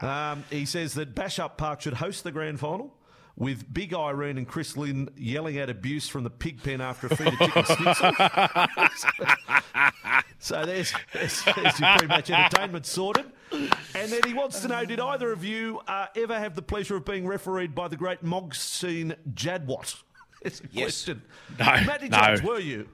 Um, 0.02 0.44
he 0.50 0.66
says 0.66 0.92
that 0.94 1.14
Bishop 1.14 1.56
Park 1.56 1.80
should 1.80 1.94
host 1.94 2.22
the 2.22 2.30
grand 2.30 2.60
final. 2.60 2.92
With 3.36 3.72
Big 3.74 3.92
Irene 3.92 4.38
and 4.38 4.46
Chris 4.46 4.76
Lynn 4.76 5.08
yelling 5.16 5.58
out 5.58 5.68
abuse 5.68 6.06
from 6.08 6.22
the 6.22 6.30
pig 6.30 6.62
pen 6.62 6.80
after 6.80 7.08
a 7.08 7.16
feed 7.16 7.26
of 7.28 7.38
chicken 7.38 7.64
schnitzel. 7.64 8.12
So 10.38 10.66
there's, 10.66 10.92
there's, 11.14 11.42
there's 11.42 11.80
your 11.80 11.96
pre-match 11.96 12.30
entertainment 12.30 12.84
sorted. 12.84 13.24
And 13.50 14.12
then 14.12 14.20
he 14.26 14.34
wants 14.34 14.60
to 14.60 14.68
know, 14.68 14.84
did 14.84 15.00
either 15.00 15.32
of 15.32 15.42
you 15.42 15.80
uh, 15.88 16.08
ever 16.14 16.38
have 16.38 16.54
the 16.54 16.60
pleasure 16.60 16.96
of 16.96 17.06
being 17.06 17.26
refereed 17.26 17.74
by 17.74 17.88
the 17.88 17.96
great 17.96 18.22
Mogsine 18.22 19.16
Jadwat? 19.32 20.02
It's 20.42 20.60
a 20.60 20.64
Yes. 20.70 21.04
question. 21.06 21.22
No, 21.58 21.64
Matty 21.64 22.10
no. 22.10 22.18
Jones, 22.18 22.42
were 22.42 22.58
you? 22.60 22.86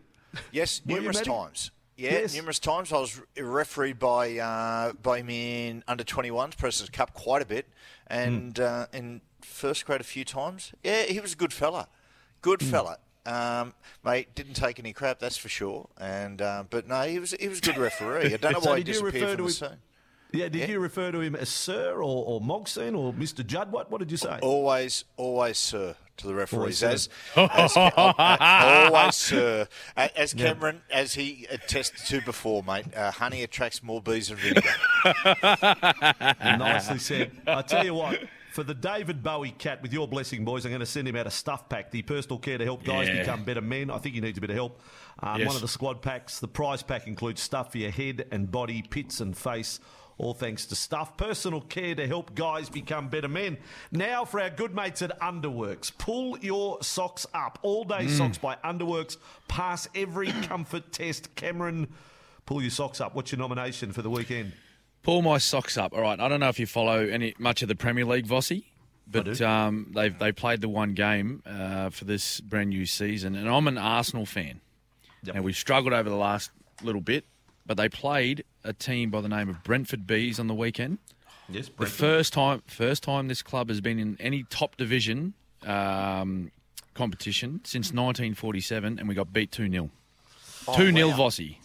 Yes, 0.52 0.80
you, 0.86 0.94
numerous 0.94 1.16
Matty? 1.16 1.30
times. 1.30 1.72
Yeah, 2.00 2.12
Yes. 2.12 2.34
numerous 2.34 2.58
times. 2.58 2.92
I 2.92 2.98
was 2.98 3.20
refereed 3.38 3.98
by 3.98 4.38
uh, 4.38 4.92
by 4.94 5.18
him 5.18 5.28
in 5.30 5.84
under 5.86 6.02
21s, 6.02 6.56
President's 6.56 6.96
Cup 6.96 7.12
quite 7.12 7.42
a 7.42 7.44
bit, 7.44 7.66
and 8.06 8.56
Hmm. 8.56 8.64
uh, 8.64 8.86
in 8.92 9.20
first 9.42 9.84
grade 9.84 10.00
a 10.00 10.04
few 10.04 10.24
times. 10.24 10.72
Yeah, 10.82 11.02
he 11.02 11.20
was 11.20 11.34
a 11.34 11.36
good 11.36 11.52
fella. 11.52 11.88
Good 12.40 12.62
Hmm. 12.62 12.70
fella. 12.70 12.98
Um, 13.26 13.74
mate, 14.02 14.34
didn't 14.34 14.54
take 14.54 14.78
any 14.78 14.94
crap, 14.94 15.18
that's 15.18 15.36
for 15.36 15.50
sure. 15.50 15.88
And 15.98 16.40
uh, 16.40 16.64
but 16.70 16.88
no, 16.88 17.02
he 17.02 17.18
was 17.18 17.32
he 17.38 17.48
was 17.48 17.58
a 17.58 17.62
good 17.62 17.76
referee. 17.76 18.32
I 18.32 18.36
don't 18.38 18.52
know 18.54 18.60
So 18.60 18.70
why 18.70 18.78
he 18.78 18.84
did 18.84 18.94
you 18.96 19.02
refer 19.02 19.18
disappeared 19.18 19.36
from 19.38 19.46
the 19.46 19.52
scene. 19.52 19.78
Yeah, 20.32 20.48
did 20.48 20.60
Yeah. 20.60 20.66
you 20.68 20.80
refer 20.80 21.12
to 21.12 21.20
him 21.20 21.34
as 21.36 21.48
Sir 21.50 21.96
or, 21.96 22.24
or 22.24 22.40
Mogson 22.40 22.96
or 22.96 23.12
Mr. 23.12 23.44
Judd? 23.44 23.72
What, 23.72 23.90
what 23.90 23.98
did 23.98 24.10
you 24.12 24.16
say? 24.16 24.38
Always, 24.40 25.04
always, 25.16 25.58
sir, 25.58 25.96
to 26.20 26.26
the 26.28 26.34
referees. 26.34 26.82
Always, 26.82 26.82
As, 26.82 27.08
as 27.36 27.76
always, 27.96 29.14
sir. 29.14 29.66
A- 29.96 30.18
As 30.18 30.34
Cameron, 30.34 30.82
as 30.90 31.14
he 31.14 31.46
attested 31.50 32.06
to 32.06 32.20
before, 32.24 32.62
mate, 32.62 32.86
uh, 32.96 33.10
honey 33.10 33.42
attracts 33.42 33.82
more 33.82 34.00
bees 34.00 34.28
than 34.28 34.38
vinegar. 34.38 34.68
Nicely 36.40 36.98
said. 36.98 37.32
I 37.46 37.62
tell 37.62 37.84
you 37.84 37.94
what, 37.94 38.18
for 38.52 38.62
the 38.64 38.74
David 38.74 39.22
Bowie 39.22 39.52
cat, 39.52 39.80
with 39.82 39.92
your 39.92 40.08
blessing, 40.08 40.44
boys, 40.44 40.64
I'm 40.64 40.70
going 40.70 40.80
to 40.80 40.86
send 40.86 41.06
him 41.08 41.16
out 41.16 41.26
a 41.26 41.30
stuff 41.30 41.68
pack. 41.68 41.90
The 41.90 42.02
personal 42.02 42.38
care 42.38 42.58
to 42.58 42.64
help 42.64 42.84
guys 42.84 43.08
Yeah. 43.08 43.20
become 43.20 43.44
better 43.44 43.60
men. 43.60 43.90
I 43.90 43.98
think 43.98 44.14
he 44.14 44.20
needs 44.20 44.38
a 44.38 44.40
bit 44.40 44.50
of 44.50 44.56
help. 44.56 44.80
Um, 45.20 45.38
Yes. 45.40 45.46
One 45.46 45.56
of 45.56 45.62
the 45.62 45.68
squad 45.68 46.02
packs. 46.02 46.40
The 46.40 46.48
prize 46.48 46.82
pack 46.82 47.06
includes 47.06 47.40
stuff 47.42 47.72
for 47.72 47.78
your 47.78 47.90
head 47.90 48.26
and 48.30 48.50
body, 48.50 48.82
pits 48.82 49.20
and 49.20 49.36
face. 49.36 49.80
All 50.20 50.34
thanks 50.34 50.66
to 50.66 50.76
Stuff. 50.76 51.16
Personal 51.16 51.62
care 51.62 51.94
to 51.94 52.06
help 52.06 52.34
guys 52.34 52.68
become 52.68 53.08
better 53.08 53.26
men. 53.26 53.56
Now 53.90 54.26
for 54.26 54.38
our 54.38 54.50
good 54.50 54.74
mates 54.74 55.00
at 55.00 55.18
Underworks. 55.18 55.96
Pull 55.96 56.38
your 56.40 56.82
socks 56.82 57.26
up. 57.32 57.58
All 57.62 57.84
day 57.84 58.06
socks 58.06 58.36
by 58.36 58.56
Underworks. 58.62 59.16
Pass 59.48 59.88
every 59.94 60.30
comfort 60.42 60.92
test. 60.92 61.34
Cameron, 61.36 61.88
pull 62.44 62.60
your 62.60 62.70
socks 62.70 63.00
up. 63.00 63.14
What's 63.14 63.32
your 63.32 63.38
nomination 63.38 63.92
for 63.92 64.02
the 64.02 64.10
weekend? 64.10 64.52
Pull 65.02 65.22
my 65.22 65.38
socks 65.38 65.78
up. 65.78 65.94
All 65.94 66.02
right. 66.02 66.20
I 66.20 66.28
don't 66.28 66.40
know 66.40 66.50
if 66.50 66.60
you 66.60 66.66
follow 66.66 66.98
any 66.98 67.34
much 67.38 67.62
of 67.62 67.68
the 67.68 67.74
Premier 67.74 68.04
League, 68.04 68.26
Vossi, 68.26 68.64
but 69.06 69.40
um, 69.40 69.90
they've 69.94 70.18
they 70.18 70.32
played 70.32 70.60
the 70.60 70.68
one 70.68 70.92
game 70.92 71.42
uh, 71.46 71.88
for 71.88 72.04
this 72.04 72.42
brand 72.42 72.68
new 72.68 72.84
season, 72.84 73.34
and 73.36 73.48
I'm 73.48 73.66
an 73.66 73.78
Arsenal 73.78 74.26
fan. 74.26 74.60
Yep. 75.22 75.36
And 75.36 75.44
we've 75.44 75.56
struggled 75.56 75.94
over 75.94 76.10
the 76.10 76.16
last 76.16 76.50
little 76.82 77.00
bit, 77.00 77.24
but 77.70 77.76
they 77.76 77.88
played 77.88 78.42
a 78.64 78.72
team 78.72 79.10
by 79.10 79.20
the 79.20 79.28
name 79.28 79.48
of 79.48 79.62
Brentford 79.62 80.04
Bees 80.04 80.40
on 80.40 80.48
the 80.48 80.54
weekend. 80.54 80.98
Yes, 81.48 81.68
Brentford. 81.68 81.86
The 81.86 81.90
first 82.02 82.32
time, 82.32 82.62
first 82.66 83.04
time 83.04 83.28
this 83.28 83.42
club 83.42 83.68
has 83.68 83.80
been 83.80 83.96
in 84.00 84.16
any 84.18 84.42
top 84.50 84.76
division 84.76 85.34
um, 85.64 86.50
competition 86.94 87.60
since 87.62 87.92
1947, 87.92 88.98
and 88.98 89.08
we 89.08 89.14
got 89.14 89.32
beat 89.32 89.52
two 89.52 89.70
0 89.70 89.88
Two 90.74 90.90
0 90.90 91.10
Vossi. 91.10 91.58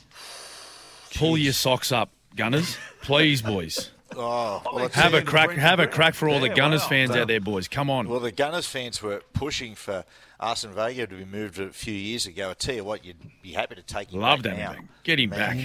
Pull 1.16 1.40
your 1.40 1.54
socks 1.54 1.92
up, 1.92 2.12
Gunners, 2.36 2.78
please, 3.02 3.42
boys. 3.42 3.90
Oh, 4.18 4.62
well, 4.72 4.88
Have 4.90 5.16
a 5.16 5.22
crack, 5.24 5.50
have 5.50 5.80
a 5.80 5.88
crack 5.88 6.14
for 6.14 6.30
all 6.30 6.40
the 6.40 6.48
Gunners 6.48 6.84
wow. 6.84 6.88
fans 6.90 7.12
So- 7.12 7.22
out 7.24 7.28
there, 7.28 7.42
boys. 7.42 7.68
Come 7.68 7.90
on. 7.90 8.08
Well, 8.08 8.20
the 8.22 8.32
Gunners 8.32 8.68
fans 8.68 9.02
were 9.02 9.24
pushing 9.34 9.74
for 9.76 10.06
Arsene 10.40 10.74
Wenger 10.76 11.08
to 11.08 11.16
be 11.16 11.26
moved 11.26 11.60
a 11.60 11.72
few 11.72 11.94
years 11.96 12.26
ago. 12.28 12.52
I 12.52 12.54
tell 12.54 12.76
you 12.76 12.84
what, 12.86 13.04
you'd 13.04 13.18
be 13.42 13.52
happy 13.54 13.76
to 13.76 13.82
take 13.82 14.14
him 14.14 14.22
Loved 14.22 14.44
back 14.44 14.56
him. 14.78 14.90
Get 15.04 15.20
him 15.20 15.32
back. 15.32 15.58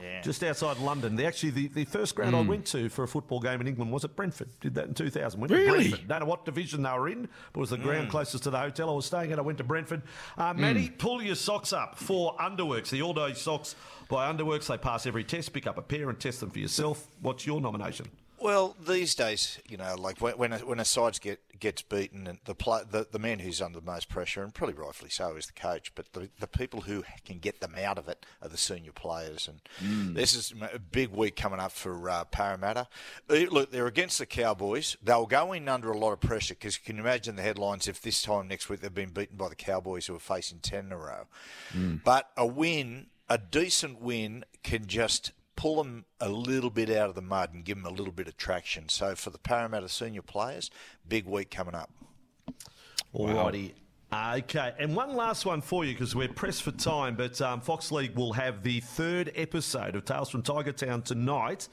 Yeah. 0.00 0.20
Just 0.20 0.44
outside 0.44 0.78
London. 0.78 1.16
The, 1.16 1.26
actually, 1.26 1.50
the, 1.50 1.68
the 1.68 1.84
first 1.84 2.14
ground 2.14 2.36
I 2.36 2.42
hmm. 2.42 2.48
went 2.48 2.66
to 2.66 2.88
for 2.88 3.02
a 3.02 3.08
football 3.08 3.40
game 3.40 3.60
in 3.60 3.66
England 3.66 3.90
was 3.90 4.04
at 4.04 4.14
Brentford. 4.14 4.48
Did 4.60 4.74
that 4.76 4.86
in 4.86 4.94
2000. 4.94 5.40
Went 5.40 5.52
Really? 5.52 5.66
to 5.66 5.72
Brentford. 5.72 6.08
Don't 6.08 6.20
know 6.20 6.26
what 6.26 6.44
division 6.44 6.82
they 6.82 6.92
were 6.92 7.08
in, 7.08 7.28
but 7.52 7.58
it 7.58 7.60
was 7.60 7.70
the 7.70 7.78
ground 7.78 8.04
hmm. 8.04 8.10
closest 8.10 8.44
to 8.44 8.50
the 8.50 8.58
hotel 8.58 8.90
I 8.90 8.92
was 8.92 9.06
staying 9.06 9.32
at. 9.32 9.38
I 9.38 9.42
went 9.42 9.58
to 9.58 9.64
Brentford. 9.64 10.02
Uh, 10.36 10.52
hmm. 10.52 10.60
Matty, 10.60 10.90
pull 10.90 11.22
your 11.22 11.34
socks 11.34 11.72
up 11.72 11.98
for 11.98 12.36
Underworks. 12.36 12.90
The 12.90 13.02
all-day 13.02 13.34
socks 13.34 13.74
by 14.08 14.32
Underworks. 14.32 14.66
They 14.66 14.78
pass 14.78 15.06
every 15.06 15.24
test. 15.24 15.52
Pick 15.52 15.66
up 15.66 15.78
a 15.78 15.82
pair 15.82 16.08
and 16.08 16.18
test 16.18 16.40
them 16.40 16.50
for 16.50 16.60
yourself. 16.60 17.06
What's 17.20 17.46
your 17.46 17.60
nomination? 17.60 18.06
Well, 18.40 18.76
these 18.86 19.14
days, 19.14 19.58
you 19.68 19.76
know, 19.76 19.96
like 19.96 20.20
when 20.20 20.38
when 20.38 20.52
a, 20.52 20.58
when 20.58 20.78
a 20.78 20.84
side 20.84 21.20
get 21.20 21.40
gets 21.58 21.82
beaten, 21.82 22.26
and 22.28 22.38
the, 22.44 22.54
pla 22.54 22.82
the 22.88 23.06
the 23.10 23.18
man 23.18 23.40
who's 23.40 23.60
under 23.60 23.80
the 23.80 23.86
most 23.86 24.08
pressure, 24.08 24.42
and 24.42 24.54
probably 24.54 24.74
rightfully 24.74 25.10
so, 25.10 25.34
is 25.34 25.46
the 25.46 25.52
coach. 25.52 25.92
But 25.94 26.12
the 26.12 26.30
the 26.38 26.46
people 26.46 26.82
who 26.82 27.04
can 27.24 27.38
get 27.38 27.60
them 27.60 27.74
out 27.76 27.98
of 27.98 28.08
it 28.08 28.24
are 28.40 28.48
the 28.48 28.56
senior 28.56 28.92
players. 28.92 29.48
And 29.48 30.16
this 30.16 30.34
is 30.34 30.54
a 30.72 30.78
big 30.78 31.10
week 31.10 31.34
coming 31.36 31.58
up 31.58 31.72
for 31.72 32.08
uh, 32.08 32.24
Parramatta. 32.24 32.86
Uh, 33.28 33.34
Look, 33.50 33.72
they're 33.72 33.86
against 33.86 34.18
the 34.18 34.26
Cowboys. 34.26 34.96
They'll 35.02 35.26
go 35.26 35.52
in 35.52 35.68
under 35.68 35.90
a 35.90 35.98
lot 35.98 36.12
of 36.12 36.20
pressure 36.20 36.54
because 36.54 36.78
you 36.78 36.84
can 36.84 36.98
imagine 37.00 37.36
the 37.36 37.42
headlines 37.42 37.88
if 37.88 38.00
this 38.00 38.22
time 38.22 38.48
next 38.48 38.68
week 38.68 38.80
they've 38.80 38.94
been 38.94 39.10
beaten 39.10 39.36
by 39.36 39.48
the 39.48 39.56
Cowboys 39.56 40.06
who 40.06 40.14
are 40.14 40.20
facing 40.20 40.58
ten 40.60 40.86
in 40.86 40.92
a 40.92 40.96
row. 40.96 41.26
But 42.04 42.30
a 42.36 42.46
win, 42.46 43.06
a 43.28 43.38
decent 43.38 44.00
win, 44.00 44.44
can 44.62 44.86
just 44.86 45.32
pull 45.58 45.82
them 45.82 46.04
a 46.20 46.28
little 46.28 46.70
bit 46.70 46.88
out 46.88 47.08
of 47.08 47.16
the 47.16 47.20
mud 47.20 47.52
and 47.52 47.64
give 47.64 47.76
them 47.76 47.84
a 47.84 47.90
little 47.90 48.12
bit 48.12 48.28
of 48.28 48.36
traction. 48.36 48.88
So 48.88 49.16
for 49.16 49.30
the 49.30 49.38
Parramatta 49.38 49.88
senior 49.88 50.22
players, 50.22 50.70
big 51.08 51.26
week 51.26 51.50
coming 51.50 51.74
up. 51.74 51.90
Alrighty. 53.12 53.72
Okay, 54.14 54.72
and 54.78 54.94
one 54.94 55.16
last 55.16 55.44
one 55.44 55.60
for 55.60 55.84
you 55.84 55.94
because 55.94 56.14
we're 56.14 56.28
pressed 56.28 56.62
for 56.62 56.70
time. 56.70 57.16
But 57.16 57.42
um, 57.42 57.60
Fox 57.60 57.90
League 57.90 58.14
will 58.14 58.32
have 58.34 58.62
the 58.62 58.78
third 58.80 59.32
episode 59.34 59.96
of 59.96 60.04
Tales 60.04 60.30
from 60.30 60.42
Tiger 60.42 60.72
Town 60.72 61.02
tonight, 61.02 61.68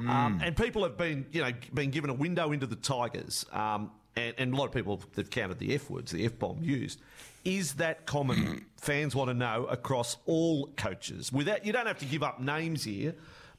um, 0.00 0.40
and 0.42 0.56
people 0.56 0.82
have 0.82 0.96
been, 0.96 1.26
you 1.30 1.42
know, 1.42 1.52
been 1.74 1.90
given 1.90 2.10
a 2.10 2.14
window 2.14 2.52
into 2.52 2.66
the 2.66 2.74
Tigers, 2.74 3.44
um, 3.52 3.92
and, 4.16 4.34
and 4.38 4.54
a 4.54 4.56
lot 4.56 4.66
of 4.66 4.72
people 4.72 5.00
have 5.16 5.30
counted 5.30 5.58
the 5.58 5.74
F 5.74 5.90
words, 5.90 6.12
the 6.12 6.24
F 6.24 6.38
bomb 6.38 6.58
used. 6.62 7.00
Is 7.44 7.74
that 7.74 8.06
common? 8.06 8.66
Fans 8.76 9.14
want 9.14 9.28
to 9.30 9.34
know 9.34 9.66
across 9.66 10.16
all 10.26 10.68
coaches. 10.76 11.32
Without 11.32 11.64
you 11.64 11.72
don't 11.72 11.86
have 11.86 11.98
to 11.98 12.04
give 12.06 12.22
up 12.22 12.40
names 12.40 12.84
here, 12.84 13.14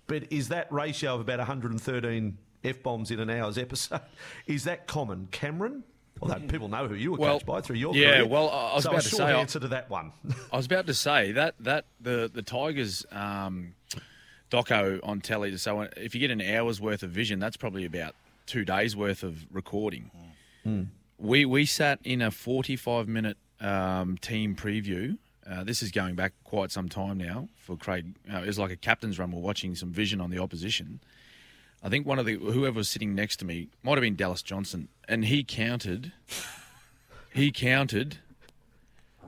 but 0.08 0.32
is 0.32 0.49
that 0.49 0.72
ratio 0.72 1.16
of 1.16 1.22
about 1.22 1.39
113 1.39 2.38
F 2.64 2.84
bombs 2.84 3.12
in 3.12 3.20
an 3.20 3.30
hour's 3.30 3.58
episode? 3.58 4.01
Is 4.47 4.64
that 4.66 4.88
common, 4.88 5.28
Cameron? 5.32 5.84
Although 6.22 6.39
people 6.47 6.68
know 6.68 6.88
who 6.88 6.95
you 6.95 7.12
were 7.12 7.18
Well, 7.20 7.34
coached 7.36 7.45
by 7.45 7.62
through 7.62 7.76
your 7.76 7.93
yeah, 7.95 8.14
career. 8.14 8.28
well, 8.28 8.49
I 8.49 8.74
was 8.76 8.84
so 8.86 8.89
about 8.89 9.01
a 9.01 9.03
to 9.03 9.10
short 9.10 9.18
say, 9.20 9.26
I- 9.26 9.39
answer 9.39 9.60
to 9.60 9.68
that 9.68 9.89
one. 9.89 10.12
I 10.51 10.58
was 10.58 10.66
about 10.66 10.88
to 10.88 10.93
say 10.95 11.32
that 11.34 11.53
that 11.60 11.86
the 12.01 12.30
the 12.34 12.41
Tigers 12.41 13.05
um, 13.12 13.76
doco 14.51 14.99
on 15.03 15.22
telly. 15.22 15.55
So 15.58 15.82
if 15.95 16.16
you 16.16 16.20
get 16.22 16.32
an 16.32 16.41
hour's 16.41 16.82
worth 16.82 17.03
of 17.03 17.12
vision, 17.12 17.39
that's 17.39 17.58
probably 17.58 17.86
about 17.86 18.16
two 18.47 18.66
days 18.66 18.95
worth 18.95 19.24
of 19.24 19.45
recording. 19.51 20.10
We 21.18 21.45
we 21.45 21.65
sat 21.65 21.99
in 22.03 22.22
a 22.22 22.32
forty 22.32 22.76
five 22.76 23.07
minute 23.07 23.38
um, 23.59 24.18
team 24.18 24.55
preview. 24.55 25.18
Uh, 25.49 25.63
this 25.63 25.82
is 25.82 25.91
going 25.91 26.15
back 26.15 26.34
quite 26.43 26.72
some 26.72 26.89
time 26.89 27.18
now 27.18 27.47
for 27.55 27.78
Craig. 27.78 28.15
Uh, 28.32 28.39
it 28.39 28.47
was 28.47 28.59
like 28.59 28.72
a 28.72 28.76
captain's 28.76 29.18
run. 29.18 29.32
We're 29.32 29.41
watching 29.41 29.76
some 29.76 29.91
vision 29.91 30.20
on 30.20 30.30
the 30.30 30.39
opposition. 30.39 30.99
I 31.82 31.89
think 31.89 32.05
one 32.05 32.20
of 32.20 32.26
the 32.26 32.36
whoever 32.36 32.78
was 32.78 32.89
sitting 32.89 33.15
next 33.15 33.38
to 33.38 33.45
me 33.45 33.70
might 33.84 33.93
have 33.93 34.01
been 34.01 34.15
Dallas 34.15 34.41
Johnson, 34.41 34.89
and 35.07 35.26
he 35.26 35.43
counted. 35.43 36.11
He 37.34 37.51
counted 37.51 38.18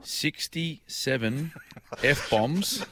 67 0.02 1.52
F 2.02 2.30
bombs 2.30 2.84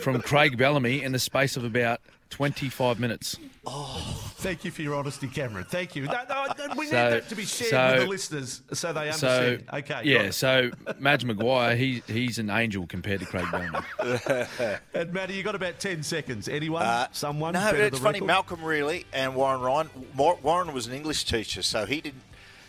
from 0.00 0.20
Craig 0.22 0.56
Bellamy 0.56 1.02
in 1.02 1.12
the 1.12 1.18
space 1.18 1.56
of 1.56 1.64
about 1.64 2.00
25 2.34 2.98
minutes. 2.98 3.36
Oh, 3.64 4.20
Thank 4.38 4.64
you 4.64 4.72
for 4.72 4.82
your 4.82 4.96
honesty, 4.96 5.28
Cameron. 5.28 5.64
Thank 5.70 5.94
you. 5.94 6.02
No, 6.02 6.12
no, 6.28 6.46
no, 6.58 6.74
we 6.76 6.88
So- 6.88 6.96
need 7.04 7.12
that 7.12 7.28
to 7.28 7.36
be 7.36 7.44
shared 7.44 7.70
so- 7.70 7.92
with 7.92 8.00
the 8.02 8.08
listeners 8.08 8.62
so 8.72 8.92
they 8.92 9.12
So, 9.12 9.28
understand. 9.28 9.68
okay. 9.72 10.00
yeah, 10.02 10.30
so 10.30 10.70
Madge 10.98 11.24
Maguire, 11.24 11.76
he, 11.76 12.02
he's 12.08 12.38
an 12.40 12.50
angel 12.50 12.88
compared 12.88 13.20
to 13.20 13.26
Craig 13.26 13.46
Bellamy. 13.52 13.78
And 14.94 15.12
Matty, 15.12 15.34
you 15.34 15.44
got 15.44 15.54
about 15.54 15.78
10 15.78 16.02
seconds. 16.02 16.48
Anyone? 16.48 16.82
Uh, 16.82 17.06
Someone? 17.12 17.52
No, 17.54 17.68
it's 17.70 18.00
funny. 18.00 18.16
record? 18.18 18.26
Malcolm 18.26 18.64
Reilly 18.64 19.06
and 19.12 19.36
Warren 19.36 19.60
Ryan. 19.60 19.88
Warren 20.16 20.72
was 20.74 20.88
an 20.88 20.92
English 20.94 21.24
teacher, 21.26 21.62
so 21.62 21.86
he 21.86 22.00
didn't 22.00 22.22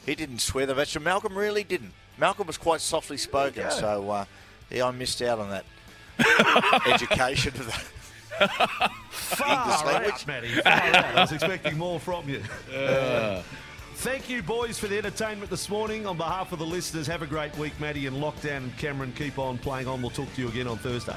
he 0.05 0.13
didn't 0.13 0.39
swear 0.41 0.67
the 0.67 0.75
veteran. 0.75 1.03
Malcolm 1.03 1.35
Reilly 1.35 1.63
didn't. 1.63 1.91
Malcolm 2.19 2.45
was 2.45 2.59
quite 2.59 2.81
softly 2.81 3.17
spoken, 3.17 3.71
so 3.71 4.11
uh, 4.11 4.25
yeah, 4.69 4.85
I 4.85 4.91
missed 4.91 5.19
out 5.23 5.39
on 5.39 5.49
that 5.49 5.65
education. 6.87 7.53
of 7.59 7.65
the- 7.65 7.94
Far 9.09 9.85
language. 9.85 10.13
out, 10.13 10.27
Matty. 10.27 10.49
Far 10.49 10.73
out. 10.73 11.05
I 11.15 11.21
was 11.21 11.31
expecting 11.31 11.77
more 11.77 11.99
from 11.99 12.27
you. 12.29 12.41
Thank 13.95 14.29
you, 14.29 14.43
boys, 14.43 14.77
for 14.77 14.87
the 14.87 14.97
entertainment 14.97 15.49
this 15.49 15.69
morning. 15.69 16.05
On 16.05 16.17
behalf 16.17 16.51
of 16.51 16.59
the 16.59 16.65
listeners, 16.65 17.07
have 17.07 17.21
a 17.21 17.25
great 17.27 17.57
week, 17.57 17.79
Matty, 17.79 18.07
and 18.07 18.17
lockdown 18.17 18.57
and 18.57 18.77
Cameron. 18.77 19.13
Keep 19.13 19.39
on 19.39 19.57
playing 19.57 19.87
on. 19.87 20.01
We'll 20.01 20.11
talk 20.11 20.31
to 20.35 20.41
you 20.41 20.49
again 20.49 20.67
on 20.67 20.77
Thursday. 20.77 21.15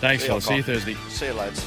Thanks, 0.00 0.22
See 0.22 0.28
you, 0.32 0.40
Phil. 0.40 0.40
See 0.40 0.56
you 0.56 0.62
Thursday. 0.62 0.94
See 1.08 1.26
you, 1.26 1.32
lads. 1.34 1.64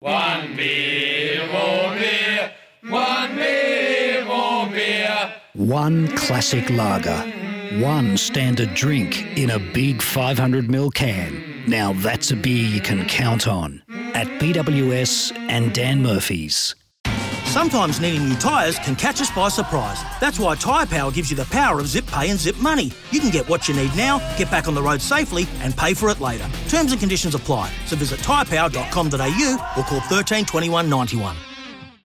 One 0.00 0.56
beer, 0.56 1.46
more 1.52 1.94
beer, 1.94 2.52
one 2.88 3.36
beer, 3.36 4.24
more 4.24 4.66
beer. 4.68 5.34
One 5.54 6.08
classic 6.16 6.70
lager, 6.70 7.22
one 7.78 8.16
standard 8.16 8.74
drink 8.74 9.38
in 9.38 9.50
a 9.50 9.58
big 9.58 9.98
500ml 9.98 10.92
can. 10.92 11.64
Now 11.68 11.92
that's 11.92 12.30
a 12.32 12.36
beer 12.36 12.66
you 12.66 12.80
can 12.80 13.06
count 13.06 13.46
on. 13.46 13.82
At 14.14 14.26
BWS 14.40 15.36
and 15.48 15.72
Dan 15.72 16.02
Murphy's. 16.02 16.74
Sometimes 17.44 18.00
needing 18.00 18.28
new 18.28 18.36
tyres 18.36 18.78
can 18.78 18.94
catch 18.94 19.20
us 19.20 19.30
by 19.32 19.48
surprise. 19.48 20.00
That's 20.20 20.38
why 20.38 20.54
Tyre 20.54 20.86
Power 20.86 21.10
gives 21.10 21.30
you 21.30 21.36
the 21.36 21.46
power 21.46 21.80
of 21.80 21.88
zip 21.88 22.06
pay 22.06 22.30
and 22.30 22.38
zip 22.38 22.56
money. 22.58 22.92
You 23.10 23.18
can 23.18 23.30
get 23.30 23.48
what 23.48 23.68
you 23.68 23.74
need 23.74 23.94
now, 23.96 24.18
get 24.36 24.50
back 24.52 24.68
on 24.68 24.74
the 24.74 24.82
road 24.82 25.00
safely, 25.02 25.48
and 25.60 25.76
pay 25.76 25.94
for 25.94 26.10
it 26.10 26.20
later. 26.20 26.48
Terms 26.68 26.92
and 26.92 27.00
conditions 27.00 27.34
apply. 27.34 27.72
So 27.86 27.96
visit 27.96 28.20
tyrepower.com.au 28.20 29.74
or 29.76 29.82
call 29.84 30.00
13 30.00 30.44
21 30.44 30.88
91. 30.88 31.36